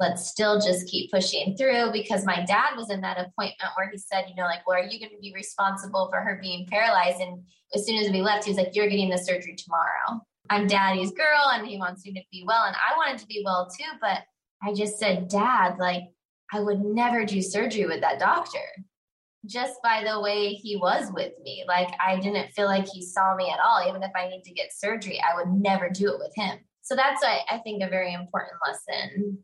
let's 0.00 0.26
still 0.26 0.58
just 0.58 0.88
keep 0.88 1.10
pushing 1.10 1.54
through 1.56 1.92
because 1.92 2.24
my 2.24 2.42
dad 2.46 2.74
was 2.74 2.90
in 2.90 3.02
that 3.02 3.18
appointment 3.18 3.70
where 3.76 3.90
he 3.90 3.98
said, 3.98 4.24
you 4.28 4.34
know, 4.34 4.44
like, 4.44 4.66
well, 4.66 4.78
are 4.78 4.82
you 4.82 4.98
going 4.98 5.12
to 5.12 5.20
be 5.20 5.32
responsible 5.34 6.08
for 6.10 6.20
her 6.20 6.40
being 6.42 6.66
paralyzed? 6.66 7.20
And 7.20 7.42
as 7.74 7.86
soon 7.86 8.02
as 8.02 8.10
we 8.10 8.22
left, 8.22 8.44
he 8.44 8.50
was 8.50 8.56
like, 8.56 8.74
you're 8.74 8.88
getting 8.88 9.10
the 9.10 9.18
surgery 9.18 9.54
tomorrow. 9.54 10.24
I'm 10.48 10.66
daddy's 10.66 11.12
girl 11.12 11.50
and 11.52 11.66
he 11.66 11.76
wants 11.76 12.04
me 12.04 12.14
to 12.14 12.20
be 12.32 12.44
well. 12.46 12.64
And 12.64 12.74
I 12.74 12.96
wanted 12.96 13.18
to 13.20 13.26
be 13.26 13.42
well 13.44 13.68
too, 13.68 13.98
but 14.00 14.22
I 14.62 14.72
just 14.72 14.98
said, 14.98 15.28
Dad, 15.28 15.76
like, 15.78 16.04
I 16.52 16.60
would 16.60 16.80
never 16.80 17.24
do 17.24 17.40
surgery 17.42 17.86
with 17.86 18.00
that 18.00 18.18
doctor 18.18 18.58
just 19.46 19.80
by 19.82 20.04
the 20.06 20.20
way 20.20 20.48
he 20.52 20.76
was 20.76 21.10
with 21.14 21.32
me. 21.42 21.64
Like, 21.66 21.88
I 22.04 22.20
didn't 22.20 22.52
feel 22.52 22.66
like 22.66 22.86
he 22.86 23.02
saw 23.02 23.34
me 23.34 23.50
at 23.50 23.58
all. 23.58 23.88
Even 23.88 24.02
if 24.02 24.10
I 24.14 24.28
need 24.28 24.42
to 24.44 24.52
get 24.52 24.70
surgery, 24.72 25.20
I 25.20 25.34
would 25.36 25.48
never 25.48 25.88
do 25.88 26.12
it 26.12 26.18
with 26.18 26.32
him. 26.36 26.58
So 26.82 26.94
that's, 26.94 27.22
I 27.24 27.58
think, 27.58 27.82
a 27.82 27.88
very 27.88 28.12
important 28.12 28.56
lesson 28.66 29.38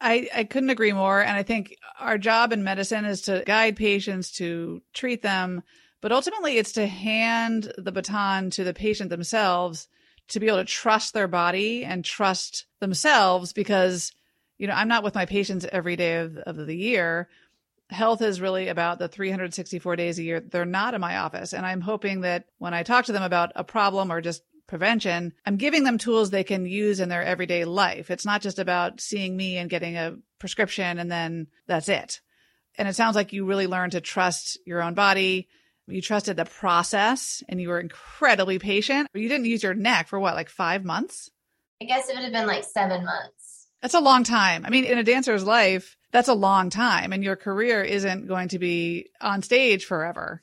I, 0.00 0.28
I 0.34 0.44
couldn't 0.44 0.70
agree 0.70 0.92
more. 0.92 1.20
And 1.20 1.36
I 1.36 1.42
think 1.42 1.76
our 1.98 2.16
job 2.16 2.52
in 2.52 2.64
medicine 2.64 3.04
is 3.04 3.22
to 3.22 3.42
guide 3.46 3.76
patients 3.76 4.32
to 4.32 4.82
treat 4.94 5.22
them, 5.22 5.62
but 6.00 6.12
ultimately 6.12 6.56
it's 6.56 6.72
to 6.72 6.86
hand 6.86 7.72
the 7.76 7.92
baton 7.92 8.50
to 8.50 8.64
the 8.64 8.72
patient 8.72 9.10
themselves 9.10 9.88
to 10.28 10.40
be 10.40 10.46
able 10.46 10.58
to 10.58 10.64
trust 10.64 11.12
their 11.12 11.28
body 11.28 11.84
and 11.84 12.04
trust 12.04 12.66
themselves 12.80 13.52
because, 13.52 14.12
you 14.60 14.66
know, 14.66 14.74
I'm 14.74 14.88
not 14.88 15.02
with 15.02 15.14
my 15.14 15.24
patients 15.24 15.64
every 15.72 15.96
day 15.96 16.16
of, 16.16 16.36
of 16.36 16.54
the 16.54 16.76
year. 16.76 17.30
Health 17.88 18.20
is 18.20 18.42
really 18.42 18.68
about 18.68 18.98
the 18.98 19.08
364 19.08 19.96
days 19.96 20.18
a 20.18 20.22
year. 20.22 20.40
They're 20.40 20.66
not 20.66 20.92
in 20.92 21.00
my 21.00 21.16
office. 21.16 21.54
And 21.54 21.64
I'm 21.64 21.80
hoping 21.80 22.20
that 22.20 22.44
when 22.58 22.74
I 22.74 22.82
talk 22.82 23.06
to 23.06 23.12
them 23.12 23.22
about 23.22 23.52
a 23.56 23.64
problem 23.64 24.12
or 24.12 24.20
just 24.20 24.42
prevention, 24.66 25.32
I'm 25.46 25.56
giving 25.56 25.84
them 25.84 25.96
tools 25.96 26.28
they 26.28 26.44
can 26.44 26.66
use 26.66 27.00
in 27.00 27.08
their 27.08 27.24
everyday 27.24 27.64
life. 27.64 28.10
It's 28.10 28.26
not 28.26 28.42
just 28.42 28.58
about 28.58 29.00
seeing 29.00 29.34
me 29.34 29.56
and 29.56 29.70
getting 29.70 29.96
a 29.96 30.18
prescription 30.38 30.98
and 30.98 31.10
then 31.10 31.46
that's 31.66 31.88
it. 31.88 32.20
And 32.76 32.86
it 32.86 32.94
sounds 32.94 33.16
like 33.16 33.32
you 33.32 33.46
really 33.46 33.66
learned 33.66 33.92
to 33.92 34.02
trust 34.02 34.58
your 34.66 34.82
own 34.82 34.92
body. 34.92 35.48
You 35.86 36.02
trusted 36.02 36.36
the 36.36 36.44
process 36.44 37.42
and 37.48 37.62
you 37.62 37.70
were 37.70 37.80
incredibly 37.80 38.58
patient. 38.58 39.08
You 39.14 39.30
didn't 39.30 39.46
use 39.46 39.62
your 39.62 39.74
neck 39.74 40.08
for 40.08 40.20
what, 40.20 40.34
like 40.34 40.50
five 40.50 40.84
months? 40.84 41.30
I 41.80 41.86
guess 41.86 42.10
it 42.10 42.14
would 42.14 42.24
have 42.24 42.32
been 42.32 42.46
like 42.46 42.64
seven 42.64 43.06
months. 43.06 43.49
That's 43.82 43.94
a 43.94 44.00
long 44.00 44.24
time. 44.24 44.64
I 44.66 44.70
mean, 44.70 44.84
in 44.84 44.98
a 44.98 45.04
dancer's 45.04 45.44
life, 45.44 45.96
that's 46.12 46.28
a 46.28 46.34
long 46.34 46.70
time, 46.70 47.12
and 47.12 47.24
your 47.24 47.36
career 47.36 47.82
isn't 47.82 48.26
going 48.26 48.48
to 48.48 48.58
be 48.58 49.10
on 49.20 49.42
stage 49.42 49.84
forever. 49.84 50.42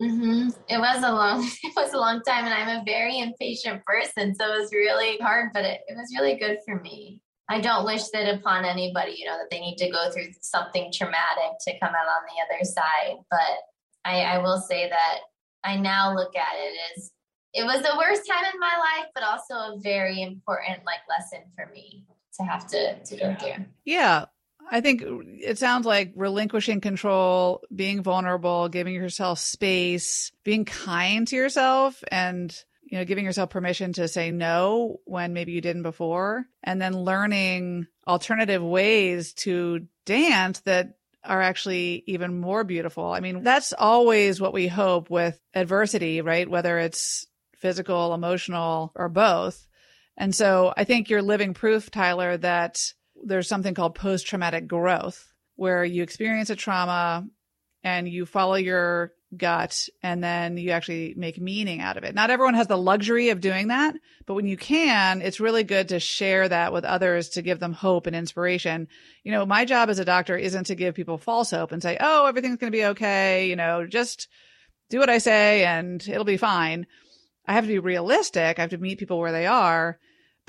Mm-hmm. 0.00 0.48
It 0.68 0.78
was 0.78 1.02
a 1.04 1.12
long, 1.12 1.44
it 1.62 1.72
was 1.76 1.92
a 1.92 1.98
long 1.98 2.22
time, 2.22 2.46
and 2.46 2.54
I'm 2.54 2.80
a 2.80 2.84
very 2.84 3.18
impatient 3.18 3.84
person, 3.84 4.34
so 4.34 4.46
it 4.46 4.58
was 4.58 4.72
really 4.72 5.18
hard, 5.18 5.50
but 5.52 5.64
it, 5.64 5.80
it 5.88 5.96
was 5.96 6.14
really 6.18 6.38
good 6.38 6.58
for 6.64 6.80
me. 6.80 7.20
I 7.50 7.60
don't 7.60 7.84
wish 7.84 8.08
that 8.10 8.32
upon 8.32 8.64
anybody, 8.64 9.16
you 9.18 9.26
know, 9.26 9.36
that 9.36 9.50
they 9.50 9.60
need 9.60 9.76
to 9.78 9.90
go 9.90 10.10
through 10.10 10.28
something 10.40 10.92
traumatic 10.92 11.58
to 11.66 11.78
come 11.80 11.90
out 11.90 12.06
on 12.06 12.22
the 12.28 12.54
other 12.54 12.64
side. 12.64 13.16
But 13.28 13.58
I, 14.04 14.22
I 14.22 14.38
will 14.38 14.60
say 14.60 14.88
that 14.88 15.18
I 15.64 15.76
now 15.76 16.14
look 16.14 16.36
at 16.36 16.54
it 16.54 16.74
as 16.96 17.10
it 17.52 17.64
was 17.64 17.82
the 17.82 17.98
worst 17.98 18.22
time 18.30 18.44
in 18.54 18.60
my 18.60 18.76
life, 18.78 19.10
but 19.12 19.24
also 19.24 19.54
a 19.54 19.80
very 19.82 20.22
important 20.22 20.86
like 20.86 21.00
lesson 21.08 21.40
for 21.56 21.68
me 21.74 22.06
to 22.36 22.42
have 22.44 22.66
to 22.68 23.02
to 23.04 23.16
go 23.16 23.34
through. 23.34 23.64
Yeah. 23.84 24.26
I 24.72 24.80
think 24.80 25.02
it 25.04 25.58
sounds 25.58 25.84
like 25.84 26.12
relinquishing 26.14 26.80
control, 26.80 27.62
being 27.74 28.04
vulnerable, 28.04 28.68
giving 28.68 28.94
yourself 28.94 29.40
space, 29.40 30.30
being 30.44 30.64
kind 30.64 31.26
to 31.26 31.34
yourself 31.34 32.04
and 32.08 32.56
you 32.90 32.98
know, 32.98 33.04
giving 33.04 33.24
yourself 33.24 33.50
permission 33.50 33.92
to 33.94 34.08
say 34.08 34.32
no 34.32 35.00
when 35.04 35.32
maybe 35.32 35.52
you 35.52 35.60
didn't 35.60 35.84
before, 35.84 36.44
and 36.62 36.82
then 36.82 37.04
learning 37.04 37.86
alternative 38.06 38.62
ways 38.62 39.32
to 39.32 39.86
dance 40.04 40.60
that 40.60 40.94
are 41.22 41.40
actually 41.40 42.02
even 42.06 42.40
more 42.40 42.64
beautiful. 42.64 43.12
I 43.12 43.20
mean, 43.20 43.44
that's 43.44 43.72
always 43.72 44.40
what 44.40 44.52
we 44.52 44.66
hope 44.66 45.08
with 45.08 45.40
adversity, 45.54 46.20
right? 46.20 46.50
Whether 46.50 46.78
it's 46.78 47.26
physical, 47.54 48.12
emotional, 48.12 48.90
or 48.96 49.08
both. 49.08 49.68
And 50.20 50.34
so 50.34 50.74
I 50.76 50.84
think 50.84 51.08
you're 51.08 51.22
living 51.22 51.54
proof, 51.54 51.90
Tiler, 51.90 52.36
that 52.36 52.78
there's 53.24 53.48
something 53.48 53.72
called 53.72 53.94
post 53.94 54.26
traumatic 54.26 54.68
growth 54.68 55.32
where 55.56 55.82
you 55.82 56.02
experience 56.02 56.50
a 56.50 56.56
trauma 56.56 57.26
and 57.82 58.06
you 58.06 58.26
follow 58.26 58.56
your 58.56 59.14
gut 59.34 59.88
and 60.02 60.22
then 60.22 60.58
you 60.58 60.72
actually 60.72 61.14
make 61.16 61.40
meaning 61.40 61.80
out 61.80 61.96
of 61.96 62.04
it. 62.04 62.14
Not 62.14 62.28
everyone 62.28 62.52
has 62.52 62.66
the 62.66 62.76
luxury 62.76 63.30
of 63.30 63.40
doing 63.40 63.68
that, 63.68 63.94
but 64.26 64.34
when 64.34 64.44
you 64.44 64.58
can, 64.58 65.22
it's 65.22 65.40
really 65.40 65.64
good 65.64 65.88
to 65.88 65.98
share 66.00 66.46
that 66.46 66.74
with 66.74 66.84
others 66.84 67.30
to 67.30 67.42
give 67.42 67.58
them 67.58 67.72
hope 67.72 68.06
and 68.06 68.14
inspiration. 68.14 68.88
You 69.24 69.32
know, 69.32 69.46
my 69.46 69.64
job 69.64 69.88
as 69.88 70.00
a 70.00 70.04
doctor 70.04 70.36
isn't 70.36 70.64
to 70.64 70.74
give 70.74 70.94
people 70.94 71.16
false 71.16 71.50
hope 71.50 71.72
and 71.72 71.82
say, 71.82 71.96
"Oh, 71.98 72.26
everything's 72.26 72.58
going 72.58 72.70
to 72.70 72.76
be 72.76 72.84
okay, 72.86 73.48
you 73.48 73.56
know, 73.56 73.86
just 73.86 74.28
do 74.90 74.98
what 74.98 75.08
I 75.08 75.16
say 75.16 75.64
and 75.64 76.06
it'll 76.06 76.24
be 76.24 76.36
fine." 76.36 76.86
I 77.46 77.54
have 77.54 77.64
to 77.64 77.68
be 77.68 77.78
realistic. 77.78 78.58
I 78.58 78.60
have 78.60 78.70
to 78.70 78.78
meet 78.78 78.98
people 78.98 79.18
where 79.18 79.32
they 79.32 79.46
are, 79.46 79.98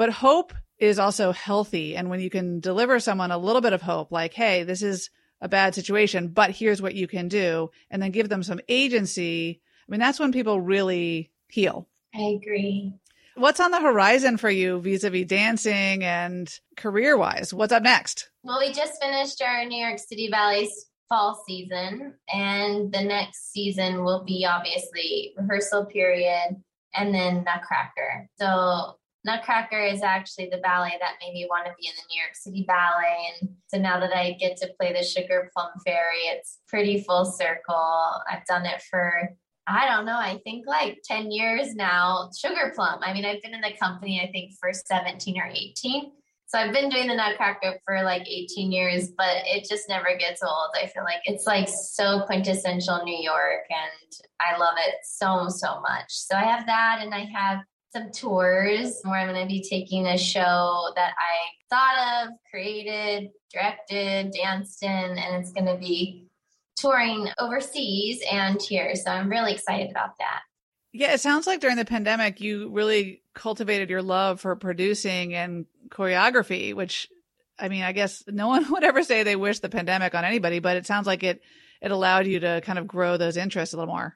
but 0.02 0.10
hope 0.10 0.56
is 0.80 0.98
also 0.98 1.32
healthy. 1.32 1.96
And 1.96 2.10
when 2.10 2.22
you 2.22 2.32
can 2.32 2.60
deliver 2.60 3.00
someone 3.00 3.30
a 3.30 3.38
little 3.38 3.62
bit 3.62 3.74
of 3.74 3.84
hope, 3.84 4.12
like, 4.12 4.34
Hey, 4.34 4.64
this 4.64 4.82
is 4.82 5.12
a 5.42 5.48
bad 5.48 5.76
situation, 5.76 6.30
but 6.30 6.50
here's 6.50 6.82
what 6.82 6.96
you 6.96 7.08
can 7.08 7.28
do. 7.28 7.70
And 7.92 8.02
then 8.02 8.10
give 8.10 8.28
them 8.28 8.42
some 8.42 8.60
agency. 8.68 9.62
I 9.88 9.92
mean, 9.92 10.00
that's 10.00 10.20
when 10.20 10.32
people 10.32 10.60
really 10.60 11.30
heal. 11.50 11.88
I 12.16 12.36
agree. 12.42 12.96
What's 13.36 13.60
on 13.60 13.70
the 13.70 13.80
horizon 13.80 14.38
for 14.38 14.50
you 14.50 14.82
vis 14.82 15.04
a 15.04 15.12
vis 15.12 15.28
dancing 15.28 16.04
and 16.04 16.52
career 16.78 17.16
wise? 17.16 17.54
What's 17.54 17.72
up 17.72 17.84
next? 17.84 18.32
Well, 18.42 18.58
we 18.58 18.74
just 18.74 19.00
finished 19.00 19.40
our 19.44 19.66
New 19.66 19.86
York 19.86 20.00
City 20.00 20.30
Ballet's 20.32 20.88
fall 21.10 21.44
season, 21.48 22.16
and 22.34 22.92
the 22.92 23.04
next 23.04 23.54
season 23.54 24.04
will 24.04 24.24
be 24.24 24.48
obviously 24.50 25.36
rehearsal 25.38 25.86
period 25.86 26.56
and 26.96 27.14
then 27.14 27.44
Nutcracker. 27.44 28.30
So 28.40 28.98
Nutcracker 29.24 29.80
is 29.80 30.02
actually 30.02 30.50
the 30.52 30.58
ballet 30.58 30.98
that 31.00 31.18
made 31.22 31.34
me 31.34 31.48
want 31.50 31.66
to 31.66 31.74
be 31.80 31.88
in 31.88 31.94
the 31.96 32.08
New 32.10 32.20
York 32.20 32.34
City 32.34 32.66
Ballet. 32.68 33.34
And 33.40 33.50
so 33.68 33.78
now 33.78 34.00
that 34.00 34.16
I 34.16 34.32
get 34.40 34.58
to 34.58 34.74
play 34.80 34.94
the 34.94 35.04
Sugar 35.04 35.52
Plum 35.56 35.70
Fairy, 35.86 36.26
it's 36.26 36.60
pretty 36.68 37.04
full 37.04 37.26
circle. 37.26 38.22
I've 38.30 38.46
done 38.46 38.66
it 38.66 38.82
for, 38.90 39.30
I 39.68 39.88
don't 39.88 40.06
know, 40.06 40.18
I 40.18 40.40
think 40.44 40.66
like 40.66 41.02
10 41.06 41.32
years 41.32 41.76
now. 41.76 42.30
Sugar 42.36 42.74
Plum. 42.76 43.00
I 43.04 43.14
mean, 43.14 43.26
I've 43.26 43.42
been 43.44 43.54
in 43.54 43.62
the 43.62 43.74
company, 43.80 44.22
I 44.28 44.32
think, 44.32 44.54
for 44.60 44.72
17 44.74 45.40
or 45.40 45.48
18. 45.48 46.12
So 46.48 46.58
I've 46.58 46.74
been 46.74 46.90
doing 46.90 47.08
the 47.08 47.16
Nutcracker 47.16 47.80
for 47.86 48.04
like 48.04 48.28
18 48.28 48.74
years, 48.74 49.12
but 49.18 49.38
it 49.46 49.70
just 49.70 49.88
never 49.88 50.18
gets 50.18 50.44
old. 50.44 50.72
I 50.76 50.88
feel 50.88 51.04
like 51.04 51.22
it's 51.24 51.46
like 51.46 51.70
so 51.70 52.24
quintessential 52.26 53.04
New 53.06 53.24
York 53.24 53.64
and 53.70 54.28
I 54.42 54.58
love 54.58 54.74
it 54.78 54.96
so, 55.04 55.48
so 55.48 55.80
much. 55.80 56.10
So 56.10 56.36
I 56.36 56.44
have 56.44 56.66
that 56.66 57.00
and 57.02 57.14
I 57.14 57.26
have 57.34 57.60
some 57.92 58.12
tours 58.12 59.00
where 59.04 59.20
I'm 59.20 59.34
going 59.34 59.48
to 59.48 59.52
be 59.52 59.62
taking 59.62 60.08
a 60.08 60.18
show 60.18 60.92
that 60.96 61.14
I 61.18 61.36
thought 61.70 62.28
of, 62.28 62.34
created, 62.50 63.30
directed, 63.54 64.32
danced 64.32 64.82
in, 64.84 64.90
and 64.90 65.42
it's 65.42 65.52
going 65.52 65.66
to 65.66 65.78
be 65.78 66.28
touring 66.78 67.30
overseas 67.38 68.24
and 68.32 68.62
here. 68.62 68.96
So 68.96 69.12
I'm 69.12 69.30
really 69.30 69.54
excited 69.54 69.92
about 69.92 70.18
that. 70.20 70.42
Yeah, 70.94 71.14
it 71.14 71.22
sounds 71.22 71.48
like 71.48 71.62
during 71.62 71.78
the 71.78 71.86
pandemic, 71.86 72.42
you 72.42 72.70
really 72.70 73.22
cultivated 73.34 73.90
your 73.90 74.02
love 74.02 74.42
for 74.42 74.56
producing 74.56 75.34
and 75.34 75.66
choreography, 75.90 76.74
which 76.74 77.08
I 77.60 77.70
mean, 77.70 77.84
I 77.84 77.92
guess 77.92 78.24
no 78.28 78.48
one 78.48 78.70
would 78.72 78.84
ever 78.84 79.04
say 79.04 79.24
they 79.24 79.36
wish 79.36 79.60
the 79.60 79.70
pandemic 79.70 80.16
on 80.16 80.26
anybody, 80.26 80.60
but 80.60 80.78
it 80.78 80.86
sounds 80.86 81.08
like 81.08 81.24
it 81.24 81.42
it 81.82 81.92
allowed 81.92 82.28
you 82.28 82.40
to 82.40 82.62
kind 82.64 82.78
of 82.78 82.88
grow 82.88 83.18
those 83.18 83.38
interests 83.38 83.74
a 83.74 83.78
little 83.78 83.94
more. 83.94 84.16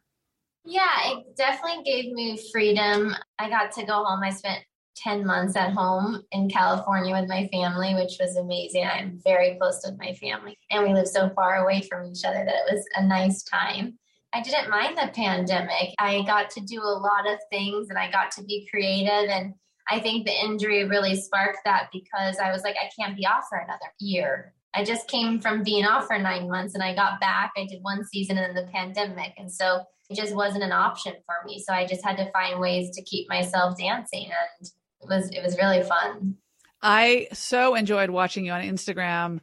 Yeah, 0.66 1.12
it 1.12 1.36
definitely 1.38 1.84
gave 1.84 2.12
me 2.12 2.40
freedom. 2.52 3.16
I 3.40 3.50
got 3.50 3.72
to 3.74 3.86
go 3.86 4.04
home. 4.04 4.24
I 4.24 4.32
spent 4.32 4.64
10 4.98 5.26
months 5.26 5.56
at 5.56 5.74
home 5.74 6.24
in 6.32 6.50
California 6.50 7.14
with 7.14 7.30
my 7.30 7.48
family, 7.48 7.94
which 7.94 8.18
was 8.20 8.36
amazing. 8.38 8.86
I'm 8.86 9.20
very 9.24 9.56
close 9.60 9.82
with 9.86 10.00
my 10.00 10.14
family, 10.14 10.58
and 10.72 10.84
we 10.84 10.94
live 10.94 11.08
so 11.08 11.30
far 11.36 11.64
away 11.64 11.82
from 11.82 12.10
each 12.12 12.26
other 12.26 12.44
that 12.44 12.48
it 12.48 12.74
was 12.74 12.84
a 12.96 13.06
nice 13.06 13.44
time. 13.44 14.00
I 14.36 14.42
didn't 14.42 14.70
mind 14.70 14.98
the 14.98 15.12
pandemic. 15.14 15.94
I 15.98 16.22
got 16.24 16.50
to 16.52 16.60
do 16.60 16.82
a 16.82 17.00
lot 17.00 17.26
of 17.26 17.40
things 17.50 17.88
and 17.90 17.98
I 17.98 18.12
got 18.12 18.32
to 18.32 18.44
be 18.44 18.68
creative. 18.70 19.30
And 19.30 19.54
I 19.90 20.02
think 20.02 20.26
the 20.26 20.34
injury 20.34 20.84
really 20.84 21.16
sparked 21.16 21.60
that 21.64 21.88
because 21.94 22.38
I 22.38 22.52
was 22.52 22.64
like, 22.64 22.76
I 22.76 22.90
can't 23.00 23.16
be 23.16 23.26
off 23.26 23.46
for 23.48 23.60
another 23.60 23.94
year. 24.02 24.54
I 24.74 24.84
just 24.84 25.08
came 25.08 25.40
from 25.40 25.64
being 25.64 25.86
off 25.86 26.08
for 26.08 26.20
nine 26.20 26.50
months 26.50 26.74
and 26.74 26.84
I 26.84 26.94
got 26.94 27.22
back. 27.22 27.52
I 27.56 27.66
did 27.66 27.82
one 27.82 28.04
season 28.04 28.38
in 28.38 28.54
the 28.54 28.68
pandemic. 28.74 29.32
And 29.38 29.50
so 29.50 29.84
it 30.10 30.16
just 30.16 30.36
wasn't 30.36 30.64
an 30.64 30.72
option 30.72 31.14
for 31.26 31.36
me. 31.46 31.64
So 31.66 31.74
I 31.74 31.86
just 31.86 32.04
had 32.04 32.18
to 32.18 32.32
find 32.32 32.60
ways 32.60 32.96
to 32.96 33.04
keep 33.04 33.28
myself 33.30 33.78
dancing 33.78 34.26
and 34.26 34.70
it 35.02 35.08
was 35.08 35.30
it 35.32 35.44
was 35.44 35.58
really 35.58 35.84
fun. 35.84 36.36
I 36.82 37.28
so 37.34 37.76
enjoyed 37.76 38.10
watching 38.10 38.46
you 38.46 38.52
on 38.52 38.62
Instagram 38.62 39.40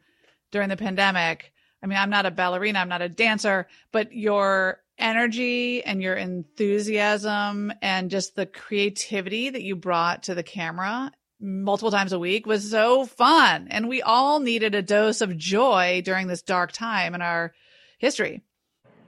during 0.51 0.69
the 0.69 0.77
pandemic. 0.77 1.53
I 1.83 1.87
mean, 1.87 1.99
I'm 1.99 2.11
not 2.11 2.27
a 2.27 2.31
ballerina, 2.31 2.79
I'm 2.79 2.89
not 2.89 3.03
a 3.03 3.09
dancer, 3.09 3.67
but 3.91 4.13
your 4.13 4.81
energy 4.99 5.83
and 5.83 6.01
your 6.01 6.15
enthusiasm 6.15 7.73
and 7.83 8.11
just 8.11 8.37
the 8.37 8.47
creativity 8.47 9.51
that 9.51 9.63
you 9.63 9.75
brought 9.75 10.25
to 10.25 10.35
the 10.35 10.45
camera 10.45 11.11
multiple 11.41 11.91
times 11.91 12.13
a 12.13 12.19
week 12.19 12.47
was 12.47 12.71
so 12.71 13.05
fun. 13.05 13.67
And 13.69 13.89
we 13.89 14.01
all 14.01 14.39
needed 14.39 14.75
a 14.75 14.83
dose 14.83 15.21
of 15.21 15.37
joy 15.37 16.03
during 16.05 16.29
this 16.29 16.43
dark 16.43 16.71
time 16.71 17.15
in 17.15 17.23
our 17.23 17.53
history. 17.99 18.43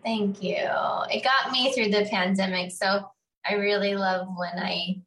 Thank 0.05 0.43
you. 0.43 0.59
It 1.11 1.25
got 1.25 1.51
me 1.51 1.73
through 1.73 1.89
the 1.89 2.07
pandemic. 2.11 2.73
So 2.73 3.09
I 3.47 3.55
really 3.55 3.95
love 3.95 4.29
when 4.37 4.59
I 4.59 5.01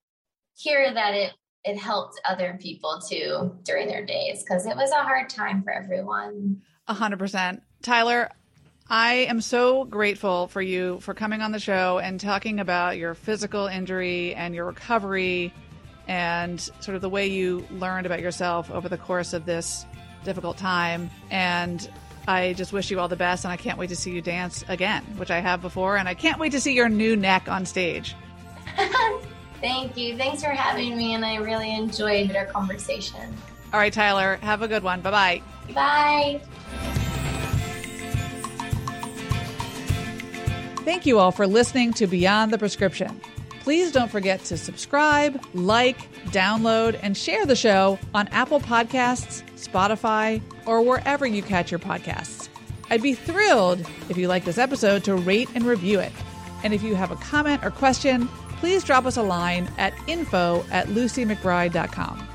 hear 0.55 0.93
that 0.93 1.13
it 1.13 1.33
it 1.63 1.77
helped 1.77 2.19
other 2.23 2.57
people 2.61 3.01
too 3.07 3.57
during 3.63 3.87
their 3.87 4.05
days 4.05 4.41
because 4.41 4.65
it 4.65 4.75
was 4.77 4.89
a 4.91 5.03
hard 5.03 5.29
time 5.29 5.63
for 5.63 5.71
everyone. 5.71 6.61
A 6.87 6.93
hundred 6.93 7.19
percent. 7.19 7.61
Tiler, 7.81 8.29
I 8.89 9.13
am 9.29 9.41
so 9.41 9.83
grateful 9.83 10.47
for 10.47 10.61
you 10.61 10.99
for 11.01 11.13
coming 11.13 11.41
on 11.41 11.51
the 11.51 11.59
show 11.59 11.99
and 11.99 12.19
talking 12.19 12.61
about 12.61 12.97
your 12.97 13.13
physical 13.13 13.67
injury 13.67 14.33
and 14.33 14.55
your 14.55 14.65
recovery 14.65 15.53
and 16.07 16.59
sort 16.79 16.95
of 16.95 17.01
the 17.01 17.09
way 17.09 17.27
you 17.27 17.67
learned 17.69 18.05
about 18.05 18.21
yourself 18.21 18.71
over 18.71 18.87
the 18.87 18.97
course 18.97 19.33
of 19.33 19.45
this 19.45 19.85
difficult 20.23 20.57
time. 20.57 21.09
And 21.29 21.89
I 22.27 22.53
just 22.53 22.73
wish 22.73 22.91
you 22.91 22.99
all 22.99 23.07
the 23.07 23.15
best, 23.15 23.45
and 23.45 23.51
I 23.51 23.57
can't 23.57 23.77
wait 23.77 23.87
to 23.89 23.95
see 23.95 24.11
you 24.11 24.21
dance 24.21 24.65
again, 24.67 25.03
which 25.15 25.31
I 25.31 25.39
have 25.39 25.61
before, 25.61 25.95
and 25.95 26.09
I 26.09 26.13
can't 26.13 26.39
wait 26.39 26.51
to 26.51 26.59
see 26.59 26.73
your 26.73 26.89
new 26.89 27.15
neck 27.15 27.47
on 27.47 27.65
stage. 27.65 28.15
Thank 29.61 29.97
you. 29.97 30.17
Thanks 30.17 30.43
for 30.43 30.49
having 30.49 30.97
me, 30.97 31.13
and 31.13 31.25
I 31.25 31.35
really 31.37 31.73
enjoyed 31.73 32.35
our 32.35 32.45
conversation. 32.45 33.33
All 33.73 33.79
right, 33.79 33.93
Tiler, 33.93 34.35
have 34.41 34.61
a 34.61 34.67
good 34.67 34.83
one. 34.83 35.01
Bye 35.01 35.11
bye. 35.11 35.41
Bye. 35.73 36.41
Thank 40.83 41.05
you 41.05 41.19
all 41.19 41.31
for 41.31 41.47
listening 41.47 41.93
to 41.93 42.07
Beyond 42.07 42.51
the 42.53 42.57
Prescription. 42.57 43.19
Please 43.67 43.91
don't 43.91 44.09
forget 44.09 44.45
to 44.45 44.55
subscribe, 44.55 45.43
like, 45.53 46.09
download, 46.27 46.97
and 47.03 47.17
share 47.17 47.45
the 47.45 47.53
show 47.53 47.99
on 48.13 48.29
Apple 48.29 48.61
Podcasts, 48.61 49.43
Spotify, 49.57 50.41
or 50.65 50.81
wherever 50.81 51.27
you 51.27 51.43
catch 51.43 51.69
your 51.69 51.79
podcasts. 51.81 52.47
I'd 52.89 53.01
be 53.01 53.13
thrilled 53.13 53.85
if 54.07 54.15
you 54.15 54.29
like 54.29 54.45
this 54.45 54.57
episode 54.57 55.03
to 55.03 55.15
rate 55.15 55.49
and 55.53 55.65
review 55.65 55.99
it. 55.99 56.13
And 56.63 56.73
if 56.73 56.81
you 56.81 56.95
have 56.95 57.11
a 57.11 57.17
comment 57.17 57.61
or 57.61 57.69
question, 57.69 58.29
please 58.61 58.85
drop 58.85 59.05
us 59.05 59.17
a 59.17 59.21
line 59.21 59.69
at 59.77 59.93
info 60.07 60.63
at 60.71 60.87
lucymcbride.com. 60.87 62.25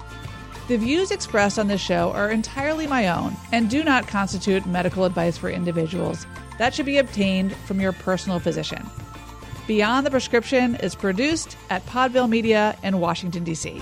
The 0.68 0.76
views 0.76 1.10
expressed 1.10 1.58
on 1.58 1.66
this 1.66 1.80
show 1.80 2.12
are 2.12 2.30
entirely 2.30 2.86
my 2.86 3.08
own 3.08 3.34
and 3.52 3.70
do 3.70 3.82
not 3.82 4.06
constitute 4.06 4.66
medical 4.66 5.06
advice 5.06 5.38
for 5.38 5.48
individuals. 5.48 6.26
That 6.58 6.74
should 6.74 6.84
be 6.84 6.98
obtained 6.98 7.56
from 7.56 7.80
your 7.80 7.92
personal 7.92 8.38
physician. 8.38 8.86
Beyond 9.66 10.04
the 10.04 10.10
Prescription 10.10 10.74
is 10.76 10.94
produced 10.94 11.56
at 11.70 11.86
Podville 11.86 12.28
Media 12.28 12.76
in 12.82 12.98
Washington, 12.98 13.44
D.C. 13.44 13.80